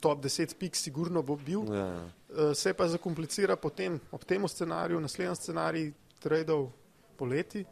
top 0.00 0.24
10 0.24 0.54
pik 0.58 0.76
sigurno 0.76 1.22
bo 1.22 1.36
bil. 1.36 1.64
Ja. 1.74 1.86
Uh, 2.28 2.52
se 2.54 2.74
pa 2.74 2.88
zakomplicira 2.88 3.56
potem 3.56 4.00
ob 4.12 4.24
tem 4.24 4.48
scenariju, 4.48 5.00
naslednji 5.00 5.36
scenarij 5.36 5.92
tradov 6.20 6.68
poleti, 7.16 7.64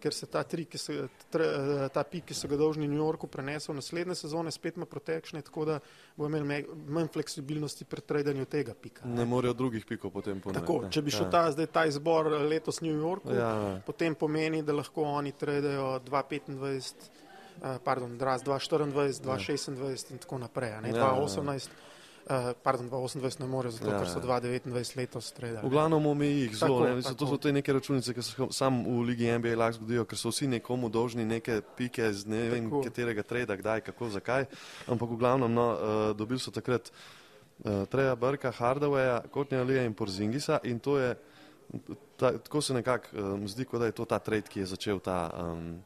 ker 0.00 0.14
se 0.14 0.26
ta, 0.26 0.42
tri, 0.42 0.66
se, 0.74 0.96
tre, 1.30 1.44
eh, 1.44 1.88
ta 1.92 2.04
pik, 2.04 2.24
ki 2.30 2.36
so 2.36 2.48
ga 2.50 2.56
dolžni 2.60 2.88
New 2.88 2.98
Yorku 2.98 3.28
prenesel 3.30 3.76
naslednje 3.76 4.16
sezone, 4.18 4.50
spet 4.50 4.76
ima 4.80 4.88
protekšne, 4.90 5.42
tako 5.46 5.66
da 5.68 5.78
bo 6.16 6.26
imel 6.26 6.46
manj 6.88 7.10
fleksibilnosti 7.12 7.84
pri 7.84 8.00
tradanju 8.00 8.48
tega 8.50 8.74
pika. 8.74 9.06
Ne, 9.06 9.20
ne 9.22 9.28
morejo 9.28 9.54
drugih 9.54 9.86
pikov 9.86 10.14
potem 10.16 10.40
ponuditi. 10.40 10.64
Tako, 10.64 10.90
če 10.90 11.02
bi 11.02 11.14
šel 11.14 11.26
ja. 11.28 11.30
ta, 11.36 11.44
zdaj, 11.54 11.70
ta 11.74 11.86
izbor 11.90 12.32
letos 12.48 12.80
v 12.80 12.88
New 12.88 12.98
Yorku, 13.04 13.34
ja. 13.36 13.52
potem 13.86 14.16
pomeni, 14.18 14.64
da 14.66 14.76
lahko 14.76 15.06
oni 15.20 15.32
tradajo 15.32 15.98
2,25. 16.08 17.10
Uh, 17.60 17.74
pardon, 17.84 18.14
2,24, 18.16 18.86
2,26 19.20 20.14
in 20.14 20.20
tako 20.22 20.38
naprej, 20.40 20.78
ne, 20.80 20.94
ja, 20.94 21.10
2,18. 21.12 21.68
Ja. 21.68 21.90
Uh, 22.20 22.52
pardon, 22.62 22.86
28 22.90 23.40
ne 23.40 23.46
more, 23.46 23.70
zato 23.72 23.90
ja, 23.90 23.98
ker 23.98 24.08
so 24.08 24.20
2,29 24.20 24.76
ja. 24.76 24.98
letos 25.00 25.30
stredali. 25.32 25.64
V 25.66 25.70
glavnem 25.72 26.04
omeji 26.06 26.42
jih 26.44 26.56
zelo, 26.60 26.84
ne, 26.84 27.14
to 27.16 27.26
so 27.26 27.38
te 27.40 27.50
neke 27.52 27.72
računice, 27.72 28.14
ki 28.14 28.22
se 28.22 28.46
sam 28.54 28.82
v 28.84 29.00
Ligi 29.08 29.30
NBA 29.32 29.56
lahko 29.58 29.80
zgodijo, 29.80 30.04
ker 30.06 30.20
so 30.20 30.30
vsi 30.30 30.46
nekomu 30.52 30.92
dolžni 30.92 31.24
neke 31.26 31.58
pike 31.78 32.12
z 32.12 32.30
ne 32.30 32.42
vem 32.52 32.68
tako. 32.68 32.82
katerega 32.86 33.24
treda, 33.26 33.56
kdaj, 33.58 33.82
kako, 33.88 34.12
zakaj. 34.14 34.46
Ampak 34.86 35.10
v 35.10 35.18
glavnem, 35.18 35.50
no, 35.50 35.66
uh, 35.72 36.04
dobili 36.14 36.38
so 36.38 36.52
takrat 36.54 36.92
uh, 36.92 37.88
Treja 37.90 38.14
Brka, 38.14 38.52
Hardawaya, 38.54 39.24
Kotnija 39.32 39.64
Lija 39.64 39.88
in 39.88 39.96
Porzingisa 39.96 40.60
in 40.62 40.78
to 40.78 41.00
je, 41.00 41.16
ta, 42.20 42.36
tako 42.36 42.62
se 42.62 42.76
nekako 42.76 43.16
um, 43.16 43.48
zdi, 43.48 43.64
kot 43.64 43.80
da 43.80 43.90
je 43.90 43.96
to 43.96 44.04
ta 44.04 44.20
trade, 44.22 44.46
ki 44.46 44.62
je 44.62 44.70
začel 44.76 45.02
ta. 45.02 45.24
Um, 45.34 45.80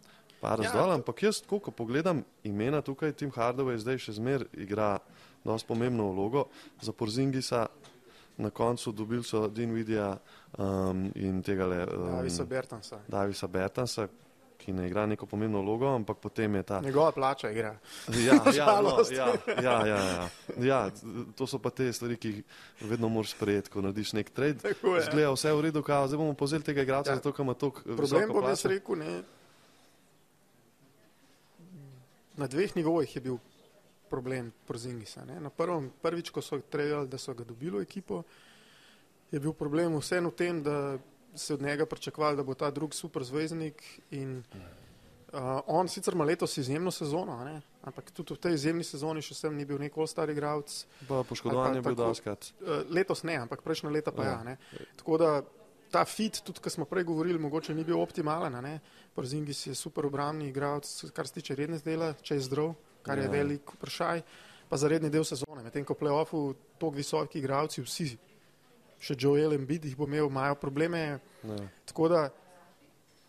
Pa 0.44 0.58
razdol, 0.60 0.90
ja, 0.92 1.00
ampak 1.00 1.22
jaz, 1.24 1.38
ko 1.48 1.56
pogledam 1.72 2.18
imena 2.44 2.82
tukaj, 2.84 3.14
Tim 3.16 3.30
Hardaway 3.32 3.78
zdaj 3.80 3.96
še 4.04 4.12
zmer 4.20 4.42
igra 4.52 4.98
dosti 5.44 5.68
pomembno 5.68 6.10
vlogo. 6.12 6.46
Za 6.80 6.92
Porzingisa 6.92 7.66
na 8.36 8.50
koncu 8.50 8.92
dobili 8.92 9.24
so 9.24 9.48
Dinvidija 9.48 10.16
um, 10.58 11.12
in 11.14 11.42
tega 11.42 11.66
le. 11.66 11.86
Um, 11.96 12.06
Davisa 12.06 12.44
Bertansa. 12.44 12.98
Davisa 13.08 13.46
Bertansa, 13.46 14.08
ki 14.58 14.72
ne 14.72 14.86
igra 14.88 15.06
neko 15.06 15.26
pomembno 15.26 15.62
vlogo, 15.62 15.86
ampak 15.94 16.18
potem 16.18 16.54
je 16.54 16.62
ta. 16.62 16.80
Njegova 16.80 17.12
plača 17.12 17.50
igra. 17.50 17.76
Ja, 18.08 18.40
ja, 18.56 18.80
no, 18.82 18.96
ja, 19.10 19.28
ja, 19.62 19.86
ja, 19.86 19.98
ja. 19.98 20.28
ja, 20.58 20.90
to 21.36 21.46
so 21.46 21.58
pa 21.58 21.70
te 21.70 21.92
stvari, 21.92 22.16
ki 22.16 22.28
jih 22.28 22.42
vedno 22.80 23.08
moraš 23.08 23.36
sprejeti, 23.36 23.70
ko 23.70 23.82
narediš 23.82 24.12
nek 24.12 24.30
trade. 24.30 24.74
Zgleda 25.10 25.30
vse 25.30 25.52
v 25.52 25.60
redu, 25.68 25.82
kao, 25.82 26.08
zdaj 26.08 26.18
bomo 26.18 26.34
pozeli 26.34 26.64
tega 26.64 26.82
igralca, 26.82 27.10
ja. 27.10 27.16
zato 27.16 27.32
ker 27.32 27.44
ima 27.44 27.54
tok. 27.54 27.82
Problem 27.96 28.32
bom 28.32 28.48
jaz 28.48 28.64
rekel, 28.64 28.98
ne. 28.98 29.22
Na 32.36 32.46
dveh 32.50 32.76
nivojih 32.76 33.16
je 33.16 33.20
bil 33.22 33.36
problem 34.10 34.52
Porzingisa. 34.66 35.24
Na 35.24 35.50
prvem, 35.50 35.90
prvič, 36.02 36.30
ko 36.30 36.42
so 36.42 36.58
trebali, 36.70 37.08
da 37.08 37.18
so 37.18 37.34
ga 37.34 37.44
dobili 37.44 37.78
v 37.78 37.82
ekipo, 37.82 38.22
je 39.30 39.40
bil 39.40 39.52
problem 39.52 39.98
vseeno 39.98 40.30
v 40.30 40.38
tem, 40.38 40.62
da 40.62 40.98
se 41.34 41.54
od 41.54 41.62
njega 41.62 41.86
pričakovali, 41.86 42.36
da 42.36 42.42
bo 42.42 42.54
ta 42.54 42.70
drug 42.70 42.94
super 42.94 43.24
zvezdnik. 43.24 43.82
In, 44.10 44.42
uh, 45.32 45.60
on 45.66 45.88
sicer 45.88 46.14
ima 46.14 46.24
letos 46.24 46.56
izjemno 46.58 46.90
sezono, 46.90 47.44
ne? 47.44 47.60
ampak 47.82 48.10
tudi 48.10 48.34
v 48.34 48.40
tej 48.40 48.54
izjemni 48.54 48.84
sezoni 48.84 49.22
še 49.22 49.34
sem 49.34 49.56
ni 49.56 49.66
bil 49.68 49.78
nek 49.78 49.96
ostar 49.98 50.30
igralec. 50.30 50.86
Poškodovan 51.08 51.76
je 51.76 51.82
bil 51.84 51.98
doskrat. 51.98 52.52
Uh, 52.60 52.86
letos 52.88 53.24
ne, 53.26 53.36
ampak 53.42 53.62
prejšnja 53.66 53.90
leta 53.90 54.12
pa 54.14 54.24
ja. 54.24 54.38
ja 54.46 54.86
Tako 54.96 55.18
da 55.20 55.42
ta 55.94 56.04
fit, 56.04 56.40
tudi 56.42 56.62
kar 56.62 56.72
smo 56.72 56.86
prej 56.90 57.04
govorili, 57.04 57.38
mogoče 57.38 57.74
ni 57.74 57.84
bil 57.84 58.00
optimalen. 58.00 58.56
Porzingis 59.14 59.66
je 59.66 59.74
super 59.74 60.06
obrambni 60.06 60.48
igralec, 60.48 60.88
kar 61.14 61.26
se 61.26 61.38
tiče 61.38 61.54
redne 61.54 61.78
zdela, 61.78 62.14
če 62.22 62.38
je 62.38 62.46
zdrav, 62.48 62.72
kar 63.04 63.20
je 63.20 63.28
ja. 63.28 63.30
velik 63.30 63.76
vprašaj. 63.76 64.22
Pa 64.68 64.80
za 64.80 64.88
redni 64.88 65.10
del 65.12 65.26
sezone, 65.28 65.62
medtem 65.62 65.84
ko 65.84 65.94
v 65.94 66.00
play-offu 66.00 66.38
tako 66.80 66.94
visoki 66.96 67.38
igralci, 67.38 67.84
vsi 67.84 68.14
še 69.04 69.16
Joel 69.18 69.54
Embiid 69.58 69.84
jih 69.84 69.96
bo 69.98 70.08
imel, 70.08 70.30
imajo 70.30 70.56
probleme. 70.60 71.02
Ne. 71.44 71.58
Tako 71.84 72.08
da, 72.08 72.24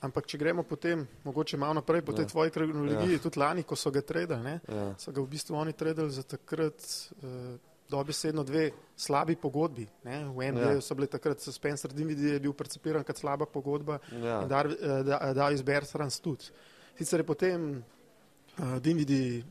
ampak 0.06 0.28
če 0.32 0.40
gremo 0.40 0.64
potem, 0.68 1.04
mogoče 1.26 1.60
malo 1.60 1.80
naprej 1.82 2.04
po 2.06 2.16
tej 2.16 2.30
tvoji 2.32 2.54
kronologiji, 2.56 3.20
ja. 3.20 3.24
tudi 3.24 3.42
lani, 3.42 3.66
ko 3.68 3.78
so 3.80 3.92
ga 3.94 4.04
tredali, 4.06 4.58
ja. 4.70 4.90
so 5.02 5.12
ga 5.12 5.24
v 5.24 5.32
bistvu 5.32 5.58
oni 5.60 5.76
tredali 5.78 6.14
za 6.14 6.24
takrat 6.24 6.86
uh, 7.20 7.56
dobesedno 7.90 8.44
dve 8.44 8.70
slabi 8.98 9.36
pogodbi. 9.36 9.86
Ne. 10.08 10.24
V 10.30 10.52
NBA 10.52 10.72
ja. 10.78 10.82
so 10.82 10.96
bile 10.98 11.10
takrat 11.12 11.42
Spencer 11.42 11.94
Dinwiddie 11.94 12.38
je 12.38 12.46
bil 12.48 12.56
percepiran 12.58 13.06
kot 13.06 13.20
slaba 13.20 13.46
pogodba 13.46 14.00
ja. 14.12 14.42
in 14.42 14.50
Dar, 14.50 14.70
uh, 14.72 15.02
da, 15.06 15.20
Davis 15.38 15.66
Bertrand 15.66 16.14
tudi. 16.22 16.50
Sicer 16.96 17.22
je 17.22 17.28
potem 17.28 17.68
uh, 17.76 18.78
Dinwiddie 18.80 19.44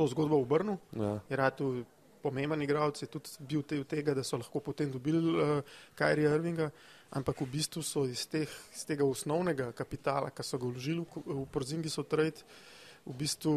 to 0.00 0.08
zgodbo 0.08 0.40
obrnil, 0.40 0.78
ja. 0.96 1.18
je 1.28 1.36
rad 1.36 1.56
tu 1.60 1.84
pomemben 2.22 2.62
igralec, 2.62 3.02
je 3.02 3.08
tudi 3.08 3.28
bil 3.44 3.62
te, 3.64 3.82
tega, 3.84 4.14
da 4.16 4.24
so 4.24 4.38
lahko 4.40 4.60
potem 4.64 4.90
dobili 4.92 5.20
uh, 5.20 5.60
Kajri 5.96 6.24
Irvinga, 6.28 6.70
ampak 7.16 7.42
v 7.44 7.48
bistvu 7.52 7.82
so 7.84 8.04
iz, 8.08 8.24
teh, 8.32 8.48
iz 8.72 8.84
tega 8.88 9.04
osnovnega 9.04 9.70
kapitala, 9.76 10.32
ki 10.32 10.44
so 10.44 10.60
ga 10.60 10.68
vložili 10.68 11.04
v, 11.04 11.24
v 11.42 11.46
Porzingi 11.52 11.92
so 11.92 12.04
trade, 12.08 12.44
v 13.04 13.16
bistvu 13.16 13.54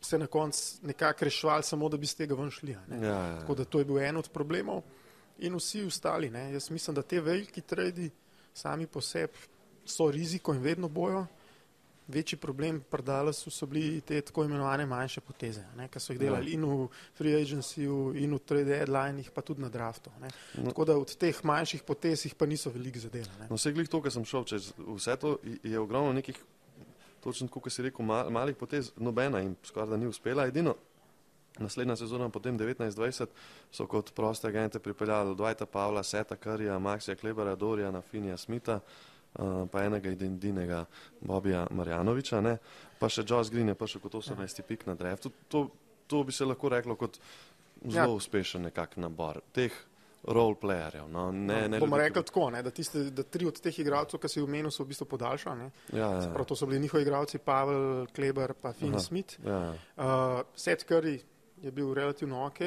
se 0.00 0.18
na 0.20 0.28
koncu 0.30 0.86
nekako 0.88 1.28
rešvali 1.28 1.62
samo, 1.62 1.88
da 1.88 1.96
bi 1.96 2.08
iz 2.08 2.14
tega 2.16 2.36
ven 2.38 2.52
šli. 2.54 2.76
Ja, 2.76 2.82
ja, 2.88 3.04
ja. 3.08 3.38
Tako 3.40 3.58
da 3.58 3.64
to 3.64 3.82
je 3.82 3.88
bil 3.88 3.98
en 4.00 4.20
od 4.20 4.28
problemov 4.32 4.82
in 5.38 5.56
vsi 5.58 5.84
ostali. 5.88 6.30
Ne. 6.30 6.52
Jaz 6.52 6.70
mislim, 6.70 6.94
da 6.94 7.02
te 7.02 7.20
veliki 7.20 7.60
tradi 7.60 8.10
sami 8.54 8.86
po 8.86 9.00
sebi 9.00 9.48
so 9.88 10.10
riziko 10.10 10.54
in 10.54 10.62
vedno 10.62 10.88
bojo 10.88 11.26
večji 12.08 12.38
problem 12.38 12.80
pri 12.90 13.02
Dallasu 13.02 13.50
so 13.50 13.66
bili 13.66 14.00
te 14.00 14.20
tako 14.20 14.44
imenovane 14.44 14.86
manjše 14.86 15.20
poteze, 15.20 15.64
ki 15.90 16.00
so 16.00 16.12
jih 16.12 16.20
delali 16.20 16.52
ja. 16.52 16.54
in 16.54 16.64
v 16.64 16.88
free 17.14 17.36
agencyju, 17.36 18.14
in 18.16 18.34
v 18.34 18.38
trade 18.38 18.64
deadlineih, 18.64 19.30
pa 19.30 19.42
tudi 19.42 19.62
na 19.62 19.68
draftu. 19.68 20.10
No. 20.20 20.28
Tako 20.70 20.84
da 20.84 20.98
od 20.98 21.16
teh 21.16 21.44
manjših 21.44 21.82
potez 21.82 22.24
jih 22.24 22.34
pa 22.34 22.46
niso 22.46 22.70
veliko 22.70 22.98
zadela. 22.98 23.48
No, 23.50 23.56
vse 23.56 23.72
glih 23.72 23.88
to, 23.88 24.02
kar 24.02 24.12
sem 24.12 24.24
šel 24.24 24.44
čez 24.48 24.72
vse 24.78 25.16
to, 25.20 25.36
je 25.62 25.78
ogromno 25.78 26.12
nekih, 26.12 26.38
točno 27.24 27.48
kot 27.48 27.72
si 27.72 27.84
rekel, 27.84 28.04
mal, 28.04 28.30
malih 28.30 28.56
potez, 28.56 28.92
nobena 28.96 29.44
jim 29.44 29.56
skoraj 29.64 29.92
da 29.92 29.96
ni 29.96 30.08
uspela. 30.08 30.48
Edino, 30.48 30.76
Naslednja 31.58 31.96
sezona, 31.96 32.28
potem 32.30 32.58
19-20, 32.58 33.26
so 33.74 33.86
kot 33.90 34.12
proste 34.14 34.46
agente 34.46 34.78
pripeljali 34.78 35.34
Dvajta 35.36 35.66
Pavla, 35.66 36.02
Seta 36.02 36.36
Karija, 36.36 36.78
Maksija 36.78 37.16
Klebera, 37.16 37.56
Dorija, 37.56 37.90
Finija 38.10 38.36
Smita, 38.36 38.78
Eh, 39.34 39.66
pa 39.70 39.84
enega 39.84 40.10
edinega 40.10 40.84
Bobija 41.20 41.66
Marjanoviča, 41.70 42.40
ne? 42.40 42.56
pa 42.98 43.10
še 43.12 43.22
Josh 43.22 43.52
Green 43.52 43.68
je 43.70 43.76
prišel 43.78 44.02
kot 44.02 44.16
18. 44.18 44.64
pik 44.66 44.86
na 44.88 44.96
drevtu. 44.98 45.30
To, 45.52 45.68
to 46.10 46.22
bi 46.26 46.32
se 46.34 46.48
lahko 46.48 46.70
reklo 46.72 46.96
kot 46.98 47.20
zelo 47.84 48.08
ja. 48.08 48.16
uspešen 48.16 48.64
nekak 48.66 48.96
nabor 48.98 49.38
teh 49.54 49.74
roleplayerjev. 50.26 51.04
No? 51.12 51.28
Ne, 51.30 51.60
no, 51.60 51.68
ne 51.76 51.80
bomo 51.84 52.00
rekli 52.00 52.24
tako, 52.26 52.48
ne? 52.50 52.64
da, 52.66 52.72
tiste, 52.74 53.04
da 53.14 53.22
tri 53.22 53.46
od 53.46 53.60
teh 53.62 53.78
igralcev, 53.84 54.18
ki 54.18 54.30
si 54.32 54.42
v 54.42 54.48
menu, 54.50 54.72
so 54.74 54.82
v 54.82 54.90
bistvu 54.90 55.06
podaljšani. 55.12 55.68
Ja, 55.92 56.08
ja. 56.16 56.24
Prav 56.34 56.48
to 56.48 56.56
so 56.58 56.66
bili 56.66 56.80
njihovi 56.82 57.04
igralci, 57.06 57.38
Pavel, 57.38 58.08
Kleber 58.16 58.56
pa 58.58 58.72
Finn 58.74 58.96
Aha, 58.96 59.04
Smith. 59.04 59.38
Ja. 59.44 59.60
Uh, 59.94 60.40
Seth 60.58 60.88
Curry 60.88 61.20
je 61.62 61.70
bil 61.70 61.92
relativno 61.94 62.42
ok. 62.48 62.64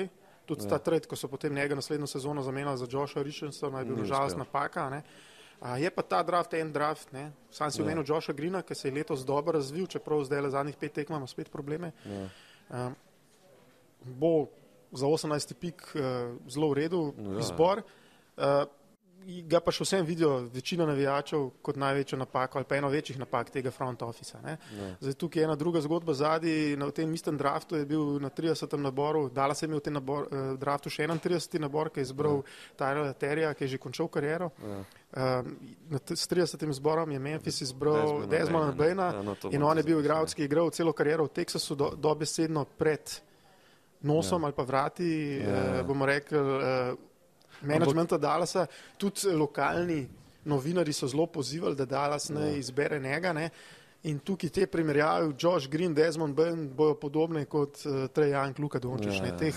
Tudi 0.47 0.63
ja. 0.63 0.71
ta 0.71 0.80
trend, 0.80 1.10
ko 1.10 1.19
so 1.19 1.28
potem 1.28 1.52
njega 1.58 1.76
naslednjo 1.76 2.08
sezono 2.08 2.45
zamenjali 2.45 2.80
za 2.80 2.88
Josha 2.88 3.26
Richardsona, 3.26 3.84
je 3.84 3.91
bil 3.91 4.00
nažalost 4.06 4.39
napaka. 4.39 4.88
Ne? 4.89 5.04
Uh, 5.04 5.31
je 5.62 5.89
pa 5.91 6.02
ta 6.02 6.24
draft 6.24 6.54
en 6.54 6.71
draft, 6.71 7.12
ne? 7.12 7.32
sam 7.52 7.71
si 7.71 7.82
omenil 7.82 8.04
ja. 8.08 8.15
Josha 8.15 8.34
Grina, 8.34 8.62
ki 8.62 8.76
se 8.76 8.88
je 8.88 8.93
letos 8.93 9.26
dobro 9.26 9.54
razvil, 9.60 9.86
čeprav 9.88 10.24
zdaj 10.26 10.41
le 10.41 10.50
zadnjih 10.50 10.78
pet 10.78 10.93
tek 10.93 11.10
imamo 11.10 11.28
spet 11.28 11.52
probleme. 11.52 11.91
Ja. 12.06 12.24
Uh, 12.69 12.93
bo 14.02 14.47
za 14.91 15.06
18 15.06 15.54
pik 15.54 15.84
uh, 15.95 16.02
zelo 16.50 16.71
v 16.71 16.74
redu 16.74 17.02
ja. 17.17 17.39
izbor. 17.39 17.84
Uh, 18.38 18.65
ga 19.52 19.60
pa 19.64 19.74
še 19.76 19.86
vsem 19.86 20.06
vidijo 20.08 20.32
večina 20.54 20.86
navijačev 20.88 21.48
kot 21.66 21.80
največjo 21.82 22.20
napako 22.20 22.60
ali 22.60 22.68
pa 22.70 22.78
eno 22.80 22.90
večjih 22.90 23.20
napak 23.20 23.50
tega 23.52 23.72
front 23.72 24.02
office. 24.02 24.38
Ja. 24.46 24.58
Zdaj 25.02 25.18
tukaj 25.20 25.42
je 25.42 25.48
ena 25.50 25.56
druga 25.60 25.82
zgodba 25.82 26.14
zadnji, 26.14 26.78
na 26.80 26.90
tem 26.96 27.14
istem 27.14 27.38
draftu 27.38 27.76
je 27.76 27.86
bil 27.86 28.20
na 28.24 28.30
30. 28.30 28.78
naboru, 28.80 29.28
dala 29.30 29.56
se 29.58 29.68
mi 29.68 29.76
v 29.76 29.84
tem 29.84 29.94
nabor, 29.94 30.28
eh, 30.32 30.56
draftu 30.62 30.90
še 30.90 31.08
31. 31.08 31.60
nabor, 31.60 31.92
ki 31.92 32.00
je 32.00 32.10
izbral 32.10 32.42
ja. 32.42 32.58
Tyler 32.80 33.14
Terija, 33.14 33.54
ki 33.54 33.66
je 33.68 33.76
že 33.76 33.82
končal 33.82 34.08
kariero. 34.08 34.52
Ja. 34.64 34.84
Um, 35.12 35.58
s 36.08 36.28
30. 36.32 36.72
zborom 36.72 37.12
je 37.12 37.20
Memphis 37.20 37.62
izbral 37.62 38.24
Desmond 38.32 38.78
Baina 38.80 39.10
ja, 39.12 39.22
no, 39.22 39.36
in 39.52 39.64
on 39.64 39.78
je 39.78 39.84
bil 39.84 40.00
igralec, 40.00 40.32
ki 40.32 40.46
je 40.46 40.48
igral 40.48 40.72
celo 40.72 40.94
kariero 40.96 41.26
v 41.28 41.36
Teksasu 41.36 41.76
do, 41.76 41.90
dobesedno 42.00 42.64
pred 42.80 43.12
nosom 44.08 44.40
ja. 44.40 44.48
ali 44.48 44.56
pa 44.56 44.64
vrati, 44.64 45.10
ja. 45.44 45.82
uh, 45.82 45.88
bomo 45.88 46.08
rekli, 46.08 46.40
uh, 47.62 47.67
menedžmenta 47.67 48.17
Dallasa, 48.17 48.65
tudi 48.97 49.34
lokalni 49.36 50.08
novinari 50.45 50.93
so 50.93 51.08
zelo 51.08 51.28
pozivali, 51.28 51.76
da 51.76 51.86
Dallas 51.86 52.30
ne 52.30 52.52
ja. 52.52 52.58
izbere 52.58 53.00
njega. 53.00 53.34
Ne. 53.34 53.50
In 54.04 54.19
tukaj 54.19 54.50
te 54.50 54.65
primerjave, 54.67 55.34
Josh 55.39 55.69
Green, 55.69 55.93
Desmond 55.93 56.36
Byrne, 56.36 56.69
bojo 56.74 56.95
podobne 57.00 57.45
kot 57.45 57.84
uh, 57.86 58.08
Trey 58.10 58.34
Young, 58.34 58.60
Luka 58.60 58.80
Dončić. 58.80 59.21
Ja, 59.21 59.36
ja. 59.41 59.52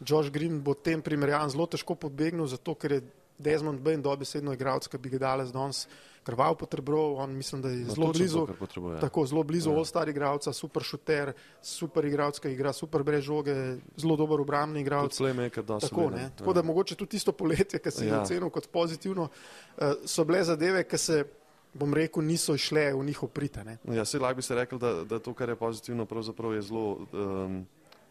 Josh 0.00 0.30
Green 0.30 0.60
bo 0.60 0.74
tem 0.74 1.02
primerjavam 1.02 1.50
zelo 1.50 1.66
težko 1.66 1.94
pobegnil, 1.94 2.46
zato 2.46 2.74
ker 2.74 2.92
je 2.92 3.04
Desmond 3.38 3.80
Byrne 3.80 4.02
dobesedno 4.02 4.52
igralec, 4.52 4.88
ki 4.88 4.98
bi 4.98 5.14
ga 5.14 5.22
Dallas 5.28 5.52
danes 5.54 5.86
krval 6.26 6.56
potreboval, 6.58 7.16
on 7.16 7.36
mislim, 7.36 7.62
da 7.62 7.68
je 7.68 7.84
no, 7.84 7.94
zelo 7.94 8.12
blizu, 8.12 8.46
to, 8.46 8.98
tako 9.00 9.26
zelo 9.26 9.42
blizu 9.42 9.70
ja. 9.70 9.76
all-star 9.76 10.08
igralca, 10.08 10.52
super 10.52 10.82
šuter, 10.82 11.32
super 11.62 12.04
igralec, 12.04 12.40
ki 12.42 12.50
igra 12.50 12.72
super 12.74 13.04
brez 13.06 13.24
žoge, 13.24 13.54
zelo 13.96 14.16
dober 14.18 14.42
obrambni 14.42 14.82
igralec. 14.82 15.14
Tako, 15.14 16.10
ne, 16.10 16.30
tako 16.36 16.50
ja. 16.50 16.54
da 16.54 16.62
mogoče 16.62 16.98
tudi 16.98 17.14
tisto 17.14 17.32
poletje, 17.32 17.78
ki 17.78 17.90
se 17.90 18.04
je 18.04 18.10
ja. 18.10 18.22
ocenil 18.22 18.50
kot 18.50 18.66
pozitivno, 18.74 19.28
uh, 19.30 19.94
so 20.04 20.26
bile 20.26 20.42
zadeve, 20.44 20.82
ki 20.84 20.98
se, 20.98 21.22
bom 21.74 21.94
rekel, 21.94 22.26
niso 22.26 22.58
išle 22.58 22.88
v 22.94 23.06
njihov 23.06 23.30
prite. 23.30 23.62
Ja, 23.94 24.04
se 24.04 24.18
lahko 24.18 24.42
bi 24.42 24.42
se 24.42 24.58
rekel, 24.58 24.82
da, 24.82 24.94
da 25.04 25.22
to, 25.22 25.34
kar 25.34 25.54
je 25.54 25.56
pozitivno, 25.56 26.10
pravzaprav 26.10 26.58
je 26.58 26.66
zelo. 26.72 27.06
Um, 27.12 27.62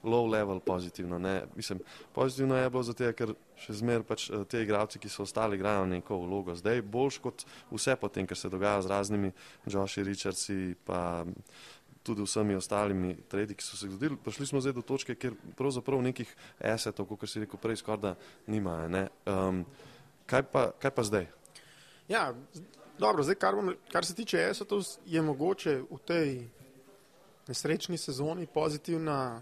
low 0.06 0.30
level 0.30 0.60
pozitivno. 0.60 1.20
Mislim, 1.56 1.80
pozitivno 2.14 2.56
je 2.58 2.70
bilo 2.70 2.84
zato, 2.84 3.12
ker 3.14 3.34
še 3.60 3.78
zmer 3.82 4.04
pač 4.08 4.30
eh, 4.30 4.44
te 4.50 4.62
igralci, 4.64 5.00
ki 5.00 5.10
so 5.10 5.24
ostali, 5.26 5.60
igrajo 5.60 5.86
neko 5.90 6.20
vlogo. 6.24 6.56
Zdaj 6.56 6.82
boljš 6.82 7.20
kot 7.24 7.46
vse 7.72 7.96
potem, 8.00 8.28
kar 8.28 8.38
se 8.38 8.50
dogaja 8.50 8.82
z 8.82 8.92
raznimi 8.92 9.32
Joshi 9.66 10.04
Richardsi 10.04 10.76
pa 10.86 11.26
tudi 12.06 12.22
vsemi 12.22 12.56
ostalimi 12.56 13.16
tredi, 13.28 13.56
ki 13.58 13.66
so 13.66 13.78
se 13.78 13.90
zgodili. 13.90 14.18
Prišli 14.24 14.46
smo 14.46 14.62
zdaj 14.62 14.76
do 14.78 14.82
točke, 14.86 15.16
kjer 15.16 15.34
pravzaprav 15.58 16.04
nekih 16.06 16.30
esetov, 16.60 17.10
kot 17.10 17.30
si 17.30 17.42
rekel 17.42 17.60
prej, 17.62 17.82
skorda 17.82 18.14
nimajo. 18.48 18.90
Ne? 18.94 19.08
Um, 19.26 19.64
kaj, 20.30 20.46
pa, 20.52 20.68
kaj 20.82 20.94
pa 20.94 21.06
zdaj? 21.08 21.26
Ja, 22.08 22.28
dobro, 23.02 23.26
zdaj 23.26 23.40
kar, 23.42 23.58
bom, 23.58 23.74
kar 23.90 24.06
se 24.06 24.14
tiče 24.16 24.44
esetov, 24.52 24.86
je 25.06 25.22
mogoče 25.22 25.80
v 25.90 26.00
tej 26.06 26.30
nesrečni 27.48 27.98
sezoni 27.98 28.46
pozitivna 28.48 29.42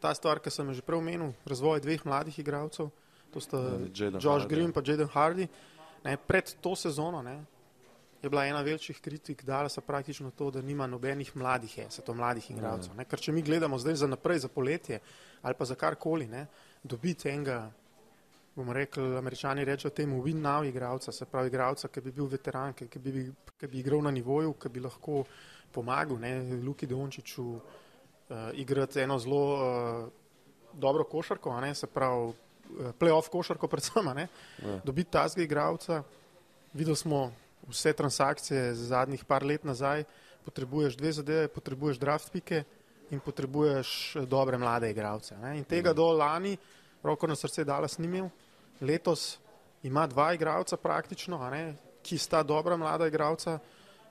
ta 0.00 0.14
stvar, 0.14 0.40
ki 0.40 0.50
sem 0.50 0.72
že 0.74 0.82
prej 0.82 0.98
omenil, 0.98 1.32
razvoj 1.44 1.80
dveh 1.84 2.04
mladih 2.04 2.38
igralcev, 2.38 2.90
to 3.30 3.40
sta 3.40 3.58
uh, 3.58 4.20
Josh 4.20 4.48
Green 4.48 4.72
in 4.72 4.74
Jaden 4.74 5.08
Hardy. 5.12 5.48
Ne, 6.04 6.16
pred 6.16 6.48
to 6.60 6.72
sezono 6.76 7.22
ne, 7.22 7.44
je 8.22 8.28
bila 8.28 8.46
ena 8.46 8.60
večjih 8.60 9.00
kritik, 9.00 9.44
da 9.44 9.68
se 9.68 9.80
praktično 9.80 10.30
to, 10.30 10.50
da 10.50 10.62
nima 10.62 10.86
nobenih 10.86 11.36
mladih, 11.36 11.78
je, 11.78 11.90
se 11.90 12.02
to 12.02 12.14
mladih 12.14 12.50
igralcev. 12.50 12.96
Ne, 12.96 13.04
ker 13.04 13.20
če 13.20 13.32
mi 13.32 13.42
gledamo 13.42 13.78
zdaj 13.78 13.94
za 13.94 14.06
naprej, 14.06 14.38
za 14.38 14.48
poletje 14.48 15.00
ali 15.42 15.54
pa 15.54 15.64
za 15.64 15.74
karkoli, 15.74 16.26
ne, 16.26 16.46
dobiti 16.82 17.28
enega, 17.28 17.70
bomo 18.56 18.72
rekli, 18.72 19.16
američani 19.16 19.64
rečejo 19.64 19.90
temu 19.90 20.22
win 20.24 20.42
now 20.42 20.64
igralca, 20.64 21.12
se 21.12 21.24
pravi 21.24 21.48
igralca, 21.48 21.88
ki 21.88 22.00
bi 22.00 22.12
bil 22.12 22.26
veteran, 22.26 22.74
ki 22.74 22.98
bi, 22.98 23.30
ki 23.60 23.66
bi 23.66 23.80
igral 23.80 24.02
na 24.02 24.10
nivoju, 24.10 24.52
ki 24.60 24.68
bi 24.68 24.80
lahko 24.80 25.24
pomagal, 25.72 26.18
ne, 26.20 26.60
Luki 26.64 26.86
Dončiću, 26.86 27.46
uh, 28.30 28.36
igrati 28.54 29.00
eno 29.00 29.18
zelo 29.18 29.42
uh, 29.54 30.08
dobro 30.72 31.04
košarko, 31.04 31.60
ne, 31.60 31.74
se 31.74 31.86
pravi, 31.86 32.28
uh, 32.28 32.34
playoff 33.00 33.28
košarko, 33.28 33.68
predvsem, 33.68 34.08
ja. 34.18 34.26
dobiti 34.84 35.10
tazga 35.10 35.42
igralca. 35.42 36.02
Videli 36.72 36.96
smo 36.96 37.32
vse 37.68 37.92
transakcije 37.92 38.74
zadnjih 38.74 39.24
par 39.24 39.44
let 39.44 39.64
nazaj, 39.64 40.04
potrebuješ 40.44 40.96
dve 40.96 41.12
zadeve, 41.12 41.48
potrebuješ 41.48 41.98
draft 41.98 42.32
pike 42.32 42.64
in 43.10 43.20
potrebuješ 43.20 44.16
dobre 44.26 44.58
mlade 44.58 44.90
igralce. 44.90 45.36
Ne. 45.38 45.58
In 45.58 45.64
tega 45.64 45.90
mm. 45.90 45.94
do 45.94 46.12
lani, 46.12 46.56
roko 47.02 47.26
na 47.26 47.36
srce, 47.36 47.64
dala 47.64 47.88
snimil, 47.88 48.30
letos 48.80 49.38
ima 49.82 50.06
dva 50.06 50.32
igralca 50.34 50.76
praktično, 50.76 51.40
ki 52.02 52.18
sta 52.18 52.42
dobra 52.42 52.76
mlada 52.76 53.06
igralca 53.06 53.58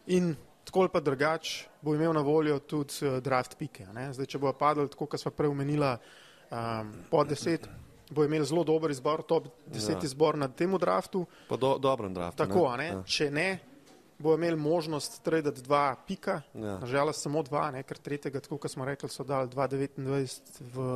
in 0.07 0.35
tako 0.69 0.85
ali 0.85 0.93
pa 0.93 0.99
drugač 1.01 1.63
bo 1.81 1.95
imel 1.95 2.13
na 2.13 2.21
voljo 2.21 2.59
tudi 2.59 2.93
uh, 3.01 3.17
draft 3.23 3.57
pike. 3.57 3.87
Zdaj, 4.13 4.27
če 4.29 4.39
bo 4.39 4.51
padlo, 4.53 4.85
tako 4.87 5.07
kot 5.09 5.21
smo 5.21 5.31
prej 5.33 5.49
omenila, 5.49 5.95
um, 6.51 6.91
po 7.09 7.23
deset, 7.25 7.65
bo 8.13 8.25
imel 8.25 8.45
zelo 8.45 8.63
dober 8.67 8.93
izbor, 8.93 9.23
top 9.25 9.47
deset 9.65 9.97
ja. 9.97 10.05
izbor 10.05 10.37
na 10.37 10.47
tem 10.47 10.77
draftu. 10.77 11.25
Po 11.49 11.57
do, 11.57 11.77
dobrem 11.81 12.13
draftu. 12.13 12.43
Tako, 12.43 12.67
ne? 12.77 12.83
Ne? 12.83 12.91
Ja. 12.93 13.01
če 13.07 13.29
ne, 13.33 13.47
bo 14.19 14.35
imel 14.35 14.59
možnost 14.59 15.21
tradati 15.25 15.63
dva 15.65 15.95
pika, 16.07 16.41
ja. 16.53 16.77
nažalost 16.83 17.25
samo 17.25 17.41
dva, 17.47 17.69
ne? 17.73 17.81
ker 17.87 17.97
tretjega, 17.97 18.43
tako 18.43 18.59
kot 18.61 18.75
smo 18.75 18.85
rekli, 18.85 19.09
so 19.09 19.25
dali 19.25 19.49
2,29 19.49 20.61
v, 20.75 20.87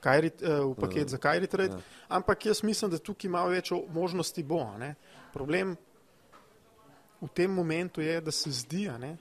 Kairi, 0.00 0.32
uh, 0.40 0.64
v 0.70 0.74
paket 0.80 1.04
ja. 1.04 1.12
za 1.16 1.20
Kairi 1.20 1.50
trade. 1.50 1.76
Ja. 1.76 2.06
Ampak 2.16 2.46
jaz 2.46 2.64
mislim, 2.64 2.94
da 2.94 3.02
tukaj 3.02 3.28
ima 3.28 3.44
več 3.50 3.74
možnosti 3.92 4.46
bo. 4.48 4.62
Ne? 4.80 4.94
Problem 5.34 5.76
v 7.20 7.28
tem 7.34 7.50
momentu 7.50 8.00
je, 8.00 8.20
da 8.20 8.32
se 8.32 8.50
zdi, 8.50 8.88
ne, 8.98 9.16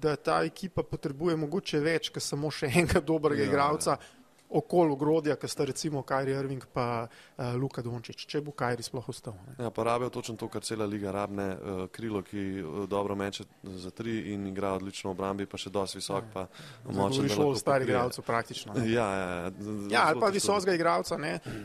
da 0.00 0.16
ta 0.16 0.42
ekipa 0.44 0.82
potrebuje 0.82 1.36
mogoče 1.36 1.80
več, 1.80 2.12
kot 2.14 2.24
samo 2.24 2.50
še 2.50 2.70
enega 2.72 3.02
dobrega 3.04 3.44
ja, 3.44 3.50
igralca. 3.50 3.98
Ja. 3.98 4.20
Okol 4.54 4.92
ogrodja, 4.92 5.34
ki 5.40 5.48
sta 5.50 5.64
recimo 5.66 6.04
Kajri 6.06 6.30
Irving 6.36 6.62
pa 6.70 7.08
uh, 7.08 7.56
Luka 7.58 7.82
Dončić, 7.82 8.20
če 8.30 8.38
bo 8.44 8.52
Kajri 8.54 8.84
sploh 8.86 9.08
ostal. 9.10 9.34
Ja, 9.58 9.72
pa 9.74 9.86
rabijo 9.88 10.12
točno 10.14 10.36
to, 10.38 10.46
kar 10.52 10.62
cela 10.62 10.86
liga 10.86 11.10
rabne, 11.10 11.46
uh, 11.56 11.80
krilo, 11.90 12.20
ki 12.22 12.44
uh, 12.60 12.84
dobro 12.86 13.16
meče 13.18 13.48
za 13.82 13.90
tri 13.90 14.14
in 14.30 14.46
igra 14.46 14.76
odlično 14.76 15.10
v 15.10 15.16
obrambi, 15.16 15.48
pa 15.50 15.58
še 15.58 15.72
dosti 15.74 15.98
visok. 15.98 16.28
Ja. 16.36 16.44
Močno 16.86 17.24
je 17.26 17.34
šlo 17.34 17.48
v 17.50 17.58
starih 17.58 17.88
igralcev 17.88 18.28
praktično. 18.28 18.76
Ne? 18.78 18.84
Ja, 18.92 19.08
ja, 19.16 19.24
ja, 19.32 19.78
ja 19.90 20.04
ali 20.12 20.22
pa 20.22 20.30
visokega 20.30 20.76
igralca, 20.78 21.18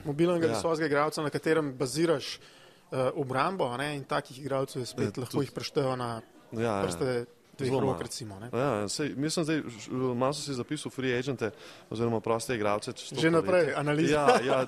mobilnega 0.07 0.49
ja. 0.49 0.55
visokega 0.55 0.89
igralca, 0.89 1.27
na 1.27 1.35
katerem 1.35 1.75
baziraš 1.77 2.39
uh, 2.39 2.55
obrambo 3.15 3.77
ne? 3.77 3.95
in 3.95 4.03
takih 4.03 4.39
igralcev 4.39 4.81
je 4.81 4.85
spet 4.85 5.17
ja, 5.17 5.21
lahko 5.21 5.41
jih 5.41 5.51
preštejo 5.51 5.95
na 5.95 6.21
ja, 6.51 6.61
ja. 6.61 6.83
prste. 6.83 7.25
Rok, 7.59 8.01
recimo, 8.01 8.39
ja, 8.53 8.87
sej, 8.87 9.13
mislim, 9.15 9.45
da 9.45 10.13
malo 10.13 10.33
si 10.33 10.53
zapisal 10.53 10.91
free 10.91 11.17
agente 11.17 11.51
oziroma 11.89 12.19
proste 12.19 12.55
igralce. 12.55 12.93
Že 12.95 13.31
naprej, 13.31 13.73
analiza. 13.75 14.39
Ja, 14.45 14.63
ja, 14.63 14.67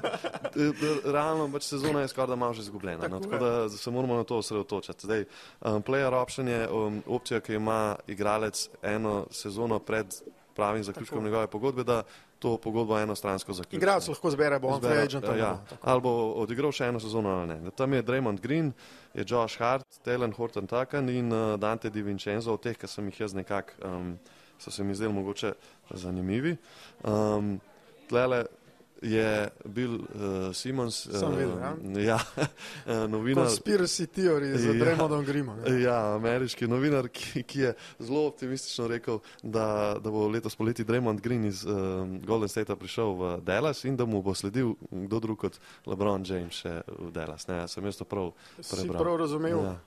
realno 1.06 1.48
pač 1.54 1.70
sezona 1.70 2.02
je 2.02 2.10
skoraj 2.12 2.28
da 2.28 2.36
malo 2.36 2.54
že 2.54 2.62
izgubljena, 2.62 3.00
tako, 3.00 3.16
no, 3.16 3.20
tako 3.20 3.46
da 3.46 3.70
se 3.70 3.92
moramo 3.92 4.16
na 4.16 4.24
to 4.24 4.38
osredotočati. 4.38 5.08
Zdaj, 5.08 5.24
um, 5.62 5.84
player 5.84 6.14
option 6.14 6.48
je 6.48 6.70
um, 6.70 7.04
opcija, 7.08 7.40
ki 7.40 7.54
ima 7.54 7.96
igralec 8.08 8.70
eno 8.82 9.26
sezono 9.32 9.80
pred 9.80 10.12
pravim 10.56 10.84
zaključkom 10.84 11.24
njegove 11.24 11.48
pogodbe, 11.48 11.84
da 11.84 12.04
to 12.42 12.58
pogodbo 12.58 12.98
enostransko 13.00 13.54
zaključi. 13.54 13.78
Igralec 13.78 14.08
lahko 14.10 14.32
zbere, 14.34 14.58
bo 14.60 14.72
on 14.74 14.82
free 14.82 15.04
agent. 15.04 15.26
Ja, 15.38 15.52
ali 15.82 16.02
bo 16.02 16.12
odigral 16.42 16.74
še 16.74 16.88
eno 16.90 17.00
sezono 17.00 17.30
ali 17.30 17.54
ne. 17.54 17.74
Tam 17.78 17.94
je 17.94 18.02
Draymond 18.02 18.42
Green, 18.42 18.72
je 19.14 19.26
Josh 19.28 19.62
Hart, 19.62 19.86
Telen 20.02 20.34
Horton 20.34 20.68
Takan 20.68 21.10
in 21.14 21.30
uh, 21.30 21.54
Dante 21.62 21.92
Di 21.94 22.02
Vincenzo, 22.02 22.56
od 22.58 22.64
teh, 22.66 22.78
ki 22.78 22.90
sem 22.90 23.12
jih 23.12 23.20
jaz 23.28 23.38
nekako, 23.38 23.78
um, 23.86 24.16
so 24.58 24.74
se 24.74 24.84
mi 24.84 24.98
zdeli 24.98 25.14
mogoče 25.14 25.54
zanimivi. 25.94 26.56
Um, 27.06 27.60
tlele, 28.10 28.46
je 29.02 29.50
bil 29.66 29.94
uh, 29.94 30.54
Simons, 30.54 31.06
uh, 31.06 31.30
videl, 31.38 31.58
ja? 31.58 31.72
ja, 32.02 32.20
novinar. 33.14 33.46
Conspiracy 33.46 34.06
theory 34.08 34.58
za 34.58 34.72
ja, 34.72 34.80
Dremodom 34.80 35.26
Grima. 35.26 35.58
Ja, 35.82 36.16
ameriški 36.16 36.68
novinar, 36.68 37.10
ki, 37.10 37.44
ki 37.44 37.60
je 37.60 37.74
zelo 38.00 38.28
optimistično 38.28 38.88
rekel, 38.88 39.20
da, 39.44 39.98
da 40.04 40.12
bo 40.12 40.28
letos 40.28 40.56
poleti 40.56 40.84
Dremond 40.84 41.22
Green 41.22 41.46
iz 41.46 41.66
uh, 41.66 41.74
Golden 42.26 42.50
State 42.50 42.76
prišel 42.76 43.16
v 43.18 43.32
Dallas 43.42 43.84
in 43.90 43.98
da 43.98 44.06
mu 44.06 44.22
bo 44.22 44.36
sledil 44.38 44.76
kdo 44.92 45.20
drug 45.20 45.40
kot 45.48 45.58
LeBron 45.90 46.26
James 46.28 46.62
še 46.62 46.82
v 47.00 47.10
Dallas. 47.12 47.48
Ne, 47.50 47.64
sem 47.68 47.86
jaz 47.86 47.98
to 47.98 48.06
prav 48.06 48.32
prebral. 48.58 48.86
Si 48.86 49.04
prav 49.04 49.18
razumel. 49.18 49.64
Ja. 49.66 49.80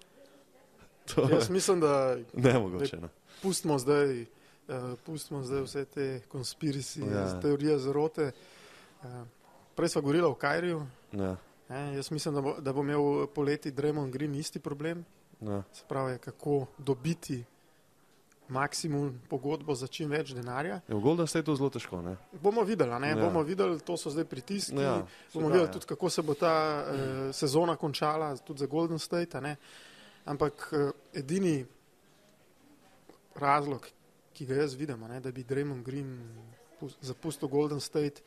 To 1.04 1.28
jaz 1.28 1.50
mislim, 1.52 1.80
da 1.84 2.16
ne 2.32 2.58
mogoče. 2.58 2.96
No. 2.96 3.08
Pustimo 3.42 3.76
zdaj, 3.78 4.22
uh, 4.22 4.26
pustimo 5.04 5.42
zdaj 5.44 5.60
vse 5.62 5.84
te 5.84 6.06
konspiracije, 6.32 7.10
ja. 7.12 7.40
teorije 7.40 7.78
zarote. 7.78 8.30
Ja. 9.04 9.24
Prej 9.74 9.88
smo 9.88 10.02
govorili 10.02 10.24
o 10.26 10.34
Kajriju. 10.34 10.86
Ja. 11.12 11.36
E, 11.68 11.94
jaz 11.94 12.10
mislim, 12.10 12.34
da 12.34 12.40
bo, 12.40 12.54
da 12.60 12.72
bo 12.72 12.80
imel 12.80 13.26
poleti 13.26 13.70
Dremon 13.70 14.10
Green 14.10 14.34
isti 14.34 14.60
problem. 14.60 15.04
Ja. 15.40 15.62
Se 15.72 15.82
pravi, 15.88 16.18
kako 16.18 16.66
dobiti 16.78 17.44
maksimum 18.48 19.20
pogodbo 19.28 19.74
za 19.74 19.86
čim 19.86 20.10
več 20.10 20.34
denarja. 20.36 20.80
Ja, 20.88 20.96
v 20.96 21.00
Golden 21.00 21.26
State 21.26 21.42
je 21.42 21.48
to 21.48 21.56
zelo 21.56 21.70
težko. 21.72 22.02
Ne? 22.04 22.16
Bomo 22.42 22.62
videli, 22.62 23.08
ja. 23.08 23.16
bomo 23.16 23.42
videli, 23.42 23.80
to 23.80 23.96
so 23.96 24.12
zdaj 24.12 24.26
pritiski. 24.28 24.76
Ja, 24.76 25.00
bomo 25.32 25.48
videli 25.48 25.66
ja. 25.66 25.72
tudi, 25.72 25.88
kako 25.88 26.10
se 26.10 26.22
bo 26.22 26.34
ta 26.34 26.54
eh, 26.84 27.32
sezona 27.32 27.76
končala, 27.76 28.34
tudi 28.36 28.60
za 28.60 28.66
Golden 28.66 28.98
State. 28.98 29.56
Ampak 30.24 30.68
eh, 30.72 30.90
edini 31.20 31.64
razlog, 33.34 33.88
ki 34.34 34.46
ga 34.46 34.62
jaz 34.62 34.74
vidim, 34.74 35.00
ne, 35.08 35.20
da 35.20 35.32
bi 35.32 35.44
Dremon 35.44 35.82
Green 35.82 36.18
zapustil 37.00 37.48
Golden 37.48 37.80
State 37.80 38.20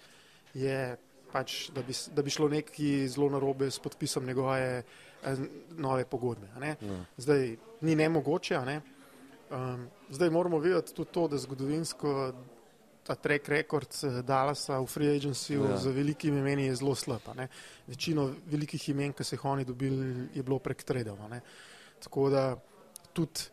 je 0.57 0.97
pač, 1.31 1.69
da 1.75 1.83
bi, 1.85 1.93
da 2.15 2.23
bi 2.23 2.33
šlo 2.33 2.49
nekaj 2.49 3.07
zelo 3.13 3.29
narobe 3.29 3.69
s 3.71 3.79
podpisom 3.83 4.25
njegove 4.25 4.81
eh, 4.81 5.41
nove 5.77 6.05
pogodbe. 6.05 6.47
Ja. 6.61 6.75
Zdaj 7.17 7.55
ni 7.81 7.95
nemogoče. 7.95 8.59
Ne? 8.65 8.81
Um, 9.49 9.87
zdaj 10.09 10.29
moramo 10.29 10.59
videti 10.59 10.93
tudi 10.93 11.11
to, 11.11 11.27
da 11.27 11.37
zgodovinsko 11.37 12.33
ta 13.07 13.15
track 13.15 13.49
record 13.49 13.87
eh, 14.03 14.21
Dallasa 14.21 14.79
v 14.79 14.87
free 14.91 15.11
agency 15.15 15.55
ja. 15.55 15.77
za 15.77 15.91
velikimi 15.91 16.39
imeni 16.39 16.65
je 16.67 16.75
zelo 16.75 16.95
slab. 16.95 17.29
Večino 17.87 18.31
velikih 18.45 18.89
imen, 18.89 19.13
ki 19.13 19.23
so 19.23 19.35
jih 19.35 19.45
oni 19.45 19.65
dobili, 19.65 20.29
je 20.35 20.43
bilo 20.43 20.59
prek 20.59 20.83
tradov. 20.83 21.21
Tako 22.03 22.29
da 22.29 22.49
tudi 23.13 23.47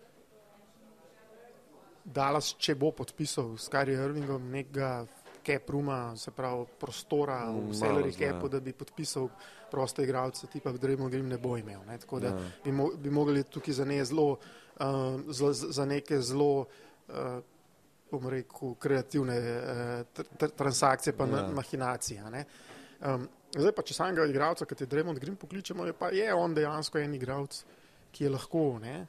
Dallas, 2.05 2.53
če 2.61 2.75
bo 2.77 2.91
podpisal 2.93 3.55
s 3.57 3.71
Kari 3.73 3.95
Irvingom 3.97 4.51
nekega 4.53 5.07
cap 5.45 5.71
rooma, 5.71 6.17
se 6.17 6.31
pravi 6.31 6.65
prostora 6.81 7.45
v 7.51 7.61
mm, 7.61 7.75
salary 7.75 8.13
capu, 8.17 8.49
da 8.49 8.61
bi 8.61 8.73
podpisal 8.73 9.29
proste 9.71 10.03
igralce, 10.03 10.47
tipa 10.47 10.73
Dremo 10.73 11.09
Grim 11.09 11.29
ne 11.29 11.39
bo 11.39 11.57
imel. 11.57 11.81
Ne? 11.87 11.99
Tako 11.99 12.21
da 12.21 12.29
ja. 12.29 12.51
bi, 12.65 12.73
mo 12.73 12.91
bi 12.97 13.11
mogli 13.11 13.43
tukaj 13.45 13.75
za, 13.75 13.85
ne 13.85 14.05
zelo, 14.05 14.31
uh, 14.33 15.21
za, 15.29 15.53
za 15.53 15.85
neke 15.85 16.21
zelo, 16.21 16.67
uh, 17.09 17.39
bom 18.11 18.29
rekel, 18.31 18.75
kreativne 18.79 19.39
uh, 19.39 20.05
tr 20.15 20.31
tr 20.39 20.55
transakcije 20.57 21.17
pa 21.17 21.27
ja. 21.27 21.49
mahinacije. 21.55 22.23
Um, 23.05 23.29
zdaj 23.57 23.73
pa, 23.75 23.83
če 23.83 23.95
samega 23.95 24.27
igralca, 24.31 24.67
ki 24.67 24.79
te 24.79 24.87
Dremo 24.87 25.15
Grim 25.15 25.37
pokličemo, 25.37 25.87
je 25.87 25.93
pa 25.99 26.13
je 26.15 26.31
on 26.35 26.55
dejansko 26.55 26.99
en 26.99 27.15
igralec, 27.15 27.65
ki 28.15 28.25
je 28.25 28.31
lahko, 28.31 28.79
ne? 28.83 29.05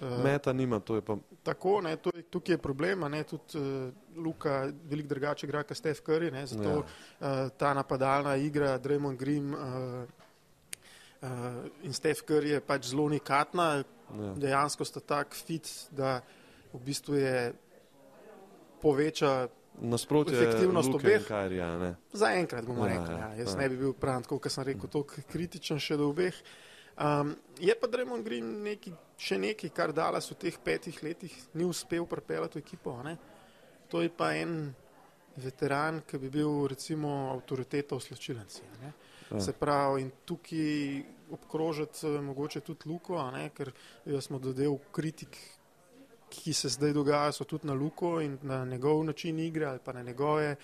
Uh, 0.00 0.24
Meta 0.24 0.52
nima, 0.52 0.80
to 0.80 0.94
je 0.94 1.02
pa. 1.04 1.16
Tako, 1.42 1.80
ne, 1.80 1.96
to, 1.96 2.10
tukaj 2.30 2.54
je 2.54 2.58
problem, 2.58 3.04
ne, 3.12 3.22
tudi 3.24 3.58
uh, 3.58 3.92
Luka 4.16 4.72
veliko 4.88 5.08
drugače 5.08 5.46
igra 5.46 5.62
kot 5.62 5.76
Steph 5.76 6.00
Curry, 6.06 6.30
ne, 6.32 6.46
zato 6.46 6.70
ja. 6.70 6.78
uh, 6.80 7.50
ta 7.56 7.74
napadalna 7.74 8.36
igra 8.36 8.78
Draymond 8.78 9.18
Green 9.18 9.54
uh, 9.54 9.60
uh, 11.20 11.28
in 11.82 11.92
Steph 11.92 12.24
Curry 12.28 12.56
je 12.56 12.60
pač 12.60 12.90
zelo 12.94 13.04
unikatna, 13.04 13.70
ja. 13.76 14.32
dejansko 14.36 14.84
sta 14.84 15.00
tak 15.00 15.36
fit, 15.36 15.68
da 15.90 16.20
v 16.72 16.80
bistvu 16.84 17.20
je 17.20 17.52
poveča 18.80 19.48
Nasprotje 19.80 20.36
efektivnost 20.36 20.94
obeh. 20.94 21.30
Ja, 21.52 21.94
Za 22.12 22.32
enkrat 22.36 22.66
bomo 22.66 22.86
ja, 22.86 22.92
rekli, 22.92 23.14
ja, 23.14 23.20
ja, 23.20 23.34
jaz 23.34 23.54
ja. 23.54 23.60
ne 23.60 23.68
bi 23.68 23.76
bil 23.76 23.92
prav, 23.92 24.26
kot 24.28 24.48
sem 24.52 24.64
rekel, 24.64 24.90
tako 24.92 25.22
kritičen 25.30 25.80
še 25.80 25.96
do 25.96 26.10
obeh. 26.10 26.36
Um, 27.00 27.36
je 27.58 27.74
pa 27.80 27.86
Draymond 27.86 28.24
Green 28.24 28.48
neki 28.62 28.92
še 29.20 29.38
nekaj, 29.40 29.70
kar 29.72 29.92
Dallas 29.96 30.28
v 30.28 30.36
teh 30.40 30.56
petih 30.60 30.98
letih 31.04 31.32
ni 31.56 31.64
uspel 31.64 32.04
pripeljati 32.08 32.58
v 32.58 32.64
ekipo. 32.64 32.96
Ne? 33.04 33.16
To 33.88 34.02
je 34.04 34.10
pa 34.12 34.34
en 34.36 34.74
veteran, 35.40 36.02
ki 36.04 36.20
bi 36.20 36.28
bil 36.32 36.66
recimo 36.68 37.30
avtoriteta 37.32 37.96
v 37.96 38.04
sločilenci. 38.04 38.66
Ja. 38.82 38.92
Se 39.40 39.54
pravi, 39.56 40.02
in 40.02 40.10
tukaj 40.26 41.00
obkrožiti 41.32 42.10
mogoče 42.20 42.60
tudi 42.66 42.88
Luko, 42.90 43.16
ker 43.54 43.72
smo 44.20 44.38
dodel 44.38 44.76
kritik 44.92 45.38
ki 46.30 46.52
se 46.52 46.68
zdaj 46.68 46.92
dogaja, 46.92 47.32
so 47.32 47.44
tudi 47.44 47.66
na 47.66 47.74
Luko 47.74 48.20
in 48.20 48.38
na 48.42 48.64
njegov 48.64 49.04
način 49.04 49.38
igre 49.38 49.66
ali 49.66 49.78
pa 49.84 49.92
na 49.92 50.02
njegove 50.02 50.56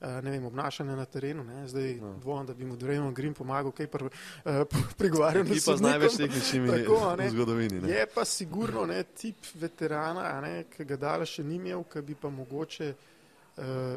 eh, 0.00 0.22
ne 0.22 0.30
vem, 0.30 0.44
obnašanje 0.44 0.96
na 0.96 1.04
terenu. 1.04 1.44
Ne. 1.44 1.68
Zdaj 1.68 1.94
no. 1.94 2.14
dvomim, 2.20 2.46
da 2.46 2.54
bi 2.54 2.64
mu 2.64 2.76
Drejmo 2.76 3.10
Grim 3.12 3.34
pomagal, 3.34 3.72
kaj 3.72 3.86
pr, 3.86 4.04
uh, 4.04 4.10
prigovarjal. 4.98 5.44
Ki 5.44 5.60
pa 5.66 5.76
z 5.76 5.80
največ 5.80 6.16
tehničnimi 6.16 6.68
v 6.68 7.30
zgodovini. 7.30 7.80
Ne. 7.80 7.90
Je 7.90 8.06
pa 8.14 8.24
sigurno 8.24 8.86
ne, 8.86 9.02
tip 9.02 9.36
veterana, 9.54 10.40
ne, 10.40 10.64
ki 10.70 10.84
ga 10.84 10.96
dala 10.96 11.26
še 11.26 11.44
ni 11.44 11.56
imel, 11.56 11.84
ki 11.88 12.02
bi 12.02 12.14
pa 12.14 12.28
mogoče 12.28 12.92
uh, 12.92 13.96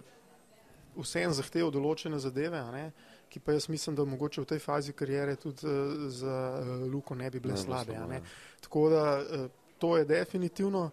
vsem 0.98 1.34
zahteval 1.34 1.74
določene 1.76 2.20
zadeve. 2.20 2.62
Ne, 2.72 2.86
ki 3.30 3.44
pa 3.44 3.58
jaz 3.58 3.68
mislim, 3.70 3.96
da 3.96 4.06
mogoče 4.08 4.42
v 4.42 4.52
tej 4.54 4.64
fazi 4.64 4.96
karijere 4.96 5.36
tudi 5.36 5.68
uh, 5.68 6.08
za 6.08 6.38
uh, 6.62 6.88
Luko 6.88 7.16
ne 7.16 7.30
bi 7.32 7.44
bile 7.44 7.58
ne, 7.58 7.64
slabe. 7.66 7.94
Ja. 7.94 8.22
Tako 8.64 8.90
da 8.90 9.04
uh, 9.20 9.50
to 9.78 9.98
je 9.98 10.06
definitivno. 10.06 10.90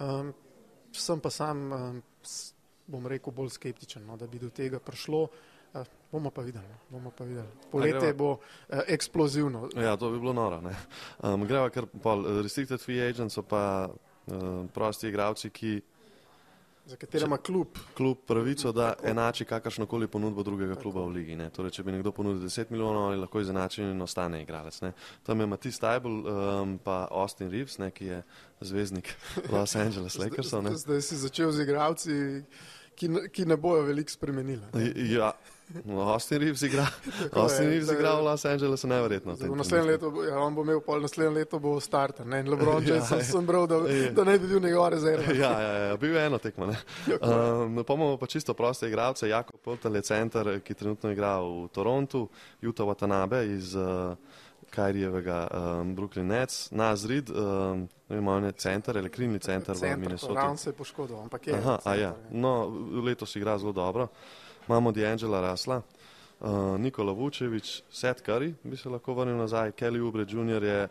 Um, 0.00 0.32
sem 0.96 1.20
pa 1.20 1.30
sam, 1.30 1.72
um, 1.72 2.02
bom 2.90 3.06
rekel, 3.06 3.34
bolj 3.36 3.54
skeptičen, 3.54 4.06
no, 4.06 4.16
da 4.16 4.26
bi 4.26 4.40
do 4.42 4.50
tega 4.50 4.80
prišlo. 4.82 5.24
Uh, 5.74 5.86
Bomo 6.10 6.30
pa 6.34 6.42
videli. 6.42 6.66
No. 6.66 6.78
Bomo 6.90 7.12
pa 7.14 7.24
videli. 7.24 7.46
Poletje 7.70 8.14
bo 8.14 8.30
uh, 8.32 8.80
eksplozivno. 8.88 9.68
Ja, 9.76 9.96
to 9.96 10.10
bi 10.10 10.18
bilo 10.18 10.32
noro. 10.32 10.58
Um, 11.22 11.46
greva 11.46 11.70
kar 11.70 11.86
pol. 12.02 12.24
Restricted 12.42 12.82
free 12.82 12.98
agents 12.98 13.38
so 13.38 13.44
pa 13.46 13.86
uh, 13.86 14.66
prosti 14.74 15.08
igravci, 15.08 15.50
ki 15.50 15.76
za 16.90 16.96
katere 16.96 17.24
ima 17.26 17.36
klub. 17.38 17.78
Klub 17.96 18.18
pravico, 18.26 18.72
da 18.72 18.92
tako. 18.94 19.08
enači 19.08 19.44
kakršno 19.44 19.86
koli 19.86 20.08
ponudbo 20.08 20.42
drugega 20.42 20.74
tako. 20.74 20.82
kluba 20.82 21.04
v 21.06 21.14
ligi. 21.14 21.38
Torej, 21.56 21.70
če 21.76 21.84
bi 21.86 21.94
nekdo 21.94 22.12
ponudil 22.12 22.42
10 22.42 22.70
milijonov, 22.70 23.08
ali 23.10 23.20
lahko 23.20 23.40
izenačen 23.40 23.92
in 23.92 24.02
ostane 24.02 24.42
igralec. 24.42 24.80
Ne. 24.82 24.92
Tam 25.22 25.40
je 25.40 25.46
Matisse 25.46 25.80
Tybel, 25.80 26.18
um, 26.26 26.74
pa 26.84 27.06
Austin 27.10 27.50
Reeves, 27.50 27.78
ne, 27.78 27.90
ki 27.94 28.10
je 28.10 28.22
zvezdnik 28.60 29.14
Los 29.52 29.76
Angeles 29.76 30.18
Lakersov. 30.18 30.66
Zdaj, 30.66 30.82
zdaj 30.84 31.02
si 31.06 31.22
začel 31.22 31.52
z 31.52 31.66
igravci, 31.68 32.18
ki, 32.98 33.14
ki 33.32 33.46
ne 33.46 33.56
bojo 33.56 33.86
veliko 33.86 34.10
spremenili. 34.10 34.66
Ja. 35.14 35.32
No, 35.84 36.00
Austin 36.00 36.38
Reeves 36.38 36.62
igra, 36.62 36.86
Austin 37.32 37.66
Reeves 37.66 37.88
je, 37.88 37.94
igra 37.94 38.14
v 38.14 38.24
Los 38.24 38.44
Angelesu, 38.44 38.86
neverjetno. 38.86 39.34
V 39.34 39.56
naslednjem 39.56 39.86
letu, 39.86 40.10
ja, 40.28 40.38
on 40.42 40.54
bo 40.54 40.64
imel 40.66 40.80
pol 40.82 41.02
naslednje 41.04 41.30
leto, 41.34 41.60
bo 41.62 41.76
starter. 41.80 42.26
Ne, 42.26 42.42
Lebron, 42.42 42.82
ja, 42.88 42.98
sem, 43.06 43.22
sem 43.24 43.46
bral, 43.46 43.68
da, 43.70 43.78
da 44.16 44.24
ne 44.26 44.38
bi 44.38 44.50
bil 44.50 44.60
njegov 44.60 44.88
rezerv. 44.96 45.30
Ja, 45.40 45.52
ja, 45.60 45.72
ja, 45.90 45.96
bil 45.96 46.14
je 46.16 46.26
eno 46.26 46.38
tekmo. 46.38 46.66
Um, 46.66 47.74
no, 47.74 47.84
Pomemo 47.84 48.16
pa 48.18 48.26
čisto 48.26 48.54
proste 48.54 48.88
igralce. 48.88 49.28
Jako 49.28 49.56
Poltel 49.62 49.96
je 49.96 50.02
center, 50.02 50.60
ki 50.60 50.74
trenutno 50.74 51.10
igra 51.10 51.38
v 51.40 51.68
Torontu, 51.72 52.28
Juto 52.60 52.84
Watanabe 52.86 53.44
iz 53.56 53.74
uh, 53.74 54.18
Kajrijevega 54.70 55.46
um, 55.54 55.94
Brooklyn 55.96 56.26
Nets, 56.26 56.70
Nazrid, 56.70 57.30
um, 57.30 57.88
ne 58.08 58.46
je 58.46 58.52
center, 58.52 58.98
elektrikni 58.98 59.38
center, 59.38 59.74
center 59.74 59.96
v 59.96 60.00
Minnesota. 60.00 60.34
Ravno 60.34 60.56
se 60.56 60.70
je 60.70 60.74
poškodoval, 60.74 61.22
ampak 61.22 61.46
je. 61.46 61.54
Aha, 61.54 61.78
center, 61.82 62.00
ja. 62.00 62.14
No, 62.30 62.68
letos 63.04 63.36
igra 63.36 63.58
zelo 63.58 63.72
dobro 63.72 64.08
imamo 64.70 64.92
D'Angela 64.92 65.40
Rasla, 65.40 65.82
uh, 66.38 66.78
Nikola 66.78 67.12
Vučevič, 67.12 67.82
Seth 67.90 68.22
Curry, 68.22 68.54
bi 68.62 68.76
se 68.76 68.88
lahko 68.88 69.14
vrnil 69.14 69.34
nazaj, 69.36 69.72
Kelly 69.72 70.00
Ubre 70.00 70.22
Jr. 70.22 70.62
je, 70.62 70.88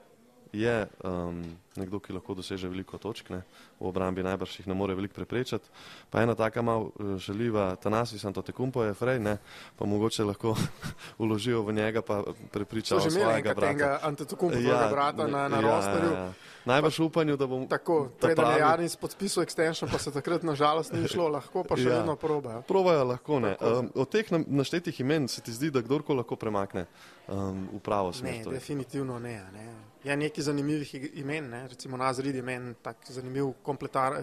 je 0.53 0.87
um, 1.03 1.43
nekdo, 1.75 1.99
ki 1.99 2.13
lahko 2.13 2.33
doseže 2.33 2.67
veliko 2.67 2.97
točk, 2.97 3.29
ne? 3.29 3.43
v 3.79 3.87
obrambi 3.87 4.23
najbrž 4.25 4.59
jih 4.59 4.67
ne 4.67 4.75
more 4.75 4.95
veliko 4.97 5.13
preprečati. 5.15 5.69
Pa 6.09 6.23
ena 6.25 6.35
taka 6.35 6.61
malo 6.61 6.89
uh, 6.89 7.15
želiva, 7.21 7.75
Tanasi 7.75 8.19
Santo 8.19 8.41
Tekumpo 8.41 8.83
je 8.83 8.93
frej, 8.93 9.19
ne? 9.19 9.37
pa 9.77 9.85
mogoče 9.85 10.23
lahko 10.23 10.55
uložijo 11.23 11.61
v 11.63 11.73
njega, 11.73 12.01
pa 12.01 12.23
prepričajo 12.51 13.09
svojega 13.09 13.53
brata. 13.53 13.99
Antetokumpo 14.03 14.57
ja, 14.57 14.87
brata 14.91 15.27
na, 15.27 15.47
na 15.47 15.61
ja, 15.61 15.61
rosterju. 15.61 16.11
Ja, 16.11 16.19
ja. 16.19 16.33
Najbrž 16.65 16.99
upanju, 16.99 17.37
da 17.37 17.47
bom 17.47 17.67
tako. 17.67 18.09
Preden 18.21 18.51
je 18.51 18.59
Jarnis 18.59 18.95
podpisal 18.95 19.43
extension, 19.43 19.89
pa 19.91 19.97
se 19.97 20.11
takrat 20.11 20.43
nažalost 20.43 20.93
ni 20.93 21.07
šlo, 21.07 21.29
lahko 21.29 21.63
pa 21.63 21.77
še 21.77 21.87
ja. 21.87 21.99
vedno 22.01 22.15
probajo. 22.19 22.61
Probajo 22.67 23.05
lahko, 23.13 23.39
ne. 23.39 23.55
Um, 23.61 23.91
od 23.95 24.09
teh 24.11 24.27
naštetih 24.31 24.99
imen 24.99 25.27
se 25.27 25.41
ti 25.41 25.55
zdi, 25.55 25.71
da 25.71 25.81
kdorkoli 25.81 26.19
lahko 26.19 26.35
premakne 26.35 26.85
um, 27.27 27.63
v 27.73 27.79
pravo 27.79 28.13
smer? 28.13 28.43
Ne, 28.43 28.51
definitivno 28.59 29.19
ne. 29.19 29.39
ne. 29.53 29.88
Ja, 30.03 30.15
nekaj 30.15 30.43
zanimivih 30.43 30.93
imen, 31.19 31.49
ne. 31.49 31.67
recimo 31.67 31.97
Nazrid 31.97 32.35
je 32.35 32.41
meni 32.41 32.73
tak 32.81 32.97
zanimiv 33.09 33.51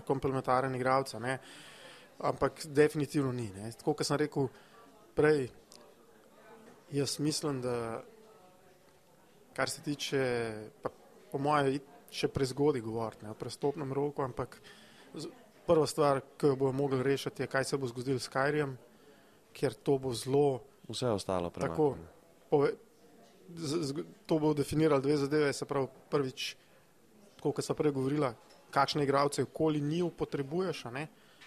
komplementaren 0.06 0.74
igralca, 0.74 1.18
ne. 1.18 1.38
ampak 2.18 2.66
definitivno 2.66 3.32
ni. 3.32 3.50
Ne. 3.52 3.72
Tako, 3.76 3.92
kot 3.92 4.06
sem 4.08 4.16
rekel 4.16 4.48
prej, 5.14 5.50
jaz 6.92 7.18
mislim, 7.20 7.60
da 7.60 8.02
kar 9.56 9.70
se 9.70 9.82
tiče, 9.82 10.22
pa, 10.82 10.90
po 11.32 11.38
mojem, 11.38 11.78
še 12.12 12.28
prezgodaj 12.32 12.80
govoriti 12.80 13.28
o 13.28 13.34
prestopnem 13.36 13.92
roku, 13.92 14.24
ampak 14.24 14.56
prva 15.66 15.86
stvar, 15.86 16.22
ki 16.38 16.52
jo 16.52 16.56
bomo 16.56 16.72
mogli 16.84 17.02
rešiti, 17.02 17.42
je, 17.42 17.50
kaj 17.50 17.64
se 17.64 17.78
bo 17.80 17.88
zgodilo 17.90 18.20
s 18.22 18.30
Kajrijem, 18.32 18.76
ker 19.56 19.74
to 19.74 19.98
bo 19.98 20.12
zelo. 20.14 20.60
Vse 20.88 21.10
ostalo 21.10 21.50
tako. 21.50 21.96
Pove, 22.50 22.72
to 24.26 24.38
bo 24.38 24.54
definiralo 24.54 25.00
dve 25.00 25.16
zadeve, 25.16 25.52
se 25.52 25.68
pravi 25.68 25.88
prvič, 26.10 26.48
kot 27.40 27.62
sem 27.64 27.76
prej 27.78 27.94
govorila, 27.96 28.34
kakšne 28.74 29.04
igralce 29.06 29.46
okoli 29.46 29.80
njiju 29.80 30.10
potrebuješ, 30.18 30.84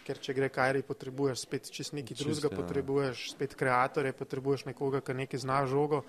ker 0.07 0.17
če 0.17 0.33
gre 0.33 0.49
Kajri, 0.49 0.81
potrebuješ 0.81 1.45
spet 1.45 1.69
čist 1.69 1.93
nekaj 1.93 2.17
drugega, 2.17 2.49
ja. 2.49 2.57
potrebuješ 2.57 3.31
spet 3.35 3.53
kreatorje, 3.55 4.15
potrebuješ 4.17 4.65
nekoga, 4.71 5.03
ki 5.05 5.17
nekaj 5.25 5.43
zna 5.43 5.65
žogo 5.69 6.03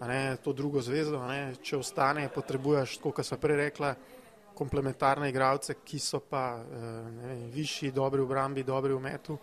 ne, 0.00 0.36
to 0.36 0.52
drugo 0.52 0.82
zvezdo. 0.82 1.22
Ne, 1.28 1.54
če 1.62 1.78
ostane, 1.78 2.26
potrebuješ, 2.32 2.98
kot 3.02 3.22
sem 3.26 3.40
prej 3.40 3.60
rekla, 3.68 3.94
komplementarne 4.54 5.28
igralce, 5.30 5.78
ki 5.84 5.98
so 5.98 6.20
pa 6.22 6.44
eh, 6.58 6.88
ne, 7.10 7.36
višji, 7.54 7.92
dobri 7.94 8.22
v 8.22 8.28
obrambi, 8.28 8.66
dobri 8.66 8.94
v 8.94 9.02
metu. 9.02 9.38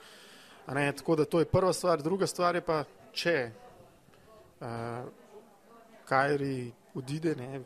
Ne, 0.72 0.86
tako 0.96 1.18
da 1.20 1.26
to 1.26 1.42
je 1.42 1.50
prva 1.50 1.74
stvar. 1.74 2.04
Druga 2.04 2.28
stvar 2.28 2.56
je 2.56 2.62
pa, 2.64 2.84
če 3.12 3.36
uh, 4.62 4.68
Kajri 6.12 6.72
odide, 7.00 7.36
ne, 7.40 7.62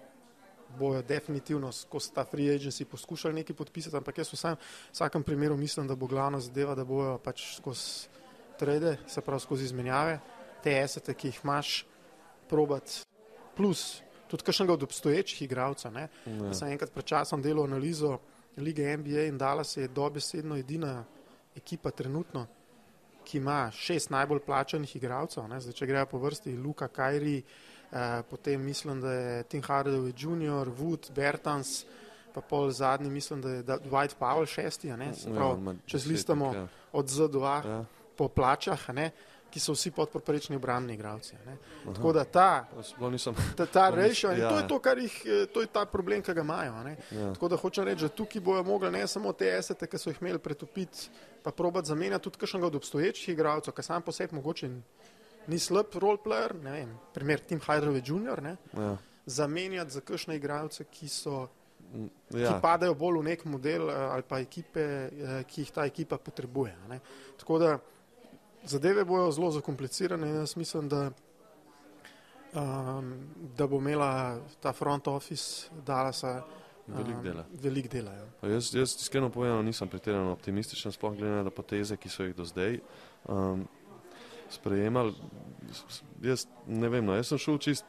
bojo 0.79 1.01
definitivno 1.01 1.71
skozi 1.71 2.13
ta 2.13 2.25
free 2.25 2.53
agency 2.53 2.85
poskušali 2.85 3.33
nekaj 3.41 3.55
podpisati, 3.55 3.97
ampak 3.97 4.17
jaz 4.21 4.29
v 4.33 4.37
vsem, 4.37 4.57
vsakem 4.93 5.23
primeru 5.23 5.57
mislim, 5.57 5.87
da 5.87 5.95
bo 5.95 6.07
glavna 6.07 6.39
zadeva, 6.39 6.75
da 6.75 6.85
bojo 6.85 7.17
pač 7.23 7.55
skozi 7.55 8.07
trade, 8.59 8.97
se 9.07 9.21
pravi 9.21 9.41
skozi 9.41 9.65
izmenjave, 9.65 10.19
te 10.63 10.77
esete, 10.81 11.13
ki 11.13 11.27
jih 11.27 11.39
imaš, 11.43 11.85
probati. 12.49 13.01
Plus, 13.55 14.01
tudi 14.27 14.43
kakšnega 14.43 14.73
od 14.73 14.83
obstoječih 14.83 15.41
igralcev. 15.41 15.91
Sem 16.53 16.71
enkrat 16.71 16.91
pred 16.93 17.05
časom 17.05 17.41
delal 17.41 17.65
analizo 17.65 18.19
lige 18.57 18.97
NBA 18.97 19.27
in 19.29 19.37
dala 19.37 19.63
se 19.63 19.81
je 19.81 19.87
dobesedno 19.87 20.57
edina 20.57 21.03
ekipa 21.55 21.91
trenutno, 21.91 22.47
ki 23.25 23.37
ima 23.37 23.71
šest 23.71 24.09
najbolj 24.09 24.39
plačanih 24.45 24.95
igralcev. 24.95 25.47
Zdaj, 25.59 25.73
če 25.73 25.87
grejo 25.87 26.05
po 26.05 26.19
vrsti 26.19 26.57
Luka 26.57 26.87
Kajri, 26.87 27.43
eh, 27.95 28.23
potem 28.29 28.65
mislim, 28.65 29.01
da 29.01 29.11
je 29.11 29.43
Tim 29.43 29.61
Hardaway 29.61 30.13
Jr., 30.17 30.69
Wood, 30.79 31.11
Bertans, 31.15 31.85
pa 32.33 32.41
pol 32.41 32.71
zadnji 32.71 33.09
mislim, 33.09 33.41
da 33.41 33.49
je 33.49 33.63
Dwight 33.63 34.15
Powell 34.19 34.45
šesti. 34.45 34.87
Ja, 34.87 34.97
če 35.85 35.97
zlistamo 35.97 36.53
ja. 36.53 36.67
od 36.91 37.07
Z2 37.07 37.65
ja. 37.65 37.85
po 38.17 38.27
plačah. 38.27 38.89
Ne? 38.89 39.11
ki 39.55 39.61
so 39.63 39.71
vsi 39.71 39.93
podporečni 39.95 40.57
obrambni 40.59 40.93
igravci. 40.93 41.37
Tako 41.85 42.11
da 42.13 42.25
ta, 42.27 42.65
ta, 43.55 43.65
ta 43.65 43.85
rešil, 43.89 44.35
ja. 44.35 44.49
to 44.49 44.57
je 44.57 44.67
to, 44.67 44.79
kar 44.83 44.99
jih, 44.99 45.15
eh, 45.25 45.45
to 45.47 45.63
je 45.63 45.69
ta 45.71 45.85
problem, 45.87 46.19
ki 46.19 46.33
ga 46.35 46.43
imajo. 46.43 46.73
Ja. 47.15 47.29
Tako 47.33 47.47
da 47.47 47.59
hočem 47.61 47.87
reči, 47.87 48.03
da 48.03 48.11
tukaj 48.11 48.43
bojo 48.43 48.63
mogli 48.67 48.91
ne 48.91 49.05
samo 49.07 49.31
te 49.31 49.47
esete, 49.55 49.87
ki 49.87 50.01
so 50.01 50.11
jih 50.11 50.19
imeli 50.19 50.43
pretopiti, 50.43 51.07
pa 51.43 51.55
probati 51.55 51.87
zamenjati 51.87 52.23
tudi 52.23 52.41
kakšnega 52.43 52.67
od 52.67 52.75
obstoječih 52.75 53.29
igravcev, 53.31 53.73
ki 53.73 53.83
sam 53.83 54.03
po 54.03 54.11
sebi 54.11 54.35
mogoče 54.35 54.69
ni 55.47 55.59
slab 55.59 55.93
roleplayer, 56.01 56.55
ne 56.63 56.71
vem, 56.71 56.95
primer 57.13 57.39
Tim 57.39 57.59
Hydrove 57.61 58.01
Jr., 58.05 58.41
ja. 58.45 58.95
zamenjati 59.25 59.91
za 59.91 60.01
kakšne 60.01 60.35
igravce, 60.35 60.85
ki 60.91 61.09
so. 61.09 61.47
Mm, 61.93 62.07
ja. 62.33 62.49
Ki 62.49 62.61
padajo 62.61 62.95
bolj 62.97 63.19
v 63.19 63.25
nek 63.29 63.43
model 63.45 63.89
eh, 63.89 63.97
ali 64.11 64.23
pa 64.27 64.39
ekipe, 64.41 64.81
eh, 64.81 65.43
ki 65.47 65.61
jih 65.61 65.71
ta 65.71 65.85
ekipa 65.85 66.17
potrebuje. 66.17 66.73
Tako 67.37 67.59
da 67.61 67.77
zadeve 68.65 69.05
bojo 69.05 69.31
zelo 69.31 69.51
zakomplicirane 69.51 70.29
in 70.29 70.35
jaz 70.35 70.57
mislim, 70.57 70.89
da, 70.89 71.11
um, 72.53 73.13
da 73.57 73.67
bo 73.67 73.77
imela 73.77 74.39
ta 74.59 74.73
front 74.73 75.07
office 75.07 75.69
Dallasa 75.85 76.41
um, 76.87 76.93
velik 76.97 77.21
dela. 77.23 77.45
Velik 77.61 77.91
dela 77.91 78.11
ja. 78.11 78.49
jaz, 78.49 78.73
jaz 78.75 78.95
iskreno 78.95 79.29
povedano 79.29 79.61
nisem 79.61 79.87
pretirano 79.87 80.31
optimističen, 80.31 80.91
sploh 80.91 81.15
glede 81.15 81.43
na 81.43 81.49
poteze, 81.49 81.97
ki 81.97 82.09
so 82.09 82.23
jih 82.23 82.35
do 82.35 82.45
zdaj 82.45 82.79
um, 83.27 83.67
sprejemali. 84.53 85.13
Jaz 86.23 86.45
ne 86.67 86.89
vem, 86.89 87.05
no, 87.05 87.15
jaz 87.17 87.31
sem 87.31 87.41
šel 87.41 87.59
čist 87.61 87.85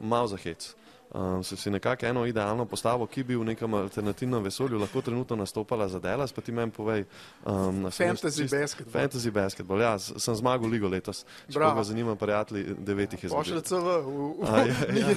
mal 0.00 0.28
za 0.30 0.38
hec 0.40 0.74
um, 1.14 1.44
se 1.44 1.56
si 1.56 1.70
nekako 1.70 2.06
eno 2.06 2.26
idealno 2.26 2.64
postavo, 2.64 3.06
ki 3.06 3.24
bi 3.24 3.36
v 3.36 3.44
nekem 3.44 3.74
alternativnem 3.74 4.42
vesolju 4.42 4.78
lahko 4.78 5.00
trenutno 5.00 5.36
nastopala 5.36 5.88
za 5.88 5.98
Delas, 5.98 6.32
pa 6.32 6.42
ti 6.42 6.52
meni 6.52 6.72
povej. 6.72 7.04
Um, 7.44 7.86
fantasy 7.90 8.42
čist, 8.42 8.54
basketball. 8.54 9.02
Fantasy 9.02 9.30
basketball, 9.30 9.80
ja, 9.80 9.98
sem 9.98 10.34
zmagal 10.34 10.68
ligo 10.68 10.88
letos. 10.88 11.24
Bravo. 11.54 11.78
Me 11.78 11.84
zanima, 11.84 12.16
prijatelji, 12.16 12.74
devetih 12.78 13.22
je 13.22 13.28
zmagal. 13.28 13.44
Pošlje 13.44 13.62
CV, 13.62 13.86
ja, 14.42 14.58
ja. 15.08 15.16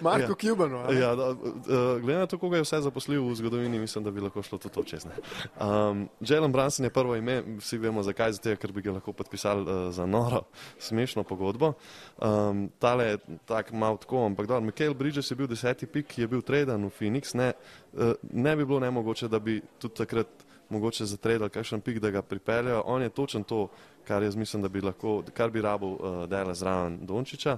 Marko 0.00 0.32
ja. 0.32 0.40
Cubano. 0.40 0.92
Ja, 0.92 1.12
uh, 1.14 2.00
glede 2.00 2.18
na 2.18 2.26
to, 2.26 2.38
koga 2.38 2.56
je 2.56 2.66
vse 2.66 2.80
zaposlil 2.80 3.24
v 3.24 3.34
zgodovini, 3.34 3.78
mislim, 3.78 4.04
da 4.04 4.10
bi 4.10 4.20
lahko 4.20 4.42
šlo 4.42 4.58
to 4.58 4.82
čez 4.84 5.04
ne. 5.04 5.16
Um, 5.60 6.08
Jalen 6.20 6.52
Branson 6.52 6.84
je 6.84 6.90
prvo 6.90 7.16
ime, 7.16 7.42
vsi 7.58 7.78
vemo 7.78 8.02
zakaj, 8.02 8.32
zato 8.32 8.56
ker 8.56 8.72
bi 8.72 8.82
ga 8.82 8.92
lahko 8.92 9.12
podpisali 9.12 9.62
uh, 9.62 9.92
za 9.94 10.06
noro, 10.06 10.42
smešno 10.78 11.24
pogodbo. 11.24 11.72
Um, 12.18 12.68
tale 12.78 13.04
je 13.04 13.18
tak 13.46 13.72
mal 13.72 13.96
tako, 13.96 14.26
ampak 14.26 14.46
dobro, 14.46 14.60
Michael 14.60 14.94
Bridges 14.94 15.30
je 15.30 15.37
bil 15.38 15.48
deseti 15.50 15.86
pik, 15.86 16.10
ki 16.12 16.24
je 16.24 16.28
bil 16.30 16.42
traden 16.42 16.88
v 16.88 16.92
Phoenix, 16.92 17.34
ne, 17.38 17.52
eh, 17.52 18.14
ne 18.32 18.56
bi 18.56 18.66
bilo 18.66 18.80
nemogoče, 18.82 19.28
da 19.28 19.38
bi 19.38 19.60
tudi 19.78 19.94
takrat 20.02 20.46
mogoče 20.68 21.06
zatredali 21.08 21.50
kakšen 21.50 21.80
pik, 21.80 22.00
da 22.00 22.10
ga 22.10 22.22
pripeljajo. 22.22 22.82
On 22.86 23.02
je 23.02 23.08
točen 23.08 23.44
to, 23.44 23.68
kar 24.04 24.22
jaz 24.22 24.36
mislim, 24.36 24.62
da 24.62 24.68
bi 24.68 24.80
lahko, 24.80 25.22
kar 25.34 25.50
bi 25.50 25.62
rabil 25.62 25.88
uh, 25.88 26.24
Dela 26.28 26.54
zraven 26.54 26.98
Dončiča. 27.06 27.56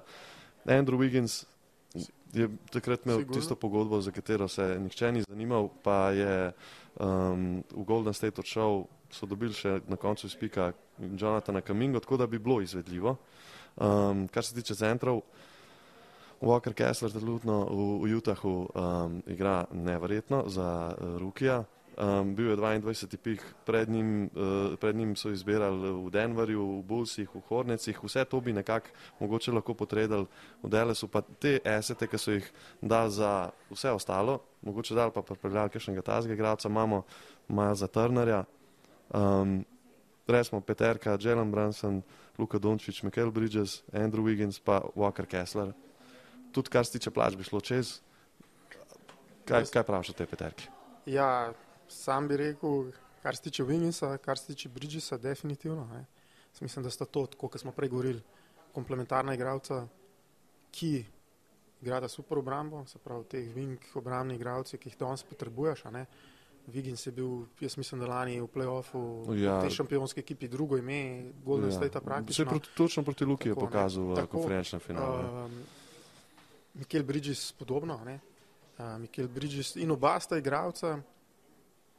Andrew 0.66 1.00
Wiggins 1.00 1.44
je 2.32 2.48
takrat 2.70 3.06
imel 3.06 3.18
Sigurno. 3.18 3.40
tisto 3.40 3.56
pogodbo, 3.56 4.00
za 4.00 4.10
katero 4.10 4.48
se 4.48 4.76
nihče 4.78 5.12
ni 5.12 5.22
zanimal, 5.28 5.68
pa 5.82 6.10
je 6.10 6.52
um, 7.00 7.64
v 7.70 7.84
Golden 7.84 8.14
State 8.14 8.38
odšel, 8.38 8.84
so 9.10 9.26
dobili 9.26 9.54
še 9.54 9.80
na 9.88 9.96
koncu 9.96 10.26
iz 10.26 10.36
pika 10.38 10.72
Jonathana 10.98 11.60
Kamingo, 11.60 12.00
tako 12.00 12.16
da 12.16 12.26
bi 12.26 12.38
bilo 12.38 12.60
izvedljivo. 12.62 13.16
Um, 13.76 14.28
kar 14.28 14.44
se 14.44 14.54
tiče 14.54 14.74
centrov, 14.74 15.22
Walker 16.40 16.72
Kessler 16.72 17.12
trenutno 17.12 17.68
v, 17.68 18.08
v 18.08 18.16
Utahu 18.16 18.68
um, 18.72 19.22
igra 19.28 19.64
neverjetno 19.72 20.48
za 20.48 20.96
uh, 20.96 21.18
Rukija. 21.20 21.64
Um, 22.00 22.34
bil 22.34 22.50
je 22.50 22.56
22. 22.56 23.16
pik, 23.16 23.42
pred 23.66 23.90
njim, 23.90 24.30
uh, 24.32 24.78
pred 24.80 24.96
njim 24.96 25.16
so 25.16 25.28
izbirali 25.30 25.90
v 26.06 26.10
Denverju, 26.10 26.62
v 26.80 26.82
Bullsih, 26.82 27.28
v 27.34 27.42
Hornecih, 27.48 27.98
vse 28.02 28.24
to 28.24 28.40
bi 28.40 28.52
nekako 28.56 28.88
mogoče 29.20 29.52
lahko 29.52 29.74
potredili 29.74 30.24
v 30.62 30.68
Delesu, 30.68 31.08
pa 31.12 31.20
te 31.20 31.58
esete, 31.64 32.08
ki 32.08 32.18
so 32.18 32.32
jih 32.32 32.46
dali 32.80 33.12
za 33.12 33.50
vse 33.68 33.92
ostalo, 33.92 34.38
mogoče 34.62 34.96
dali 34.96 35.12
pa 35.12 35.22
pripeljali 35.22 35.70
kakšnega 35.76 36.02
tazga 36.02 36.32
igralca, 36.32 36.68
imamo 36.68 37.02
Maja 37.48 37.86
Turnerja, 37.86 38.44
um, 39.12 39.60
resmo 40.26 40.60
Peterka, 40.60 41.18
Jalen 41.20 41.52
Branson, 41.52 42.02
Luka 42.38 42.58
Dončić, 42.58 43.02
Michael 43.02 43.30
Bridges, 43.30 43.82
Andrew 43.92 44.24
Wiggins 44.24 44.56
pa 44.64 44.80
Walker 44.96 45.26
Kessler. 45.26 45.74
Tudi 46.52 46.70
kar 46.70 46.86
se 46.86 46.98
tiče 46.98 47.10
plač 47.10 47.36
bi 47.36 47.46
šlo 47.46 47.60
čez. 47.60 48.00
Kaj, 49.44 49.66
kaj 49.72 49.82
praviš 49.82 50.10
o 50.10 50.16
tej 50.18 50.26
Peterki? 50.30 50.68
Ja, 51.06 51.52
sam 51.88 52.28
bi 52.28 52.36
rekel, 52.36 52.90
kar 53.22 53.36
se 53.36 53.42
tiče 53.42 53.64
Winginsa, 53.64 54.16
kar 54.18 54.38
se 54.38 54.52
tiče 54.52 54.68
Bridgesa, 54.68 55.18
definitivno. 55.18 55.86
Ne. 55.92 56.04
Mislim, 56.60 56.82
da 56.84 56.90
sta 56.90 57.04
to, 57.04 57.26
kot 57.38 57.60
smo 57.60 57.72
prej 57.72 57.88
govorili, 57.88 58.22
komplementarna 58.72 59.34
igralca, 59.34 59.86
ki 60.70 61.04
igrata 61.80 62.08
super 62.08 62.38
obrambo, 62.38 62.84
se 62.86 62.98
pravi, 62.98 63.24
teh 63.24 63.54
wing 63.54 63.78
obrambnih 63.94 64.36
igralcev, 64.36 64.80
ki 64.80 64.90
jih 64.90 64.98
danes 65.00 65.24
potrebuješ. 65.24 65.86
Vigins 66.66 67.06
je 67.06 67.12
bil, 67.12 67.46
jaz 67.60 67.76
mislim, 67.76 68.00
da 68.00 68.06
lani 68.06 68.40
v 68.40 68.46
playoffu 68.46 69.00
ja. 69.34 69.58
v 69.58 69.64
tej 69.64 69.78
šampionski 69.80 70.20
ekipi 70.20 70.48
drugo 70.48 70.76
ime, 70.78 71.32
Golden 71.44 71.70
ja. 71.70 71.76
State 71.76 72.00
praktično. 72.04 72.44
Proti, 72.44 72.68
točno 72.76 73.02
proti 73.02 73.24
Luki 73.24 73.48
je 73.48 73.54
pokazal 73.54 74.12
v 74.12 74.26
konferenčnem 74.26 74.80
finalu. 74.80 75.46
Um, 75.46 75.62
Mikel 76.74 77.02
Bridges 77.02 77.52
podobno, 77.52 78.00
ne? 78.04 78.20
Uh, 78.78 78.98
Mikel 79.00 79.28
Bridges 79.28 79.76
in 79.76 79.90
oba 79.90 80.14
sta 80.20 80.38
igralca, 80.38 80.98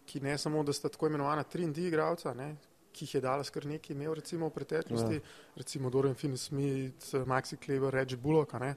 ki 0.06 0.20
ne 0.22 0.38
samo, 0.38 0.64
da 0.64 0.74
sta 0.74 0.90
tako 0.90 1.08
imenovana 1.08 1.44
3D 1.44 1.88
igralca, 1.88 2.34
ne, 2.34 2.56
ki 2.92 3.06
jih 3.06 3.16
je 3.16 3.22
dala 3.22 3.44
skr 3.44 3.66
nekaj 3.70 3.96
imel 3.96 4.16
recimo 4.18 4.50
v 4.50 4.56
preteklosti, 4.56 5.20
ja. 5.20 5.56
recimo 5.56 5.90
Dorian 5.90 6.16
Finney-Smith, 6.16 7.14
Maxi 7.28 7.58
Kleber, 7.58 7.94
Reggie 7.94 8.18
Bullock, 8.18 8.54
ne, 8.60 8.76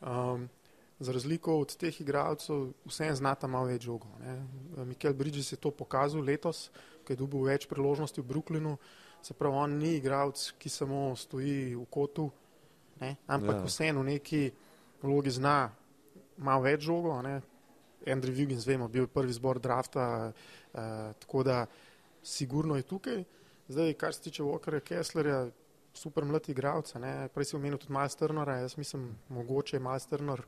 um, 0.00 0.48
za 1.02 1.12
razliko 1.12 1.58
od 1.58 1.74
teh 1.76 2.00
igralcev 2.00 2.70
vsem 2.86 3.14
znata 3.16 3.48
malo 3.50 3.66
več 3.66 3.82
žogo. 3.82 4.06
Mikel 4.86 5.14
Bridges 5.14 5.52
je 5.52 5.58
to 5.58 5.70
pokazal 5.70 6.22
letos, 6.22 6.70
ko 7.04 7.12
je 7.12 7.18
dobil 7.18 7.48
več 7.50 7.66
priložnosti 7.66 8.20
v 8.22 8.28
Brooklynu, 8.28 8.76
se 9.22 9.34
pravi, 9.34 9.56
on 9.56 9.78
ni 9.78 9.96
igralec, 9.98 10.52
ki 10.58 10.70
samo 10.70 11.10
stoji 11.16 11.74
v 11.74 11.86
kotu, 11.90 12.30
ne, 13.00 13.16
ampak 13.26 13.60
ja. 13.60 13.66
vseeno 13.66 14.02
neki 14.06 14.46
vlogi 15.02 15.30
zna 15.30 15.70
malo 16.42 16.62
več 16.66 16.86
žogo, 16.86 17.14
ne, 17.22 17.40
Andrew 18.06 18.34
Wiggins, 18.34 18.66
vemo, 18.66 18.88
bil 18.88 19.06
je 19.06 19.12
prvi 19.14 19.34
zbor 19.36 19.60
drafta, 19.62 20.32
uh, 20.32 20.80
tako 21.22 21.42
da 21.46 21.66
sigurno 22.22 22.76
je 22.76 22.86
tukaj. 22.86 23.24
Zdaj, 23.68 23.94
kar 23.94 24.14
se 24.14 24.22
tiče 24.22 24.42
Walkerja 24.42 24.82
Kesslerja, 24.84 25.44
super 25.94 26.24
mlad 26.24 26.48
igralec, 26.48 26.94
prej 27.34 27.48
si 27.48 27.56
omenil 27.56 27.78
tudi 27.78 27.92
Miles 27.92 28.16
Turnera, 28.16 28.58
jaz 28.62 28.76
mislim, 28.76 29.10
mogoče 29.28 29.76
je 29.76 29.80
Miles 29.80 30.06
Turner 30.08 30.42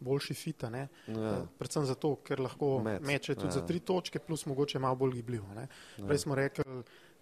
boljši 0.00 0.34
fita, 0.34 0.68
ja. 0.76 0.88
uh, 1.08 1.46
predvsem 1.58 1.86
zato, 1.88 2.16
ker 2.24 2.40
lahko 2.44 2.80
Met. 2.84 3.04
meče 3.06 3.34
tudi 3.34 3.52
ja. 3.54 3.60
za 3.60 3.66
tri 3.66 3.80
točke, 3.80 4.18
plus 4.18 4.46
mogoče 4.46 4.78
malo 4.78 4.96
bolj 4.96 5.14
gibljivo. 5.20 5.46
Ja. 5.56 5.68
Prej 6.06 6.18
smo 6.18 6.34
rekli, 6.34 6.64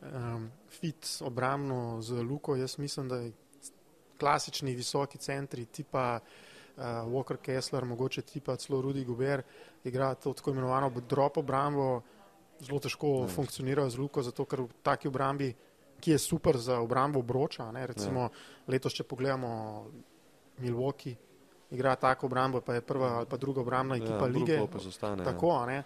um, 0.01 0.49
fit 0.81 1.07
obramno 1.23 2.03
z 2.03 2.23
Luko, 2.23 2.57
jaz 2.57 2.79
mislim, 2.79 3.09
da 3.09 3.21
klasični 4.19 4.75
visoki 4.75 5.19
centri 5.19 5.67
tipa 5.67 6.19
uh, 6.23 6.54
Walker 6.77 7.37
Kessler, 7.37 7.85
mogoče 7.85 8.23
tipa 8.23 8.57
celo 8.57 8.81
Rudy 8.83 9.05
Guber, 9.05 9.43
igra 9.85 10.15
to 10.15 10.33
tako 10.33 10.51
imenovano 10.51 10.91
drop 11.09 11.37
obrambo, 11.37 12.03
zelo 12.61 12.81
težko 12.81 13.07
ne. 13.07 13.21
Ja. 13.21 13.29
funkcionira 13.29 13.89
z 13.91 13.99
Luko, 13.99 14.23
zato 14.23 14.45
ker 14.45 14.61
v 14.61 14.69
taki 14.83 15.09
obrambi, 15.09 15.55
ki 16.01 16.11
je 16.11 16.19
super 16.19 16.57
za 16.59 16.81
obrambo 16.81 17.19
obroča, 17.19 17.71
ne, 17.73 17.87
recimo 17.87 18.21
ne. 18.21 18.31
Ja. 18.31 18.73
letos, 18.75 18.93
če 18.93 19.05
pogledamo 19.05 19.87
Milwaukee, 20.59 21.15
igra 21.71 21.95
tako 21.97 22.27
obrambo, 22.27 22.61
pa 22.61 22.75
je 22.75 22.81
prva 22.81 23.13
ali 23.19 23.27
pa 23.27 23.37
druga 23.37 23.61
obrambna 23.61 23.97
ja, 23.97 24.03
ekipa 24.03 24.27
ja, 24.27 24.33
lige. 24.33 24.59
Zostane, 24.79 25.25
tako, 25.25 25.55
ja. 25.71 25.83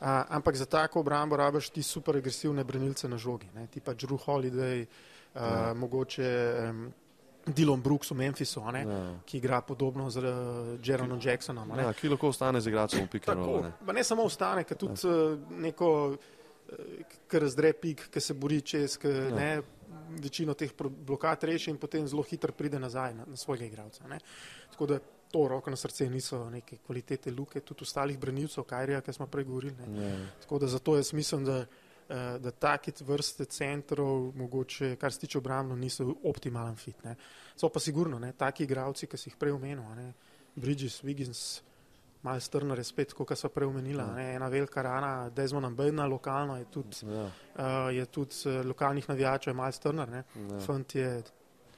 Uh, 0.00 0.06
ampak 0.28 0.56
za 0.56 0.64
tako 0.64 1.00
obrambo 1.00 1.36
rabiš 1.36 1.68
ti 1.70 1.82
super 1.82 2.16
agresivne 2.16 2.64
branilce 2.64 3.08
na 3.08 3.18
žogi, 3.18 3.50
ne, 3.54 3.66
tipa 3.66 3.92
Drew 3.92 4.16
Holiday, 4.16 4.86
uh, 5.34 5.42
ja. 5.42 5.74
mogoče 5.74 6.30
um, 6.70 6.92
Dylan 7.54 7.82
Brooks 7.82 8.10
v 8.10 8.16
Memphisu, 8.16 8.60
ja. 8.60 9.00
ki 9.26 9.38
igra 9.38 9.60
podobno 9.60 10.10
z 10.10 10.18
uh, 10.18 10.78
Jeronom 10.84 11.20
Jacksonom. 11.22 11.72
Ja, 11.78 11.92
ki 11.92 12.08
lahko 12.08 12.30
ostane 12.32 12.60
z 12.60 12.70
igralcem 12.70 13.04
v 13.06 13.10
pikarolu. 13.10 13.62
Ne. 13.62 13.92
ne 13.92 14.04
samo 14.04 14.24
ostane, 14.28 14.64
ker 14.64 14.78
tudi 14.78 15.00
ja. 15.04 15.10
uh, 15.10 15.52
neko, 15.62 15.90
uh, 16.14 17.12
kar 17.30 17.46
zdre 17.48 17.72
pik, 17.72 18.08
ki 18.12 18.20
se 18.20 18.34
bori 18.34 18.60
čez, 18.62 18.96
ki 19.00 19.12
ja. 19.12 19.28
ne, 19.34 19.50
večino 20.22 20.54
teh 20.58 20.72
blokad 20.76 21.44
reši 21.44 21.70
in 21.70 21.78
potem 21.78 22.06
zelo 22.08 22.22
hitro 22.26 22.52
pride 22.56 22.78
nazaj 22.78 23.14
na, 23.14 23.26
na 23.26 23.36
svojega 23.36 23.66
igralca. 23.66 24.08
Ne. 24.10 24.18
Tako 24.72 24.86
da 24.86 24.98
to 25.30 25.44
roko 25.48 25.70
na 25.70 25.78
srce 25.78 26.08
niso 26.10 26.48
neke 26.50 26.80
kvalitete 26.86 27.30
luke, 27.30 27.60
tudi 27.60 27.86
ostalih 27.86 28.18
branilcev, 28.18 28.66
Kajrija, 28.66 29.04
ki 29.06 29.14
smo 29.14 29.28
prej 29.30 29.46
govorili. 29.46 29.92
Ja. 30.00 30.16
Tako 30.42 30.58
da 30.58 30.66
zato 30.66 30.96
jaz 30.98 31.12
mislim, 31.14 31.44
da 31.46 31.62
Eh, 31.62 31.79
da 32.10 32.50
take 32.50 32.92
vrste 33.06 33.44
centrov, 33.44 34.32
mogoče, 34.36 34.96
kar 34.96 35.12
se 35.12 35.20
tiče 35.20 35.38
obrambno, 35.38 35.76
niso 35.76 36.08
optimalen 36.24 36.76
fit. 36.76 37.04
Ne. 37.04 37.14
So 37.56 37.68
pa 37.68 37.80
sigurno, 37.80 38.18
ne, 38.18 38.32
taki 38.32 38.64
igravci, 38.64 39.06
ki 39.06 39.18
si 39.18 39.28
jih 39.30 39.36
prej 39.38 39.54
omenil, 39.54 39.84
ne, 39.96 40.12
Bridges, 40.56 41.02
Wiggins, 41.06 41.60
Miles 42.22 42.48
Turner 42.48 42.78
je 42.78 42.84
spet, 42.84 43.12
kot 43.16 43.32
so 43.38 43.48
prej 43.48 43.70
omenila, 43.70 44.10
ja. 44.18 44.32
ena 44.36 44.48
velika 44.52 44.82
rana, 44.82 45.12
Desmond 45.32 45.70
Ambedna, 45.70 46.06
lokalno 46.06 46.56
je 46.58 46.66
tudi, 46.72 47.06
ja. 47.06 47.26
uh, 47.26 47.94
je 47.94 48.06
tudi 48.06 48.42
uh, 48.44 48.66
lokalnih 48.66 49.08
navijačev, 49.08 49.56
Miles 49.56 49.78
Turner, 49.78 50.08
ne, 50.08 50.24
ja. 50.50 50.58
fant 50.66 50.94
je 50.94 51.22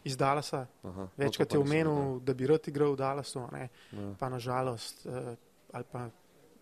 iz 0.04 0.16
Dallasa, 0.16 0.66
Aha, 0.82 1.06
večkrat 1.16 1.52
je 1.54 1.60
omenil, 1.60 2.18
da 2.26 2.34
bi 2.34 2.46
rad 2.50 2.66
igral 2.66 2.96
v 2.96 2.98
Dallasu, 3.04 3.44
ne, 3.52 3.68
ja. 3.92 4.08
pa 4.18 4.32
nažalost, 4.32 5.06
uh, 5.06 5.34
ali 5.72 5.84
pa 5.92 6.08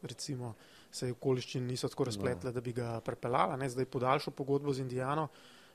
recimo, 0.02 0.54
se 0.92 1.10
okoliščine 1.12 1.66
niso 1.66 1.88
tako 1.88 2.08
razpletle, 2.10 2.50
no. 2.50 2.54
da 2.54 2.60
bi 2.60 2.72
ga 2.72 3.00
prepeljala. 3.04 3.56
Ne? 3.56 3.68
Zdaj 3.70 3.86
podaljšal 3.90 4.34
pogodbo 4.34 4.72
z 4.72 4.84
Indijano, 4.84 5.28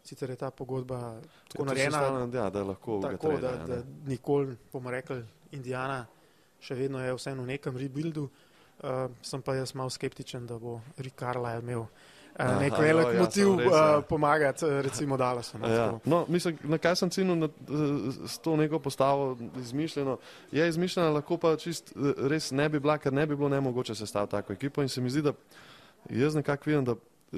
sicer 0.04 0.30
je 0.30 0.36
ta 0.36 0.52
pogodba 0.52 1.20
tako 1.52 1.64
je 1.64 1.68
narejena, 1.68 2.02
ja, 2.34 2.50
da 2.50 2.60
je 2.60 2.66
lahko 2.66 3.00
tako, 3.02 3.38
trade, 3.38 3.58
da, 3.58 3.76
da 3.76 3.82
nikoli, 4.06 4.58
bomo 4.74 4.92
rekli, 4.92 5.24
Indijana 5.52 6.06
še 6.60 6.76
vedno 6.76 7.00
je 7.04 7.14
vseeno 7.16 7.46
v 7.46 7.56
nekem 7.56 7.78
rebuildu. 7.78 8.30
Uh, 8.76 9.08
sem 9.24 9.42
pa 9.42 9.54
jaz 9.56 9.72
malo 9.76 9.90
skeptičen, 9.90 10.48
da 10.50 10.58
bo 10.60 10.82
Rick 10.98 11.16
Carlisle 11.20 11.64
imel 11.64 11.86
uh, 11.86 12.15
nek 12.40 12.74
velik 12.80 13.08
no, 13.14 13.20
motiv 13.24 13.48
ja, 13.48 13.56
res, 13.58 13.72
ja. 13.72 13.98
uh, 13.98 14.04
pomagati, 14.10 14.66
recimo 14.84 15.18
Dallasu. 15.18 15.58
No, 15.58 15.70
ja. 15.72 15.86
no, 16.06 16.26
mislim, 16.28 16.58
na 16.64 16.78
kaj 16.78 16.96
sem 17.00 17.10
cenil 17.10 17.48
s 18.28 18.38
to 18.44 18.56
neko 18.60 18.80
postavo 18.80 19.38
izmišljeno? 19.60 20.18
Je 20.52 20.68
izmišljena, 20.70 21.10
lahko 21.16 21.38
pa 21.38 21.56
čist 21.56 21.94
res 22.18 22.52
ne 22.52 22.70
bi 22.70 22.80
bila, 22.80 22.98
ker 22.98 23.14
ne 23.14 23.26
bi 23.26 23.36
bilo 23.36 23.50
nemogoče 23.50 23.96
sestaviti 23.96 24.32
tako 24.32 24.54
ekipo 24.54 24.84
in 24.84 24.90
se 24.90 25.02
mi 25.02 25.10
zdi, 25.10 25.22
da 25.22 25.34
jaz 26.10 26.36
nekako 26.36 26.70
vidim, 26.70 26.86
da 26.86 26.96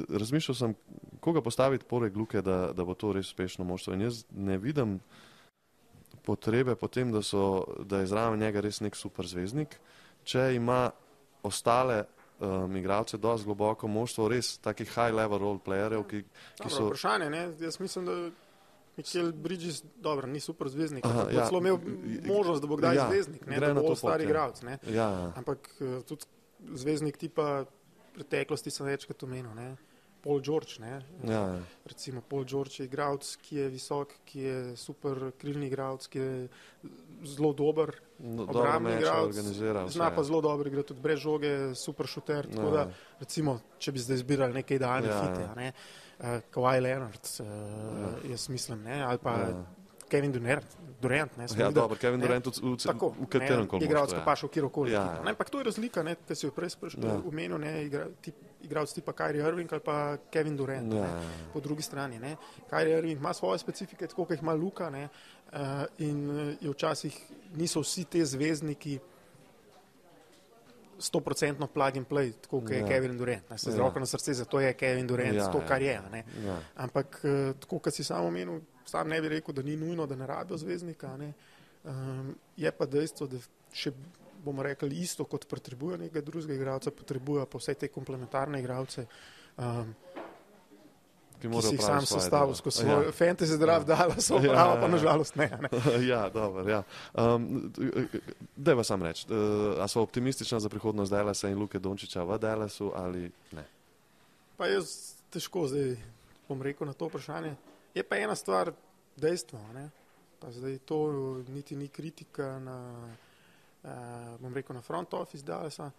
razmišljal 0.10 0.56
sem, 0.56 0.76
koga 1.20 1.41
postaviti 1.41 1.86
poleg 1.86 2.18
Luke, 2.18 2.41
da, 2.41 2.72
da 2.74 2.86
bo 2.86 2.93
to 2.93 3.14
res 3.14 3.30
uspešno 3.30 3.66
moštvo 3.66 3.93
in 3.93 4.02
jaz 4.02 4.24
ne 4.32 4.58
vidim 4.58 5.00
potrebe 6.26 6.76
potem, 6.76 7.12
da, 7.12 7.22
so, 7.22 7.64
da 7.86 8.02
je 8.02 8.10
zraven 8.12 8.39
njega 8.39 8.62
res 8.62 8.82
nek 8.82 8.95
super 8.95 9.28
zvezdnik, 9.28 9.78
če 10.28 10.50
ima 10.56 10.89
ostale 11.48 12.04
um, 12.39 12.75
igralce, 12.75 13.17
dosti 13.17 13.45
globoko 13.45 13.88
moštvo, 13.88 14.27
res 14.33 14.57
takih 14.63 14.89
high 14.89 15.15
level 15.15 15.41
role 15.41 15.61
playerjev, 15.63 16.03
ki, 16.09 16.23
ki 16.61 16.69
so. 16.73 16.89
Vprašanje, 16.89 17.29
ne? 17.33 17.47
jaz 17.59 17.79
mislim, 17.79 18.05
da. 18.05 18.19
Mikel 18.97 19.27
Bridges, 19.29 19.83
dobro, 20.01 20.25
ni 20.27 20.39
super 20.41 20.71
zvezdnik, 20.73 21.05
ampak 21.05 21.27
ja. 21.29 21.43
celo 21.45 21.59
imel 21.61 21.75
možnost, 22.25 22.63
da 22.63 22.67
bo 22.67 22.79
kdaj 22.79 22.95
ja, 22.97 23.03
zvezdnik, 23.11 23.43
ne 23.45 23.59
da 23.61 23.75
bo 23.77 23.91
stari 23.95 24.25
ja. 24.25 24.29
igralec. 24.29 24.61
Ja, 24.63 24.79
ja. 24.89 25.27
Ampak 25.38 25.69
uh, 25.77 25.99
tudi 26.01 26.25
zvezdnik 26.73 27.19
tipa 27.21 27.67
preteklosti 28.15 28.73
sem 28.73 28.89
večkrat 28.89 29.23
omenil. 29.23 29.53
Paul 30.28 30.41
George. 30.43 30.75
Ja, 30.84 30.99
ja. 31.23 31.59
Recimo 31.86 32.21
Paul 32.21 32.43
George 32.45 32.82
je 32.84 32.86
igralec, 32.86 33.30
ki 33.41 33.55
je 33.55 33.67
visok, 33.71 34.11
ki 34.28 34.41
je 34.43 34.57
super 34.75 35.32
krilni 35.39 35.69
igralec, 35.71 36.07
ki 36.11 36.19
je 36.19 36.49
zelo 37.23 37.53
dober. 37.55 37.95
No, 38.19 38.43
obrambni 38.43 38.97
igralec, 38.97 39.39
zna 39.93 40.09
pa 40.11 40.23
zelo 40.28 40.41
dobro 40.41 40.67
igrati 40.67 40.91
tudi 40.91 41.01
brez 41.01 41.23
žoge, 41.23 41.53
super 41.75 42.09
šuter. 42.11 42.49
Ja. 42.57 42.69
Da, 42.73 42.86
recimo, 43.21 43.59
če 43.80 43.95
bi 43.95 44.03
zdaj 44.03 44.19
zbirali 44.25 44.59
neke 44.59 44.75
idealne 44.75 45.13
ja, 45.13 45.21
fite, 45.23 45.47
ja. 45.47 45.55
ne? 45.55 45.71
uh, 46.19 46.39
Kawhi 46.51 46.84
Leonard, 46.84 47.32
uh, 47.39 47.47
ja. 47.47 48.13
jaz 48.34 48.49
mislim, 48.49 48.84
ne? 48.84 48.99
ali 49.03 49.23
pa 49.23 49.38
ja. 49.45 49.53
Kevin 50.10 50.32
Durant. 50.32 51.38
Ne, 51.38 51.45
ja, 51.58 51.70
dobro, 51.72 51.95
Kevin 52.01 52.20
Durant 52.20 52.47
v, 52.47 52.51
v, 52.58 52.78
tako, 52.82 53.12
v 53.14 53.28
katerem 53.30 53.68
koli. 53.70 53.86
Igralec, 53.86 54.16
ki 54.18 54.22
paše 54.26 54.47
v 54.47 54.53
kjerkoli. 54.55 54.91
Ja, 54.95 55.03
ja. 55.20 55.22
Ampak 55.30 55.51
to 55.53 55.62
je 55.62 55.68
razlika, 55.70 56.01
ki 56.01 56.36
si 56.36 56.47
jo 56.47 56.53
prej 56.55 56.74
omenil, 57.22 57.62
ja. 57.62 57.74
igra, 57.86 58.08
igralec 58.66 58.95
tipa 58.97 59.14
Kyrie 59.14 59.45
Irving 59.45 59.70
ali 59.70 59.84
pa 59.86 60.18
Kevin 60.34 60.58
Durant. 60.58 60.93
Ja, 60.93 61.05
ja. 61.05 61.20
Po 61.53 61.62
drugi 61.62 61.86
strani. 61.86 62.18
Ne. 62.20 62.34
Kyrie 62.72 62.97
Irving 62.97 63.22
ima 63.22 63.34
svoje 63.34 63.62
specifike, 63.62 64.08
tako 64.08 64.26
kot 64.26 64.34
jih 64.34 64.41
ima 64.41 64.58
Luka. 64.58 64.89
Ne, 64.89 65.05
uh, 65.53 65.86
in 66.01 66.30
uh, 66.30 66.41
je 66.62 66.74
včasih 66.74 67.14
niso 67.53 67.86
vsi 67.86 68.08
te 68.10 68.26
zvezdniki. 68.26 68.97
100% 71.00 71.68
plug 71.74 71.98
and 71.98 72.08
play, 72.08 72.32
tako 72.41 72.62
kot 72.62 72.72
je 72.72 72.80
ja. 72.80 72.88
Kevin 72.88 73.18
Durant. 73.18 73.50
Ne, 73.50 73.58
se 73.58 73.72
z 73.72 73.78
ja. 73.78 73.84
roko 73.84 74.00
na 74.00 74.06
srce, 74.06 74.34
zato 74.34 74.60
je 74.60 74.74
Kevin 74.74 75.08
Durant 75.08 75.36
ja, 75.36 75.52
to, 75.52 75.62
kar 75.68 75.82
je. 75.82 76.02
Ja. 76.45 76.60
Ampak, 76.76 77.20
uh, 77.24 77.56
tako 77.60 77.80
kot 77.80 77.93
si 77.93 78.04
sam 78.04 78.26
omenil, 78.26 78.62
sam 78.86 79.10
ne 79.10 79.22
bi 79.22 79.30
rekel, 79.38 79.56
da 79.56 79.62
ni 79.62 79.76
nujno, 79.76 80.06
da 80.06 80.16
ne 80.16 80.28
rabijo 80.28 80.58
zvezdnika. 80.58 81.18
Ne. 81.18 81.34
Um, 81.84 82.36
je 82.58 82.72
pa 82.72 82.86
dejstvo, 82.86 83.28
da 83.28 83.38
če 83.72 83.93
bomo 84.43 84.64
rekli 84.64 85.02
isto, 85.02 85.26
kot 85.26 85.48
potrebuje 85.50 85.98
nekega 85.98 86.22
drugega 86.26 86.54
igralca, 86.54 86.91
potrebuje 86.91 87.45
pa 87.45 87.60
vse 87.62 87.74
te 87.74 87.91
komplementarne 87.91 88.60
igralce. 88.60 89.06
Um, 89.58 89.93
ki 91.41 91.49
si 91.61 91.75
jih 91.75 91.81
sam 91.81 92.05
sestavil 92.05 92.55
skozi 92.55 92.77
svoj 92.77 93.05
ja. 93.05 93.11
fantasy 93.11 93.57
draft, 93.57 93.89
ja. 93.89 93.95
dala 93.95 94.21
so 94.21 94.35
ja, 94.35 94.51
prava, 94.51 94.81
pa 94.81 94.88
nažalost 94.88 95.35
ne. 95.35 95.49
ne. 95.61 95.69
ja, 96.11 96.29
dobro, 96.29 96.69
ja. 96.69 96.83
Um, 97.13 97.71
da 98.55 98.73
vam 98.73 98.83
sam 98.83 99.03
reči, 99.03 99.27
uh, 99.29 99.83
a 99.83 99.88
so 99.88 100.01
optimistična 100.01 100.59
za 100.59 100.69
prihodnost 100.69 101.11
Delasa 101.11 101.49
in 101.49 101.59
Luke 101.59 101.79
Dončiča 101.79 102.23
v 102.23 102.38
Delasu 102.38 102.91
ali 102.95 103.31
ne? 103.51 103.65
Pa 104.57 104.67
jaz 104.67 105.13
težko 105.29 105.67
zdaj 105.67 105.95
bom 106.47 106.61
rekel 106.61 106.88
na 106.88 106.93
to 106.93 107.07
vprašanje. 107.07 107.55
Je 107.95 108.03
pa 108.03 108.17
ena 108.17 108.35
stvar 108.35 108.71
dejstvo, 109.17 109.59
ne? 109.73 109.89
pa 110.39 110.51
zdaj 110.51 110.77
to 110.85 110.97
niti 111.49 111.75
ni 111.75 111.88
kritika 111.88 112.59
na, 112.59 113.09
uh, 113.83 113.89
bom 114.39 114.53
rekel, 114.53 114.75
na 114.75 114.81
front 114.81 115.13
office 115.13 115.45
Dalasa, 115.45 115.91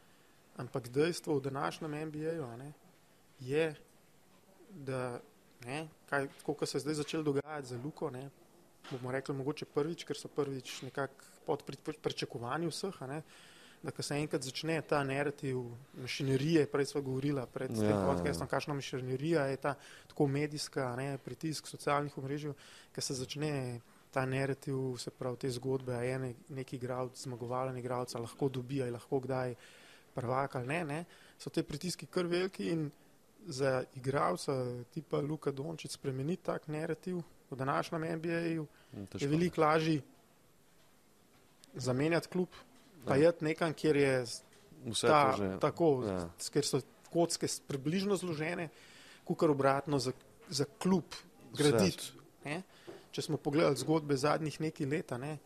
ampak 0.57 0.89
dejstvo 0.89 1.39
v 1.39 1.43
današnjem 1.43 1.91
NBA-ju 1.91 2.47
je, 3.41 3.75
da 4.71 5.21
ne, 5.65 5.89
kaj, 6.11 6.29
kako 6.47 6.67
se 6.67 6.77
je 6.77 6.81
zdaj 6.81 6.95
začelo 6.95 7.23
dogajati 7.23 7.67
za 7.67 7.79
Luko, 7.85 8.11
ne, 8.11 8.31
bomo 8.91 9.13
rekli 9.13 9.35
mogoče 9.35 9.65
prvič, 9.65 10.05
ker 10.05 10.17
so 10.17 10.29
prvič 10.29 10.83
nekako 10.83 11.25
pod 11.47 11.63
pričakovanji 12.03 12.69
vseh, 12.69 13.01
ne, 13.09 13.23
da 13.83 13.91
ko 13.95 14.03
se 14.03 14.17
enkrat 14.19 14.43
začne 14.43 14.81
ta 14.83 15.03
narativ 15.05 15.61
mašinerije, 16.03 16.67
prej 16.67 16.87
smo 16.87 17.03
govorili 17.03 17.43
pred 17.53 17.71
ja, 17.71 17.89
tem 17.89 18.07
podcastom, 18.07 18.47
ja. 18.47 18.51
kakšna 18.51 18.75
mašinerija 18.75 19.47
je 19.47 19.57
ta 19.57 19.75
tako 20.09 20.27
medijska, 20.27 20.97
ne, 20.97 21.19
pritisk 21.19 21.67
socialnih 21.67 22.19
omrežij, 22.19 22.53
ko 22.95 23.01
se 23.01 23.15
začne 23.15 23.81
ta 24.11 24.27
narativ, 24.27 24.97
se 24.99 25.11
pravi 25.11 25.37
te 25.37 25.51
zgodbe, 25.51 25.95
a 25.95 26.03
je 26.03 26.35
neki 26.49 26.77
igralec, 26.77 27.23
zmagovalen 27.23 27.77
igralec, 27.79 28.15
lahko 28.15 28.49
dobija, 28.49 28.91
lahko 28.91 29.21
kdaj 29.21 29.55
prvak 30.15 30.57
ali 30.57 30.67
ne, 30.67 30.85
ne, 30.85 31.05
so 31.39 31.51
te 31.51 31.63
pritiski 31.63 32.07
kar 32.07 32.27
veliki 32.27 32.73
in 32.73 32.91
za 33.49 33.85
igralca 33.95 34.53
tipa 34.91 35.21
Luka 35.21 35.51
Dončić 35.51 35.93
spremeniti 35.93 36.43
tak 36.43 36.69
narativ 36.69 37.17
v 37.51 37.57
današnjem 37.57 38.03
NBA-ju, 38.03 38.67
mm, 38.93 39.05
je 39.19 39.29
veliko 39.29 39.61
lažje 39.61 40.03
zamenjati 41.75 42.29
klub, 42.29 42.49
pa 43.07 43.17
ja. 43.17 43.23
jeti 43.23 43.45
nekam, 43.45 43.75
kjer 43.75 43.97
je 43.97 44.25
vse 44.87 45.07
ta, 45.07 45.35
že, 45.39 45.57
tako, 45.61 46.05
ja. 46.07 46.29
ker 46.53 46.67
so 46.67 46.81
kocke 47.13 47.49
približno 47.67 48.17
zložene, 48.17 48.69
kukar 49.25 49.51
obratno 49.51 49.99
za, 49.99 50.13
za 50.49 50.65
klub 50.79 51.17
graditi. 51.57 52.13
Če 53.11 53.23
smo 53.23 53.37
pogledali 53.37 53.77
zgodbe 53.77 54.17
zadnjih 54.17 54.61
nekaj 54.61 54.87
let, 54.87 55.13
ne, 55.21 55.39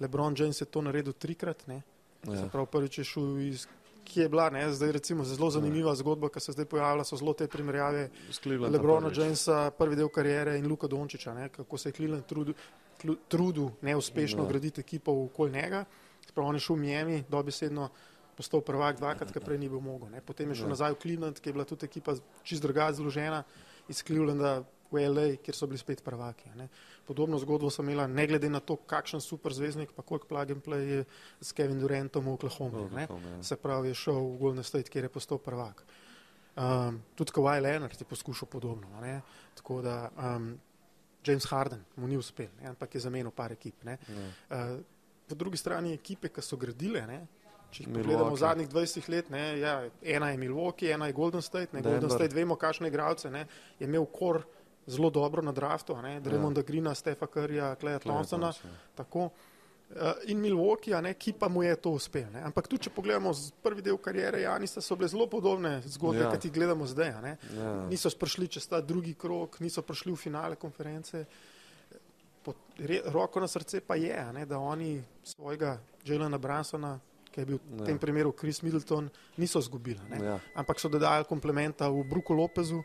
Lebron 0.00 0.36
James 0.38 0.60
je 0.60 0.66
to 0.68 0.82
naredil 0.84 1.12
trikrat, 1.12 1.66
ne, 1.66 1.82
ja. 2.28 2.48
prav 2.52 2.66
prvič 2.66 2.98
je 2.98 3.04
šel 3.04 3.40
iz 3.40 3.66
ki 4.08 4.20
je 4.20 4.28
bila, 4.28 4.48
ne, 4.50 4.64
zdaj 4.72 4.92
recimo 4.92 5.24
zelo 5.24 5.50
zanimiva 5.50 5.94
zgodba, 5.94 6.30
ki 6.32 6.40
se 6.40 6.52
zdaj 6.56 6.66
pojavlja, 6.70 7.04
so 7.04 7.16
zelo 7.20 7.32
te 7.36 7.48
primerjave 7.48 8.08
Lebrona 8.70 9.10
Jamesa, 9.14 9.70
prvi 9.78 9.96
del 9.96 10.08
karijere 10.08 10.56
in 10.58 10.68
Luka 10.68 10.88
Dončiča, 10.88 11.34
ne, 11.34 11.48
kako 11.52 11.78
se 11.78 11.88
je 11.88 11.92
Cleveland 11.92 12.26
trudil, 12.26 12.54
trudil 13.28 13.70
neuspešno 13.82 14.42
ja. 14.42 14.48
graditi 14.48 14.80
ekipo 14.80 15.12
okoli 15.24 15.52
njega. 15.52 15.84
Spravo 16.28 16.48
on 16.48 16.56
je 16.56 16.60
šel 16.60 16.76
v 16.76 16.80
Miami, 16.80 17.22
dobesedno 17.28 17.88
postal 18.36 18.60
prvak 18.62 18.98
dvakrat, 19.00 19.32
kar 19.34 19.42
prej 19.42 19.58
ni 19.58 19.68
bil 19.68 19.80
mogel. 19.80 20.10
Ne. 20.12 20.20
Potem 20.20 20.48
je 20.50 20.60
šel 20.60 20.68
ja. 20.68 20.74
nazaj 20.76 20.94
v 20.94 21.00
Cleveland, 21.02 21.40
ki 21.40 21.50
je 21.50 21.56
bila 21.56 21.64
tudi 21.66 21.86
ekipa 21.86 22.14
čist 22.46 22.62
drugače 22.62 23.00
zložena 23.00 23.42
iz 23.88 24.02
Clevelanda 24.02 24.60
v 24.92 25.08
LA, 25.08 25.26
kjer 25.42 25.56
so 25.56 25.66
bili 25.66 25.80
spet 25.80 26.04
prvaki. 26.04 26.52
Ne. 26.56 26.68
Podobno 27.08 27.38
zgodbo 27.40 27.70
sem 27.72 27.88
imela, 27.88 28.04
ne 28.06 28.26
glede 28.28 28.50
na 28.52 28.60
to, 28.60 28.76
kakšen 28.76 29.22
super 29.24 29.54
zvezdnik, 29.56 29.94
pa 29.96 30.02
koliko 30.04 30.28
plug 30.28 30.50
and 30.52 30.64
play 30.64 30.90
je 30.90 31.04
s 31.40 31.56
Kevin 31.56 31.80
Durantom 31.80 32.26
v 32.26 32.34
Oklahoma. 32.36 32.84
Ja. 33.00 33.08
Se 33.42 33.56
pravi, 33.56 33.94
je 33.94 34.00
šel 34.02 34.18
v 34.20 34.36
Golden 34.42 34.64
State, 34.64 34.92
kjer 34.92 35.08
je 35.08 35.12
postal 35.14 35.40
prvak. 35.40 35.84
Um, 36.58 37.00
tudi 37.16 37.32
Kawhi 37.32 37.62
Leonard 37.62 38.00
je 38.00 38.04
poskušal 38.04 38.48
podobno. 38.48 39.00
Ne. 39.00 39.20
Tako 39.54 39.80
da 39.82 40.10
um, 40.16 40.58
James 41.24 41.46
Harden 41.48 41.84
mu 41.96 42.08
ni 42.08 42.16
uspel, 42.16 42.48
ne, 42.60 42.68
ampak 42.68 42.94
je 42.94 43.00
zamenil 43.00 43.30
par 43.30 43.52
ekip. 43.52 43.84
Ne. 43.84 43.98
Ja. 44.08 44.28
Uh, 44.74 44.80
po 45.28 45.34
drugi 45.34 45.56
strani 45.56 45.92
ekipe, 45.94 46.28
ki 46.28 46.42
so 46.42 46.56
gradile, 46.56 47.06
ne, 47.06 47.18
če 47.70 47.84
jih 47.84 47.90
pogledamo 47.92 48.32
v 48.32 48.40
zadnjih 48.40 48.68
20 48.72 49.08
let, 49.12 49.30
ne, 49.30 49.42
ja, 49.60 49.74
ena 50.02 50.30
je 50.32 50.40
Milwaukee, 50.40 50.92
ena 50.92 51.06
je 51.08 51.16
Golden 51.16 51.44
State. 51.44 51.72
Ne, 51.76 51.82
Golden 51.84 52.10
State, 52.10 52.36
vemo, 52.36 52.56
kakšne 52.56 52.88
igralce 52.88 53.28
je 53.32 53.44
imel 53.84 54.06
kor 54.12 54.42
zelo 54.88 55.10
dobro 55.10 55.42
na 55.42 55.52
draftu, 55.52 55.96
Dremonda 56.20 56.60
ja. 56.60 56.66
Grina, 56.66 56.94
Stefa 56.94 57.26
Krja, 57.26 57.74
Kleja 57.74 57.98
Thompsona. 57.98 58.52
Uh, 59.88 60.12
in 60.28 60.36
Milwaukee, 60.40 60.92
ne, 61.00 61.14
ki 61.14 61.32
pa 61.32 61.48
mu 61.48 61.62
je 61.62 61.72
to 61.80 61.90
uspel. 61.96 62.26
Ne. 62.28 62.42
Ampak 62.44 62.66
tudi, 62.68 62.82
če 62.84 62.90
pogledamo 62.92 63.30
prvi 63.64 63.80
del 63.80 63.96
karijere 63.96 64.42
Janisa, 64.42 64.82
so 64.84 64.98
bile 65.00 65.08
zelo 65.08 65.24
podobne 65.32 65.78
zgodbe, 65.88 66.26
ja. 66.26 66.32
ki 66.36 66.50
jih 66.50 66.54
gledamo 66.58 66.84
zdaj. 66.84 67.14
Ja. 67.56 67.70
Niso 67.88 68.12
prišli 68.12 68.50
čez 68.52 68.68
ta 68.68 68.82
drugi 68.84 69.14
krok, 69.16 69.56
niso 69.64 69.80
prišli 69.80 70.12
v 70.12 70.20
finale 70.20 70.60
konference. 70.60 71.22
Pod, 72.44 72.60
re, 72.84 73.00
roko 73.08 73.40
na 73.40 73.48
srce 73.48 73.80
pa 73.80 73.96
je, 73.96 74.12
ne, 74.36 74.44
da 74.44 74.60
oni 74.60 74.98
svojega 75.24 75.78
Jelena 76.04 76.36
Bransona, 76.36 76.98
ki 77.32 77.40
je 77.40 77.48
bil 77.48 77.56
v 77.56 77.80
ja. 77.80 77.88
tem 77.88 77.96
primeru 77.96 78.36
Chris 78.36 78.60
Middleton, 78.60 79.08
niso 79.40 79.64
zgubili. 79.64 80.04
Ja. 80.20 80.36
Ampak 80.52 80.84
so 80.84 80.92
dodali 80.92 81.24
komplementa 81.24 81.88
v 81.88 82.04
Bruku 82.04 82.36
Lopezu 82.36 82.84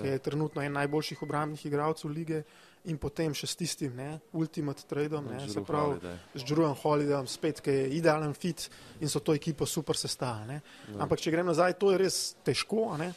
ki 0.00 0.06
je 0.08 0.22
trenutno 0.22 0.62
en 0.62 0.72
najboljših 0.72 1.22
obrambnih 1.22 1.66
igralcev 1.66 2.10
lige, 2.10 2.42
in 2.84 2.98
potem 3.00 3.32
še 3.32 3.48
s 3.48 3.56
tistim 3.56 3.94
ne, 3.96 4.18
Ultimate 4.36 4.84
Tradeom, 4.88 5.30
ne, 5.32 5.38
se 5.48 5.62
pravi 5.64 5.96
z 6.34 6.44
Drugom 6.44 6.74
Holidayom, 6.82 7.28
spet, 7.30 7.62
ki 7.64 7.72
je 7.72 7.86
idealen 7.96 8.34
fit 8.36 8.66
in 9.00 9.08
so 9.08 9.22
to 9.24 9.32
ekipo 9.36 9.66
super 9.66 9.96
sestavili. 9.96 10.58
Ja. 10.92 10.98
Ampak 11.06 11.22
če 11.24 11.32
grem 11.32 11.48
nazaj, 11.48 11.78
to 11.80 11.94
je 11.94 12.02
res 12.04 12.18
težko, 12.44 12.90
ne. 13.00 13.14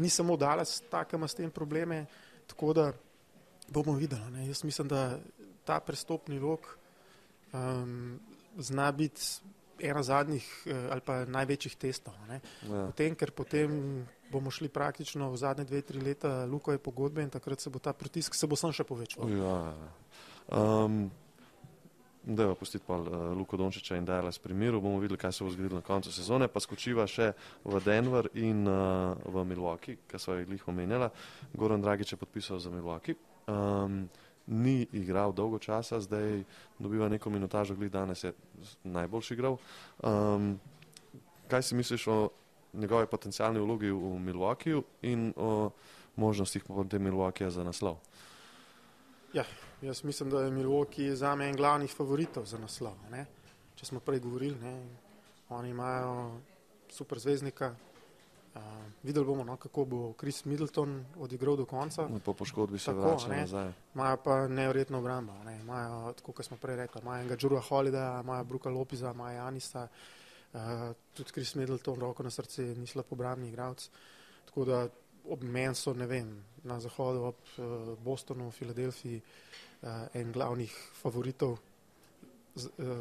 ni 0.00 0.10
samo 0.10 0.36
Dallas, 0.36 0.80
tako 0.90 1.20
ima 1.20 1.28
s 1.28 1.38
tem 1.38 1.50
probleme, 1.54 2.06
tako 2.50 2.72
da 2.74 2.88
bomo 3.68 3.94
videli. 3.94 4.26
Ne. 4.34 4.48
Jaz 4.48 4.64
mislim, 4.64 4.88
da 4.88 5.20
ta 5.64 5.78
prestopni 5.84 6.40
rok 6.42 6.66
um, 7.52 8.18
zna 8.58 8.90
biti 8.92 9.22
ena 9.80 10.02
zadnjih 10.02 10.44
eh, 10.66 10.88
ali 10.92 11.00
pa 11.00 11.24
največjih 11.24 11.76
testov. 11.76 12.16
Ja. 12.28 12.40
Potem, 12.90 13.14
ker 13.16 13.30
potem 13.32 13.70
bomo 14.30 14.50
šli 14.50 14.68
praktično 14.68 15.30
v 15.30 15.36
zadnje 15.36 15.64
dve, 15.64 15.82
tri 15.82 16.00
leta 16.00 16.44
lukove 16.44 16.78
pogodbe 16.78 17.22
in 17.22 17.30
takrat 17.30 17.60
se 17.60 17.70
bo 17.70 17.78
ta 17.78 17.92
pritisk 17.92 18.34
se 18.34 18.46
bo 18.46 18.56
sam 18.56 18.72
še 18.72 18.84
povečal. 18.84 19.28
Ja. 19.30 19.74
Um, 20.50 21.10
da 22.22 22.42
je 22.42 22.54
pustiti 22.54 22.84
pa 22.86 22.94
uh, 22.94 23.06
Luko 23.36 23.56
Dončiča 23.56 23.96
in 23.96 24.04
Dajala 24.04 24.32
s 24.32 24.38
primeru, 24.38 24.80
bomo 24.80 24.98
videli, 25.00 25.18
kaj 25.18 25.32
se 25.32 25.44
bo 25.44 25.50
zgodilo 25.50 25.80
na 25.80 25.82
koncu 25.82 26.12
sezone, 26.12 26.48
pa 26.48 26.60
skočiva 26.60 27.06
še 27.08 27.32
v 27.64 27.80
Denver 27.84 28.28
in 28.34 28.66
uh, 28.68 29.16
v 29.24 29.44
Milwaukee, 29.44 29.96
kar 30.06 30.20
so 30.20 30.36
jih 30.36 30.68
omenjala. 30.68 31.10
Goran 31.54 31.80
Dragič 31.80 32.12
je 32.12 32.20
podpisal 32.20 32.60
za 32.60 32.70
Milwaukee. 32.70 33.16
Um, 33.48 34.04
ni 34.46 34.86
igral 34.92 35.32
dolgo 35.32 35.58
časa, 35.58 36.00
zdaj 36.00 36.44
dobiva 36.78 37.08
neko 37.08 37.30
minutažo, 37.30 37.74
glede 37.74 37.96
danes 37.98 38.24
je 38.24 38.34
najboljši 38.84 39.34
igral. 39.34 39.56
Um, 40.02 40.58
kaj 41.48 41.62
si 41.62 41.74
misliš 41.74 42.06
o 42.06 42.18
njegovi 42.72 43.06
potencijalni 43.06 43.60
vlogi 43.60 43.90
v 43.90 44.18
Milwaukeeju 44.18 44.82
in 45.02 45.32
o 45.36 45.70
možnostih 46.16 46.64
potem 46.64 47.02
Milwaukeeja 47.02 47.50
za 47.50 47.64
naslov? 47.64 47.96
Ja, 49.32 49.44
jaz 49.82 50.04
mislim, 50.04 50.30
da 50.30 50.42
je 50.42 50.50
Milwaukee 50.50 51.14
za 51.14 51.34
me 51.34 51.48
en 51.48 51.56
glavnih 51.56 51.94
favoritov 51.94 52.44
za 52.44 52.58
naslov. 52.58 52.96
Ne? 53.10 53.26
Če 53.74 53.86
smo 53.86 54.00
prej 54.00 54.20
govorili, 54.20 54.58
ne? 54.58 54.82
oni 55.48 55.70
imajo 55.70 56.40
super 56.90 57.18
zvezdnika, 57.18 57.74
Uh, 58.54 58.62
videli 59.02 59.26
bomo, 59.26 59.44
no, 59.44 59.54
kako 59.56 59.84
bo 59.84 60.12
Chris 60.18 60.44
Middleton 60.44 61.04
odigral 61.22 61.56
do 61.56 61.64
konca. 61.64 62.08
No, 62.10 62.18
po 62.18 62.32
poškodbi 62.34 62.78
se 62.78 62.92
vrača 62.92 63.28
nazaj. 63.28 63.70
Imajo 63.94 64.16
pa 64.24 64.48
nevrjetno 64.48 64.98
obrambo. 64.98 65.32
Ne. 65.44 65.60
Imajo, 65.60 66.12
tako 66.12 66.32
kot 66.32 66.46
smo 66.46 66.56
prej 66.56 66.76
rekli, 66.76 67.00
imajo 67.02 67.20
enega 67.20 67.36
Džurua 67.36 67.60
Holida, 67.60 68.20
imajo 68.24 68.44
Bruka 68.44 68.70
Lopiza, 68.70 69.12
imajo 69.14 69.36
Janisa, 69.36 69.82
uh, 69.82 70.19
tudi 71.14 71.30
Chris 71.32 71.54
Middleton, 71.54 72.00
roko 72.00 72.22
na 72.22 72.30
srce, 72.30 72.62
ni 72.76 72.86
slab 72.86 73.12
obrambni 73.14 73.48
igralec. 73.48 73.88
Tako 74.48 74.64
da 74.64 74.84
ob 75.30 75.42
meni 75.42 75.74
so, 75.74 75.94
ne 75.94 76.06
vem, 76.06 76.30
na 76.64 76.80
zahodu, 76.80 77.24
ob 77.28 77.50
uh, 77.58 77.90
Bostonu, 78.02 78.50
Filadelfiji, 78.50 79.20
en 80.14 80.32
glavnih 80.32 80.72
favoritov 81.00 81.58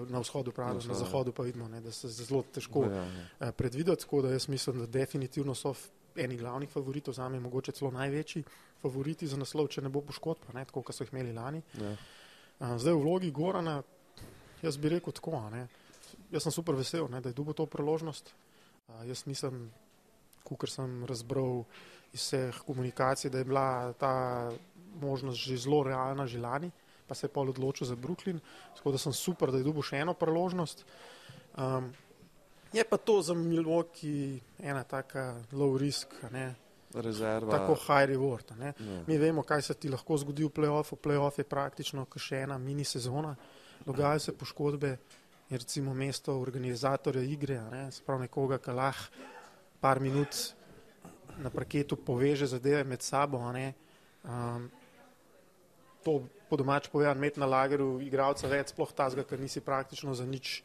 na 0.09 0.19
vzhodu, 0.19 0.51
pravi, 0.51 0.87
na 0.87 0.93
zahodu 0.93 1.31
pa 1.31 1.43
vidimo, 1.43 1.67
ne, 1.67 1.81
da 1.81 1.91
se 1.91 2.07
zelo 2.07 2.43
težko 2.53 2.83
ja, 2.85 3.05
ja. 3.39 3.51
predvideti. 3.51 4.05
Tako 4.05 4.21
da 4.21 4.31
jaz 4.31 4.47
mislim, 4.49 4.79
da 4.79 4.85
definitivno 4.85 5.55
so 5.55 5.73
eni 6.15 6.37
glavnih 6.37 6.69
favoritov, 6.69 7.13
za 7.13 7.29
me 7.29 7.39
mogoče 7.39 7.71
celo 7.71 7.91
največji 7.91 8.43
favoriti 8.81 9.27
za 9.27 9.37
naslov, 9.37 9.67
če 9.67 9.81
ne 9.81 9.89
bo 9.89 10.01
poškodba, 10.01 10.53
tako 10.53 10.81
kot 10.81 10.95
so 10.95 11.03
jih 11.03 11.13
imeli 11.13 11.33
lani. 11.33 11.61
Ja. 11.81 11.95
Zdaj 12.77 12.93
v 12.93 13.01
vlogi 13.01 13.31
Gorana, 13.31 13.81
jaz 14.61 14.77
bi 14.77 14.89
rekel 14.89 15.13
tako. 15.13 15.41
Ne, 15.51 15.67
jaz 16.31 16.43
sem 16.45 16.55
super 16.55 16.75
vesel, 16.75 17.07
ne, 17.11 17.21
da 17.21 17.29
je 17.29 17.37
dobil 17.37 17.53
to 17.53 17.65
priložnost. 17.65 18.33
Jaz 19.05 19.25
mislim, 19.29 19.69
kar 20.49 20.69
sem 20.69 21.05
razbral 21.05 21.63
iz 22.13 22.25
vseh 22.25 22.61
komunikacij, 22.65 23.29
da 23.29 23.37
je 23.37 23.45
bila 23.45 23.93
ta 23.93 24.49
možnost 25.01 25.37
že 25.37 25.57
zelo 25.57 25.83
realna 25.83 26.25
že 26.25 26.39
lani 26.39 26.71
pa 27.09 27.15
se 27.17 27.25
je 27.25 27.33
pol 27.33 27.49
odločil 27.49 27.89
za 27.89 27.97
Brooklyn. 27.97 28.37
Tako 28.77 28.91
da 28.91 28.97
sem 29.01 29.13
super, 29.13 29.49
da 29.49 29.57
je 29.57 29.65
dobil 29.65 29.81
še 29.81 30.03
eno 30.05 30.13
priložnost. 30.13 30.85
Um, 31.57 31.89
je 32.69 32.85
pa 32.85 32.97
to 33.01 33.17
za 33.25 33.33
Milwaukee 33.33 34.37
ena 34.61 34.85
taka 34.85 35.41
low 35.51 35.73
risk, 35.81 36.13
ne? 36.29 36.53
rezerva. 36.93 37.53
Tako 37.53 37.73
high 37.75 38.05
reward. 38.09 38.53
Ja. 38.61 38.73
Mi 39.07 39.17
vemo, 39.17 39.41
kaj 39.43 39.61
se 39.61 39.73
ti 39.73 39.89
lahko 39.89 40.17
zgodi 40.17 40.45
v 40.45 40.53
playoffu. 40.53 40.97
Playoff 41.01 41.41
je 41.41 41.45
praktično 41.49 42.05
še 42.17 42.45
ena 42.45 42.57
mini 42.61 42.85
sezona. 42.85 43.35
Dogajajo 43.85 44.19
se 44.19 44.33
poškodbe, 44.37 44.95
je 45.49 45.57
recimo 45.57 45.93
mesto 45.93 46.37
organizatorja 46.39 47.23
igre, 47.25 47.57
ne? 47.71 47.91
sprav 47.91 48.19
nekoga, 48.21 48.59
ki 48.61 48.75
lahko 48.77 49.27
par 49.81 49.99
minut 49.99 50.35
na 51.39 51.49
parketu 51.49 51.95
poveže 51.95 52.45
zadeve 52.51 52.83
med 52.83 53.01
sabo. 53.01 53.39
Um, 53.39 54.69
to 56.03 56.21
po 56.49 56.57
domač 56.57 56.89
povedan, 56.91 57.17
imeti 57.17 57.39
na 57.39 57.47
lageru 57.47 57.99
igralca 58.03 58.49
več, 58.51 58.73
sploh 58.73 58.91
tazga, 58.93 59.23
ker 59.23 59.39
nisi 59.39 59.63
praktično 59.63 60.13
za 60.13 60.25
nič. 60.25 60.61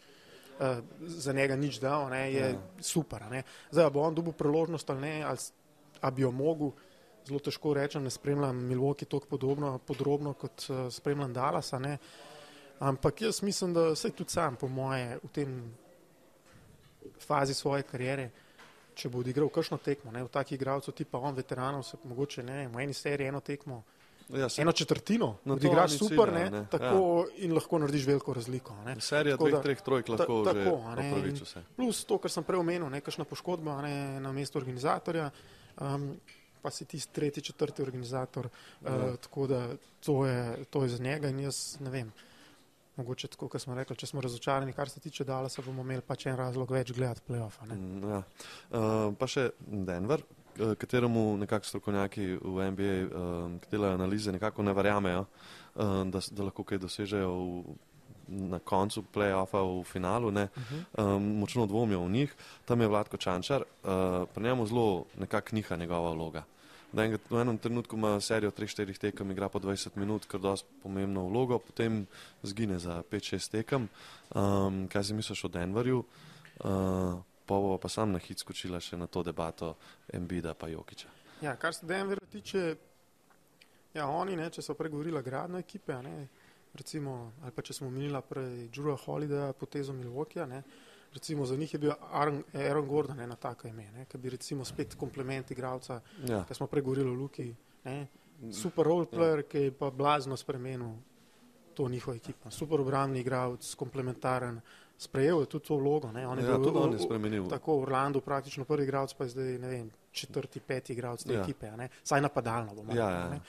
Uh, 0.55 0.83
za 1.11 1.33
njega 1.35 1.57
nič 1.59 1.81
dal, 1.83 2.07
ne, 2.13 2.31
je 2.31 2.51
ja. 2.55 2.59
super. 2.79 3.25
Ne. 3.27 3.43
Zdaj, 3.75 3.91
bo 3.91 4.05
on 4.07 4.15
dobil 4.15 4.31
priložnost 4.39 4.91
ali 4.91 5.01
ne, 5.03 5.15
ali, 5.27 5.39
ali 5.99 6.15
bi 6.15 6.23
jo 6.23 6.31
mogel, 6.31 6.71
zelo 7.27 7.41
težko 7.43 7.73
rečem, 7.75 8.05
ne 8.07 8.13
spremljam 8.13 8.61
Milwaukee 8.63 9.09
tako 9.11 9.27
podobno, 9.35 9.79
podrobno 9.83 10.37
kot 10.39 10.69
uh, 10.69 10.87
spremljam 10.95 11.35
Dallasa. 11.35 11.83
Ne. 11.83 11.99
Ampak 12.79 13.23
jaz 13.23 13.43
mislim, 13.43 13.75
da 13.75 13.95
se 13.97 14.11
tudi 14.11 14.31
sam, 14.31 14.57
po 14.57 14.69
moje, 14.69 15.19
v 15.23 15.29
tem 15.33 15.55
fazi 17.21 17.55
svoje 17.55 17.83
kariere, 17.83 18.31
če 18.95 19.09
bo 19.09 19.23
odigral 19.23 19.49
kakšno 19.49 19.79
tekmo, 19.83 20.13
ne, 20.13 20.25
v 20.25 20.31
takih 20.33 20.59
igralcev 20.59 20.95
tipa 20.95 21.19
on, 21.19 21.35
veteranov, 21.35 21.83
se 21.87 21.99
mogoče 22.05 22.43
ne, 22.43 22.69
v 22.69 22.85
eni 22.85 22.95
seriji 22.95 23.29
eno 23.29 23.41
tekmo, 23.41 23.83
Ja, 24.29 24.49
eno 24.59 24.73
četrtino, 24.73 25.37
no, 25.45 25.57
da 25.57 25.69
igraš 25.69 25.99
super, 25.99 26.33
ne, 26.33 26.51
ne, 26.51 26.67
tako, 26.71 27.27
ja. 27.29 27.45
in 27.45 27.53
lahko 27.55 27.79
narediš 27.79 28.07
veliko 28.07 28.33
razliko. 28.35 28.77
Ne. 28.87 28.97
Serija 29.01 29.37
dveh, 29.37 29.59
treh 29.63 29.83
trojk 29.85 30.09
lahko 30.09 30.39
ta, 30.45 30.55
tako, 30.55 31.45
se. 31.45 31.63
Plus 31.77 32.05
to, 32.09 32.19
kar 32.19 32.33
sem 32.33 32.45
prej 32.45 32.63
omenil, 32.63 32.89
nekakšna 32.89 33.27
poškodba 33.29 33.77
ne, 33.85 34.21
na 34.25 34.33
mestu 34.33 34.59
organizatorja, 34.59 35.29
um, 35.77 36.09
pa 36.63 36.73
si 36.73 36.89
ti 36.89 37.03
tretji, 37.13 37.43
četrti 37.51 37.85
organizator, 37.85 38.49
uh, 38.49 38.89
ja. 38.89 38.97
uh, 38.97 39.17
tako 39.21 39.47
da 39.47 39.61
to 40.01 40.25
je, 40.27 40.65
to 40.71 40.83
je 40.83 40.89
za 40.97 41.03
njega 41.05 41.29
in 41.29 41.45
jaz 41.45 41.77
ne 41.81 41.93
vem. 41.93 42.13
Mogoče 42.97 43.29
tako, 43.29 43.49
kot 43.51 43.63
smo 43.63 43.75
rekli, 43.75 43.97
če 43.99 44.07
smo 44.07 44.23
razočarani, 44.23 44.73
kar 44.73 44.89
se 44.89 45.01
tiče 45.03 45.25
Dala, 45.27 45.49
se 45.51 45.63
bomo 45.67 45.83
imeli 45.83 46.05
pač 46.07 46.29
en 46.31 46.37
razlog 46.39 46.71
več 46.71 46.93
gledati 46.95 47.25
play-offa. 47.27 47.67
Mm, 47.67 48.05
ja. 48.11 48.23
uh, 48.23 49.11
pa 49.19 49.27
še 49.31 49.51
Denver, 49.59 50.23
Eh, 50.61 50.75
kateremu 50.75 51.37
nekako 51.37 51.67
strokovnjaki 51.67 52.39
v 52.43 52.71
NBA, 52.71 52.95
uh, 53.03 53.11
eh, 53.55 53.59
ki 53.61 53.69
delajo 53.71 53.95
analize, 53.95 54.33
nekako 54.33 54.63
ne 54.63 54.73
verjamejo, 54.73 55.25
uh, 55.75 56.05
da, 56.07 56.21
da 56.31 56.47
lahko 56.47 56.63
kaj 56.63 56.79
dosežejo 56.79 57.33
v, 57.35 57.75
na 58.29 58.61
koncu 58.63 59.03
play-offa 59.03 59.65
v 59.67 59.83
finalu. 59.83 60.31
Ne, 60.31 60.47
um, 60.95 61.27
močno 61.43 61.67
dvomijo 61.67 62.05
v 62.07 62.11
njih. 62.11 62.35
Tam 62.65 62.81
je 62.81 62.89
Vladko 62.89 63.17
Čančar, 63.17 63.67
uh, 63.67 64.31
pri 64.35 64.45
njemu 64.45 64.67
zelo 64.67 65.05
nekako 65.19 65.57
niha 65.59 65.77
njegova 65.77 66.15
vloga. 66.15 66.45
Enega, 66.95 67.19
v 67.31 67.41
enem 67.43 67.59
trenutku 67.59 67.97
ima 67.97 68.21
serijo 68.23 68.53
3-4 68.55 68.99
tekem, 68.99 69.31
igra 69.31 69.49
po 69.51 69.59
20 69.59 69.97
minut, 69.99 70.29
kar 70.31 70.41
dosti 70.41 70.69
pomembno 70.83 71.27
vlogo, 71.27 71.59
potem 71.59 72.07
zgine 72.47 72.79
za 72.79 73.03
5-6 73.11 73.51
tekem. 73.51 73.89
Um, 74.31 74.87
kaj 74.87 75.05
si 75.05 75.15
misliš 75.15 75.45
o 75.45 75.51
Denverju? 75.51 76.05
Uh, 76.63 77.19
pa 77.47 77.55
bo 77.59 77.79
pa 77.83 77.89
sam 77.89 78.13
na 78.13 78.19
hit 78.23 78.39
skočila 78.39 78.81
še 78.81 78.97
na 78.97 79.07
to 79.07 79.23
debato 79.27 79.75
Embida 80.13 80.55
pa 80.55 80.69
Jokiča. 80.71 81.09
Ja, 81.43 81.57
kar 81.57 81.75
se 81.75 81.87
Denver 81.87 82.23
tiče, 82.31 82.77
ja, 83.95 84.07
oni, 84.07 84.37
ne, 84.37 84.47
če 84.51 84.63
so 84.63 84.79
pregovorila 84.79 85.23
gradno 85.23 85.59
ekipe, 85.59 85.99
ne, 86.03 86.29
recimo, 86.79 87.33
ali 87.43 87.53
pa 87.53 87.63
če 87.63 87.75
smo 87.75 87.91
omenila 87.91 88.23
prej 88.23 88.69
Džura 88.71 88.95
Holida, 89.05 89.53
potezo 89.59 89.93
Milwaukee, 89.93 90.47
ne, 90.47 90.63
recimo 91.15 91.47
za 91.47 91.57
njih 91.57 91.75
je 91.75 91.79
bil 91.79 91.93
Aaron, 92.13 92.43
Aaron 92.55 92.87
Gordon 92.89 93.21
ena 93.21 93.37
taka 93.37 93.69
ime, 93.69 93.91
ne, 93.93 94.05
ki 94.05 94.19
bi 94.19 94.31
recimo 94.31 94.65
spet 94.65 94.95
komplement 94.95 95.51
igralca, 95.51 96.01
ja. 96.27 96.45
ki 96.49 96.55
smo 96.55 96.67
pregovorili 96.67 97.11
o 97.11 97.15
Luki, 97.15 97.55
ne, 97.85 98.07
super 98.53 98.87
roleplayer, 98.87 99.45
ja. 99.45 99.49
ki 99.49 99.59
je 99.59 99.73
pa 99.79 99.91
blazno 99.91 100.37
spremenil 100.37 100.95
to 101.75 101.89
njihovo 101.89 102.17
ekipo, 102.17 102.51
super 102.51 102.81
obramni 102.81 103.21
igralec, 103.21 103.75
komplementaren, 103.75 104.61
sprejel 104.99 105.41
je 105.41 105.47
tudi 105.47 105.67
to 105.67 105.77
vlogo. 105.77 106.13
Ne. 106.13 106.27
On 106.27 106.39
je 106.39 106.45
ja, 106.45 106.51
bil 106.51 106.65
tudi 106.65 106.79
on 106.79 106.93
je 106.93 106.99
spremenil. 106.99 107.49
Tako 107.51 107.79
v 107.79 107.83
Orlandu 107.83 108.21
praktično 108.21 108.65
prvi 108.65 108.85
igralec, 108.85 109.15
pa 109.15 109.25
je 109.25 109.31
zdaj 109.31 109.59
ne 109.59 109.69
vem, 109.69 109.91
četrti, 110.13 110.61
peti 110.61 110.93
igralec 110.93 111.25
te 111.25 111.35
ja. 111.35 111.43
ekipe, 111.43 111.71
ne. 111.77 111.89
saj 112.03 112.21
napadalno 112.21 112.75
bomo. 112.75 112.95
Ja, 112.95 113.11
ja. 113.11 113.41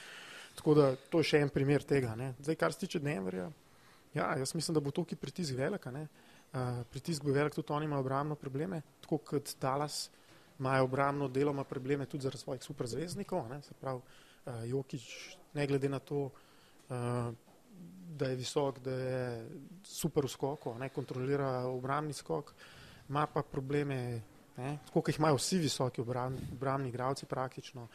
Tako 0.55 0.74
da 0.74 0.95
to 1.09 1.20
je 1.20 1.30
še 1.34 1.43
en 1.45 1.49
primer 1.49 1.84
tega. 1.84 2.16
Ne. 2.16 2.34
Zdaj, 2.39 2.55
kar 2.55 2.74
se 2.74 2.80
tiče 2.86 2.99
Denverja, 2.99 3.49
ja, 4.13 4.32
jaz 4.39 4.55
mislim, 4.55 4.74
da 4.74 4.82
bo 4.82 4.91
tukaj 4.91 5.20
pritisk 5.20 5.57
velik. 5.57 5.86
Uh, 6.56 6.86
pritisk 6.88 7.24
bo 7.24 7.34
velik, 7.36 7.51
tudi 7.51 7.74
oni 7.74 7.86
imajo 7.86 7.99
obrambno 7.99 8.36
probleme, 8.39 8.82
tako 9.03 9.18
kot 9.18 9.56
Dallas 9.62 10.10
imajo 10.60 10.84
obrambno 10.84 11.28
deloma 11.28 11.64
probleme 11.64 12.06
tudi 12.06 12.24
zaradi 12.24 12.39
svojih 12.39 12.64
superzvezdnikov, 12.64 13.49
ne. 13.49 13.62
se 13.62 13.74
pravi 13.74 13.99
uh, 13.99 14.53
Jokič, 14.70 15.36
ne 15.53 15.68
glede 15.68 15.89
na 15.89 15.99
to, 15.99 16.30
uh, 16.30 17.34
da 18.16 18.30
je 18.32 18.36
visok, 18.36 18.80
da 18.80 18.91
je 18.91 19.49
super 19.84 20.24
v 20.24 20.32
skoku, 20.32 20.78
ne 20.80 20.89
kontrolira 20.89 21.68
obrambni 21.68 22.14
skok, 22.14 22.53
ima 23.10 23.28
pa 23.28 23.43
probleme, 23.43 24.22
tako 24.56 25.01
kot 25.01 25.12
jih 25.12 25.20
imajo 25.20 25.36
vsi 25.36 25.60
visoki 25.60 26.01
obrambni 26.01 26.88
igralci 26.88 27.26
praktično. 27.26 27.88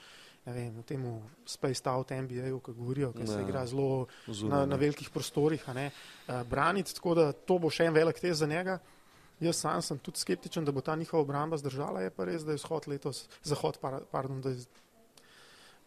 Vem, 0.44 0.72
v 0.72 0.82
tem 0.88 1.02
Space 1.46 1.84
Out 1.86 2.10
NBA-ju, 2.10 2.60
ki 2.64 2.72
govorijo, 2.72 3.12
da 3.12 3.26
se 3.26 3.42
igra 3.42 3.66
zelo 3.68 4.06
na, 4.48 4.64
na 4.66 4.76
velikih 4.80 5.10
prostorih, 5.12 5.66
ne, 5.76 5.90
uh, 5.90 6.40
braniti, 6.48 6.94
tako 6.96 7.14
da 7.14 7.26
to 7.32 7.58
bo 7.60 7.70
še 7.70 7.90
en 7.90 7.94
velik 7.94 8.18
test 8.18 8.40
za 8.40 8.48
njega. 8.48 8.78
Jaz 9.40 9.60
sam 9.60 9.82
sem 9.84 10.00
tudi 10.00 10.20
skeptičen, 10.20 10.64
da 10.64 10.72
bo 10.72 10.80
ta 10.84 10.96
njihova 10.96 11.22
obramba 11.22 11.56
zdržala, 11.60 12.02
je 12.04 12.10
pa 12.12 12.24
res, 12.28 12.44
da 12.44 12.56
je 12.56 12.60
zahod 12.64 12.88
letos, 12.88 13.22
zahod, 13.44 13.78
pardon, 13.80 14.40
da 14.40 14.52
je 14.52 14.64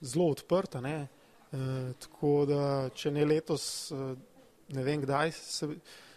zelo 0.02 0.30
odprta. 0.34 0.82
Ne. 0.82 1.08
Eh, 1.54 1.92
tako 2.02 2.46
da, 2.50 2.62
če 2.98 3.12
ne 3.14 3.26
letos, 3.30 3.66
uh, 3.94 4.16
ne 4.74 4.86
vem 4.86 5.02
kdaj, 5.04 5.36
se, 5.38 5.70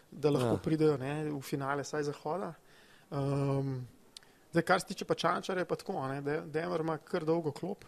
da 0.08 0.32
lahko 0.32 0.54
ja. 0.54 0.62
pridejo 0.64 0.94
ne, 1.00 1.12
v 1.28 1.40
finale, 1.44 1.84
saj 1.84 2.06
zahoda. 2.08 2.54
Um, 3.12 3.82
zdaj, 4.54 4.64
kar 4.64 4.80
se 4.80 4.88
tiče 4.92 5.04
pa 5.04 5.14
čančarja, 5.14 5.66
pa 5.68 5.76
tako, 5.76 5.98
da 6.24 6.40
Denver 6.40 6.80
ima 6.80 6.96
kar 7.04 7.28
dolgo 7.28 7.52
klop. 7.52 7.84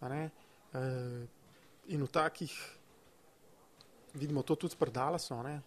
Ne, 0.00 0.30
uh, 0.72 1.90
in 1.92 2.02
v 2.02 2.08
takih, 2.08 2.54
vidimo 4.14 4.42
to 4.42 4.56
tudi 4.56 4.78
predala 4.80 5.18
so, 5.18 5.42
ne, 5.42 5.58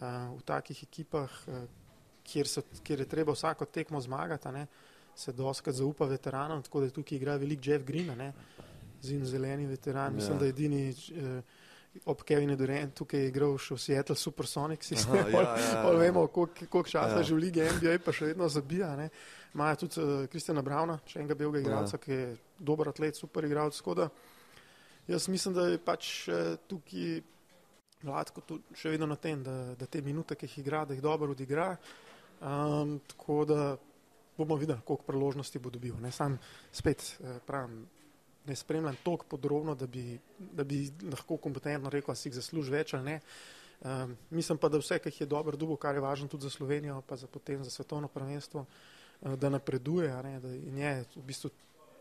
uh, 0.00 0.32
v 0.32 0.42
takih 0.46 0.82
ekipah, 0.88 1.34
uh, 1.48 1.66
kjer, 2.24 2.48
so, 2.48 2.64
kjer 2.84 3.04
je 3.04 3.08
treba 3.08 3.36
vsako 3.36 3.68
tekmo 3.68 4.00
zmagati, 4.00 4.48
ne, 4.56 4.66
se 5.18 5.32
doskrat 5.32 5.74
zaupa 5.74 6.06
veteranom, 6.06 6.62
tako 6.62 6.80
da 6.80 6.90
tukaj 6.90 7.16
igra 7.18 7.36
velik 7.36 7.66
Jeff 7.66 7.84
Green. 7.84 8.16
Ne, 8.16 8.32
zim 9.02 9.26
zeleni 9.26 9.66
veteran, 9.66 10.14
mislim, 10.14 10.34
ja. 10.34 10.38
da 10.38 10.44
je 10.44 10.48
edini 10.48 10.90
eh, 10.90 11.42
ob 12.04 12.22
Kevinu 12.22 12.56
Durantu, 12.56 12.94
tukaj 12.94 13.20
je 13.20 13.28
igral 13.28 13.56
še 13.58 13.74
v 13.74 13.82
Seattle 13.82 14.16
Supersonic 14.16 14.84
sistem. 14.84 15.26
Ja, 15.32 15.42
ja, 15.42 15.82
ja. 15.82 15.92
Vemo, 15.98 16.26
koliko 16.26 16.82
časa 16.82 17.20
ja. 17.20 17.22
že 17.22 17.34
v 17.34 17.38
lige 17.48 17.66
NBA 17.78 17.98
pa 18.04 18.12
še 18.12 18.32
vedno 18.32 18.48
zabija. 18.48 18.94
Imajo 19.54 19.76
tudi 19.76 20.00
uh, 20.00 20.26
Kristjana 20.30 20.62
Brauna, 20.62 20.98
še 21.08 21.22
enega 21.22 21.36
belega 21.38 21.62
igralca, 21.62 21.96
ja. 21.96 22.02
ki 22.02 22.12
je 22.12 22.28
dober 22.58 22.90
atlet, 22.92 23.16
super 23.16 23.44
igralec. 23.48 23.80
Jaz 25.08 25.28
mislim, 25.28 25.54
da 25.56 25.66
je 25.70 25.80
pač 25.80 26.28
uh, 26.28 26.54
tukaj 26.68 27.20
Vladko 28.02 28.44
še 28.78 28.92
vedno 28.92 29.08
na 29.10 29.16
tem, 29.18 29.40
da, 29.42 29.74
da 29.74 29.86
te 29.90 30.02
minute, 30.04 30.36
ki 30.38 30.46
jih 30.46 30.60
igra, 30.62 30.84
da 30.86 30.94
jih 30.94 31.02
dobro 31.02 31.32
odigra. 31.34 31.72
Um, 32.38 33.00
tako 33.10 33.42
da 33.48 33.62
bomo 34.38 34.54
videli, 34.56 34.78
koliko 34.86 35.08
priložnosti 35.08 35.58
bo 35.58 35.72
dobil. 35.74 35.96
Ne? 35.98 36.12
Sam 36.14 36.36
spet 36.70 37.02
uh, 37.18 37.40
pravim, 37.46 37.80
ne 38.46 38.56
spremljam 38.56 38.96
toliko 39.02 39.26
podrobno, 39.26 39.74
da 39.74 39.86
bi, 39.86 40.18
da 40.38 40.64
bi 40.64 40.84
lahko 41.10 41.36
kompetentno 41.36 41.90
rekel, 41.90 42.14
da 42.14 42.20
si 42.20 42.28
jih 42.28 42.38
zasluži 42.38 42.72
več 42.72 42.94
ali 42.94 43.04
ne. 43.10 43.16
Um, 43.78 44.16
mislim 44.30 44.58
pa, 44.58 44.68
da 44.68 44.78
vse, 44.78 44.98
kar 44.98 45.12
je 45.14 45.26
dobro, 45.26 45.56
dubo, 45.56 45.76
kar 45.76 45.94
je 45.94 46.02
važno 46.02 46.28
tudi 46.28 46.46
za 46.46 46.50
Slovenijo, 46.50 47.02
pa 47.06 47.16
za 47.16 47.26
potem 47.26 47.64
za 47.64 47.70
svetovno 47.70 48.08
prvenstvo, 48.08 48.64
da 49.22 49.48
napreduje 49.48 50.22
ne, 50.22 50.40
da 50.40 50.54
in 50.54 50.78
je 50.78 50.92
v 51.16 51.22
bistvu 51.26 51.50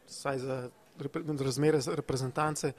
saj 0.08 0.40
za 0.40 0.58
repre, 1.00 1.24
razmere 1.40 1.82
reprezentance 1.96 2.74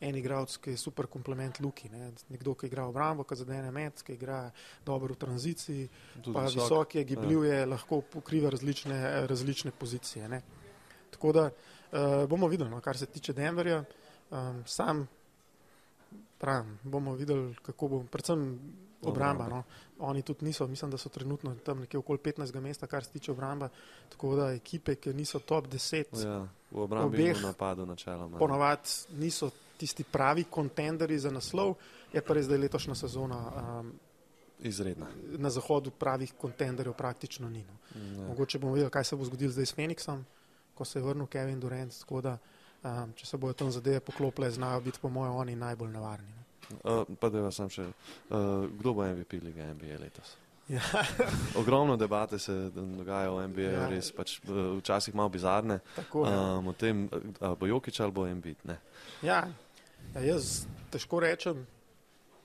en 0.00 0.16
igralec, 0.16 0.56
ki 0.56 0.70
je 0.70 0.80
super 0.80 1.06
komplement 1.06 1.60
Luki. 1.60 1.90
Ne? 1.92 2.10
Nekdo, 2.32 2.54
ki 2.56 2.70
igra 2.70 2.86
obrambo, 2.88 3.24
ki 3.28 3.36
zadene 3.36 3.70
med, 3.74 4.00
ki 4.02 4.14
igra 4.16 4.40
dobro 4.86 5.14
v 5.14 5.20
tranziciji, 5.20 5.88
Tudi 6.22 6.34
pa 6.34 6.46
visok, 6.46 6.62
visok 6.62 6.94
je, 6.94 7.04
gibljiv 7.04 7.44
je, 7.44 7.58
ja. 7.58 7.66
lahko 7.68 8.00
pokriva 8.00 8.50
različne, 8.50 9.26
različne 9.28 9.74
pozicije. 9.76 10.28
Ne? 10.28 10.40
Tako 11.10 11.32
da 11.36 11.44
uh, 11.50 12.24
bomo 12.28 12.48
videli, 12.48 12.70
no, 12.70 12.80
kar 12.80 12.96
se 12.96 13.06
tiče 13.06 13.36
Denverja. 13.36 13.84
Um, 14.30 14.62
sam 14.66 15.08
pravim, 16.38 16.78
bomo 16.82 17.14
videli, 17.14 17.54
kako 17.62 17.88
bo, 17.88 18.04
predvsem 18.08 18.46
obramba. 19.02 19.48
No. 19.48 19.62
Oni 19.98 20.22
tudi 20.22 20.44
niso, 20.44 20.66
mislim, 20.66 20.90
da 20.90 20.98
so 20.98 21.08
trenutno 21.08 21.54
tam 21.54 21.80
nekje 21.80 21.98
okoli 21.98 22.18
15. 22.18 22.60
mesta, 22.60 22.86
kar 22.86 23.04
se 23.04 23.10
tiče 23.10 23.32
obramba. 23.32 23.68
Tako 24.08 24.36
da 24.36 24.52
ekipe, 24.52 24.94
ki 24.94 25.14
niso 25.14 25.38
top 25.38 25.66
10, 25.66 26.24
ja, 26.24 26.46
v 26.70 26.78
obrambi 26.78 27.28
in 27.28 27.42
napadu 27.42 27.86
načeloma. 27.86 28.38
Ponovadi 28.38 28.88
niso 29.18 29.50
tisti 29.76 30.04
pravi 30.04 30.44
kontenderi 30.44 31.18
za 31.18 31.30
naslov, 31.30 31.74
je 32.12 32.22
pa 32.22 32.34
res, 32.34 32.48
da 32.48 32.54
je 32.54 32.60
letošnja 32.60 32.94
sezona. 32.94 33.40
Um, 33.80 33.92
Izredna. 34.60 35.06
Na 35.40 35.50
zahodu 35.50 35.90
pravih 35.90 36.34
kontenderjev 36.36 36.92
praktično 36.92 37.48
ni. 37.50 37.64
No. 37.64 37.76
Ja. 37.94 38.28
Mogoče 38.28 38.58
bomo 38.58 38.74
videli, 38.74 38.90
kaj 38.90 39.04
se 39.04 39.16
bo 39.16 39.24
zgodilo 39.24 39.52
zdaj 39.52 39.66
s 39.66 39.74
Feniksom, 39.74 40.24
ko 40.74 40.84
se 40.84 40.98
je 40.98 41.02
vrnil 41.02 41.26
Kevin 41.26 41.60
Durant. 41.60 41.96
Tako 42.00 42.20
da, 42.20 42.36
um, 42.84 43.12
če 43.16 43.26
se 43.26 43.36
bojo 43.36 43.56
tam 43.56 43.70
zadeve 43.70 44.00
poklopile, 44.00 44.50
znajo 44.50 44.80
biti 44.80 45.00
po 45.00 45.08
mojem 45.08 45.34
oni 45.34 45.56
najbolj 45.56 45.90
nevarni. 45.90 46.28
No. 46.36 46.39
Uh, 46.84 47.02
pa 47.20 47.28
da 47.32 47.42
vas 47.46 47.58
sem 47.58 47.70
še, 47.72 47.88
uh, 48.30 48.68
kdo 48.78 48.94
bo 48.94 49.06
MVP 49.06 49.40
lige 49.42 49.66
NBA 49.74 49.98
letos? 50.00 50.36
Ja. 50.70 50.82
Ogromno 51.60 51.96
debate 51.98 52.38
se 52.38 52.54
dogaja 52.74 53.32
o 53.32 53.40
NBA, 53.42 53.70
ja. 53.72 53.88
res 53.90 54.12
pač 54.14 54.36
včasih 54.46 55.14
malo 55.18 55.32
bizarne. 55.34 55.80
Tako, 55.96 56.26
ja. 56.28 56.36
um, 56.58 56.70
o 56.70 56.74
tem, 56.78 57.08
uh, 57.10 57.56
bo 57.58 57.66
Jokič 57.66 58.00
ali 58.00 58.14
bo 58.14 58.26
MVP. 58.28 58.70
Ja. 59.26 59.42
ja, 60.14 60.22
jaz 60.22 60.60
težko 60.94 61.20
rečem, 61.26 61.64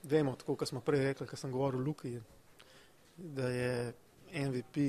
vemo, 0.10 0.34
tako 0.40 0.58
kot 0.58 0.70
smo 0.70 0.82
prej 0.86 1.12
rekli, 1.12 1.28
ko 1.30 1.38
sem 1.38 1.54
govoril 1.54 1.84
o 1.84 1.86
Luki, 1.86 2.16
da 3.18 3.50
je 3.54 3.94
MVP 4.34 4.82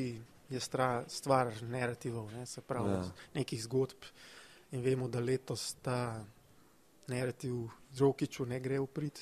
je 0.49 0.61
stra, 0.61 1.05
stvar 1.09 1.53
narativov, 1.62 2.30
ne, 2.32 2.47
se 2.47 2.61
pravi, 2.61 2.93
ja. 2.93 3.03
nekih 3.34 3.62
zgodb 3.62 4.09
in 4.72 4.82
vemo, 4.82 5.09
da 5.09 5.20
letos 5.20 5.74
ta 5.82 6.24
narativ 7.09 7.68
Džokiču 7.96 8.46
ne 8.46 8.61
gre 8.61 8.80
v 8.80 8.86
prid, 8.86 9.20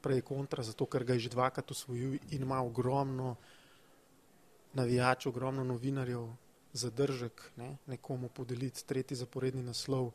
prej 0.00 0.22
kontra, 0.22 0.62
zato 0.62 0.86
ker 0.86 1.04
ga 1.04 1.16
je 1.16 1.26
že 1.26 1.34
dvakrat 1.34 1.70
usvojil 1.70 2.18
in 2.30 2.42
ima 2.42 2.62
ogromno 2.62 3.36
navijačev, 4.72 5.30
ogromno 5.30 5.64
novinarjev, 5.64 6.28
zadržek 6.72 7.50
ne, 7.56 7.76
nekomu 7.86 8.28
podeliti 8.28 8.84
tretji 8.86 9.16
zaporedni 9.16 9.62
naslov. 9.62 10.12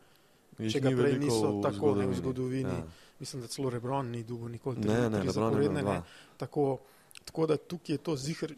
Če 0.53 0.79
ga 0.79 0.91
prej 0.93 1.17
niso 1.17 1.59
tako 1.63 1.95
ne 1.97 2.05
v 2.07 2.15
zgodovini, 2.15 2.69
ja. 2.69 2.85
mislim, 3.19 3.41
da 3.41 3.47
celo 3.49 3.69
Rebron 3.73 4.11
ni 4.13 4.23
dugo 4.23 4.47
nikoli 4.47 4.85
ne, 4.85 5.09
ne, 5.09 5.23
zaporedne. 5.25 5.81
Ne. 5.81 6.01
Tako, 6.37 6.77
tako 7.25 7.47
da 7.49 7.57
tukaj 7.57 7.95
je 7.95 8.03
to 8.05 8.15
zihar 8.15 8.53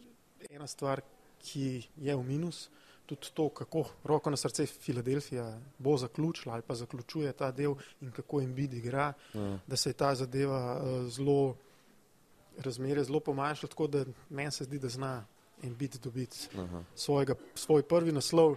ena 0.50 0.66
stvar, 0.68 1.00
ki 1.40 1.88
je 1.96 2.16
v 2.16 2.22
minus 2.22 2.68
tudi 3.06 3.30
to, 3.34 3.48
kako 3.48 3.84
roko 4.04 4.30
na 4.30 4.36
srce 4.36 4.66
Filadelfija 4.66 5.58
bo 5.78 5.96
zaključila 5.96 6.54
ali 6.54 6.62
pa 6.62 6.74
zaključuje 6.74 7.32
ta 7.32 7.50
del 7.50 7.74
in 8.00 8.10
kako 8.10 8.40
jim 8.40 8.54
bidi 8.54 8.76
igra, 8.76 9.12
ja. 9.34 9.58
da 9.66 9.76
se 9.76 9.90
je 9.90 9.94
ta 9.94 10.14
zadeva 10.14 10.80
uh, 10.80 11.10
zelo, 11.10 11.56
razmere 12.58 13.04
zelo 13.04 13.20
pomanjšala, 13.20 13.68
tako 13.70 13.86
da 13.86 14.04
meni 14.30 14.50
se 14.50 14.64
zdi, 14.64 14.78
da 14.78 14.88
zna 14.88 15.24
in 15.62 15.76
biti 15.76 15.98
dobiti 15.98 16.48
svojega, 16.94 17.34
svoj 17.54 17.82
prvi 17.82 18.12
naslov. 18.12 18.56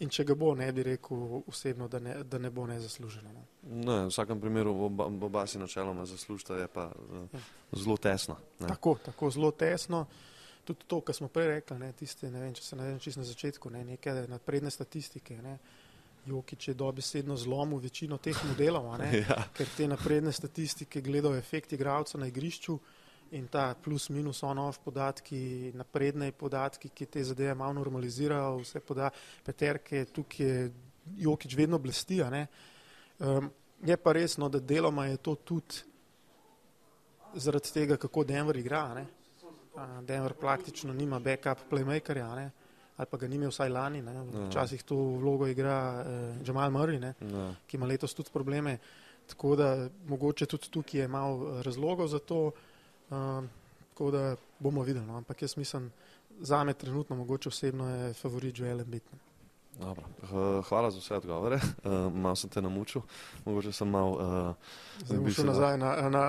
In 0.00 0.08
če 0.10 0.24
ga 0.24 0.34
bo, 0.34 0.54
ne 0.58 0.66
bi 0.72 0.82
rekel 0.82 1.42
osebno, 1.46 1.86
da 1.88 2.00
ne, 2.02 2.14
da 2.24 2.38
ne 2.38 2.50
bo 2.50 2.64
nezasluženo. 2.66 3.30
No. 3.32 3.42
Ne, 3.62 3.98
v 4.04 4.08
vsakem 4.08 4.40
primeru 4.40 4.72
oba, 4.88 5.06
oba 5.06 5.44
si 5.46 5.58
načeloma 5.58 6.06
zaslužita, 6.06 6.56
je 6.58 6.66
pa 6.66 6.88
uh, 6.90 7.44
zelo 7.72 7.96
tesno. 7.96 8.36
Ne. 8.60 8.66
Tako, 8.68 8.96
tako 9.04 9.30
zelo 9.30 9.50
tesno. 9.50 10.00
Uh, 10.00 10.31
tudi 10.64 10.86
to, 10.86 11.00
kar 11.00 11.14
smo 11.14 11.28
prej 11.28 11.48
rekli, 11.48 11.78
ne, 11.78 11.92
tiste, 11.98 12.30
ne 12.30 12.40
vem, 12.40 12.54
če 12.54 12.62
se 12.62 12.76
ne 12.78 12.88
vem, 12.88 12.98
čisto 13.02 13.20
na 13.20 13.26
začetku, 13.26 13.70
ne, 13.70 13.84
neke 13.94 14.14
napredne 14.30 14.70
statistike. 14.70 15.38
Ne, 15.42 15.58
Jokič 16.26 16.68
je 16.68 16.74
dobesedno 16.78 17.36
zlomil 17.36 17.80
večino 17.82 18.18
teh 18.22 18.38
modelov, 18.46 18.86
ne, 19.00 19.10
ja. 19.24 19.40
ker 19.54 19.70
te 19.76 19.88
napredne 19.90 20.32
statistike 20.32 21.02
gledajo 21.02 21.34
efekt 21.38 21.72
igralca 21.74 22.18
na 22.18 22.28
igrišču 22.30 22.78
in 23.32 23.48
ta 23.48 23.72
plus 23.74 24.10
minus 24.12 24.42
on-off 24.44 24.78
podatki, 24.84 25.72
napredne 25.74 26.28
podatki, 26.36 26.92
ki 26.94 27.08
te 27.08 27.24
zadeve 27.24 27.54
malo 27.56 27.72
normalizirajo, 27.80 28.60
vse 28.60 28.82
poda, 28.84 29.08
peterke, 29.44 30.04
tukaj 30.12 30.68
Jokič 31.18 31.56
vedno 31.56 31.80
blesti. 31.82 32.20
Um, 32.22 33.48
je 33.82 33.96
pa 33.96 34.12
resno, 34.12 34.48
da 34.52 34.60
deloma 34.60 35.06
je 35.08 35.16
to 35.16 35.34
tudi 35.34 35.80
zaradi 37.34 37.72
tega, 37.72 37.96
kako 37.96 38.24
Denver 38.24 38.56
igra. 38.56 38.84
Ne. 38.94 39.06
Denver 40.02 40.32
praktično 40.32 40.92
nima 40.92 41.18
backup 41.18 41.58
playmakerja, 41.70 42.34
ne? 42.36 42.50
ali 42.96 43.06
pa 43.10 43.16
ga 43.16 43.28
ni 43.28 43.36
imel 43.36 43.50
vsaj 43.50 43.68
lani. 43.68 43.98
Ja. 43.98 44.24
Včasih 44.48 44.82
to 44.82 44.96
vlogo 44.96 45.46
igra 45.46 46.04
eh, 46.06 46.36
Jamal 46.46 46.70
Murray, 46.70 47.00
ne? 47.00 47.14
Ja. 47.20 47.54
ki 47.66 47.76
ima 47.76 47.86
letos 47.86 48.14
tudi 48.14 48.30
probleme. 48.32 48.78
Tako 49.26 49.56
da 49.56 49.88
mogoče 50.08 50.46
tudi 50.46 50.70
tukaj 50.70 51.00
je 51.00 51.08
malo 51.08 51.58
eh, 51.58 51.62
razlogov 51.62 52.08
za 52.08 52.18
to. 52.18 52.50
Um, 53.10 53.48
tako 53.92 54.10
da 54.10 54.36
bomo 54.58 54.82
videli. 54.82 55.06
No? 55.06 55.16
Ampak 55.16 55.42
jaz 55.42 55.56
mislim, 55.56 55.90
za 56.40 56.64
me 56.64 56.74
trenutno 56.74 57.16
mogoče 57.16 57.48
osebno 57.48 57.88
je 57.88 58.14
favorit 58.14 58.58
Joel 58.58 58.80
Embiid. 58.80 59.02
Dobro. 59.80 60.02
Hvala 60.68 60.90
za 60.90 60.98
vse 60.98 61.14
odgovore. 61.14 61.56
Uh, 61.56 62.14
malo 62.22 62.36
sem 62.36 62.50
te 62.50 62.62
namučil, 62.62 63.02
mogoče 63.44 63.72
sem 63.72 63.88
malo. 63.88 64.10
Uh, 64.12 65.06
Zdaj 65.06 65.18
bom 65.18 65.30
šel 65.30 65.46
nazaj 65.46 65.78
na, 65.78 66.08
na, 66.10 66.22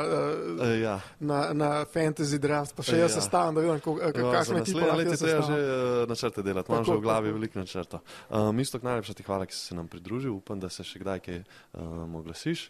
uh, 0.62 0.82
ja. 0.82 1.00
na, 1.20 1.50
na 1.54 1.86
fantasy 1.86 2.40
draft, 2.40 2.76
pa 2.76 2.84
še 2.84 2.96
uh, 2.96 3.04
jaz 3.04 3.12
ja. 3.12 3.22
sestavljam, 3.22 3.56
da 3.56 3.62
vidim, 3.62 4.32
kakšne 4.32 4.64
ti 4.64 4.72
je. 4.78 4.92
Leti 4.94 5.18
treba 5.20 5.46
že 5.48 5.60
uh, 5.60 6.08
načrte 6.10 6.44
delati, 6.44 6.72
imam 6.72 6.88
že 6.88 6.98
v 6.98 7.04
glavi 7.04 7.36
veliko 7.36 7.60
načrtov. 7.60 8.02
Uh, 8.30 8.50
Misto, 8.56 8.80
najlepša 8.82 9.14
ti 9.20 9.28
hvala, 9.28 9.46
ki 9.46 9.56
si 9.56 9.68
se 9.68 9.76
nam 9.76 9.92
pridružil, 9.92 10.34
upam, 10.34 10.60
da 10.60 10.72
se 10.72 10.86
še 10.88 11.04
kdaj 11.04 11.24
kaj 11.28 11.44
um, 11.44 12.16
oglasiš. 12.24 12.70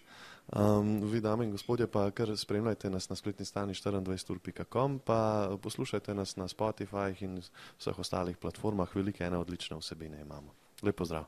Um, 0.52 0.98
vi, 1.08 1.22
dame 1.24 1.46
in 1.48 1.54
gospodje, 1.56 1.88
pa 1.88 2.10
kar 2.12 2.34
spremljajte 2.38 2.90
nas 2.92 3.08
na 3.10 3.16
spletni 3.16 3.46
strani 3.46 3.74
24.com, 3.74 5.00
pa 5.00 5.50
poslušajte 5.62 6.14
nas 6.14 6.36
na 6.36 6.50
Spotify 6.52 7.16
in 7.24 7.40
vseh 7.80 8.00
ostalih 8.00 8.38
platformah, 8.38 8.92
velike 8.96 9.24
ene 9.24 9.40
odlične 9.40 9.80
vsebine 9.80 10.20
imamo. 10.22 10.63
Lep 10.84 10.96
pozdrav. 10.96 11.26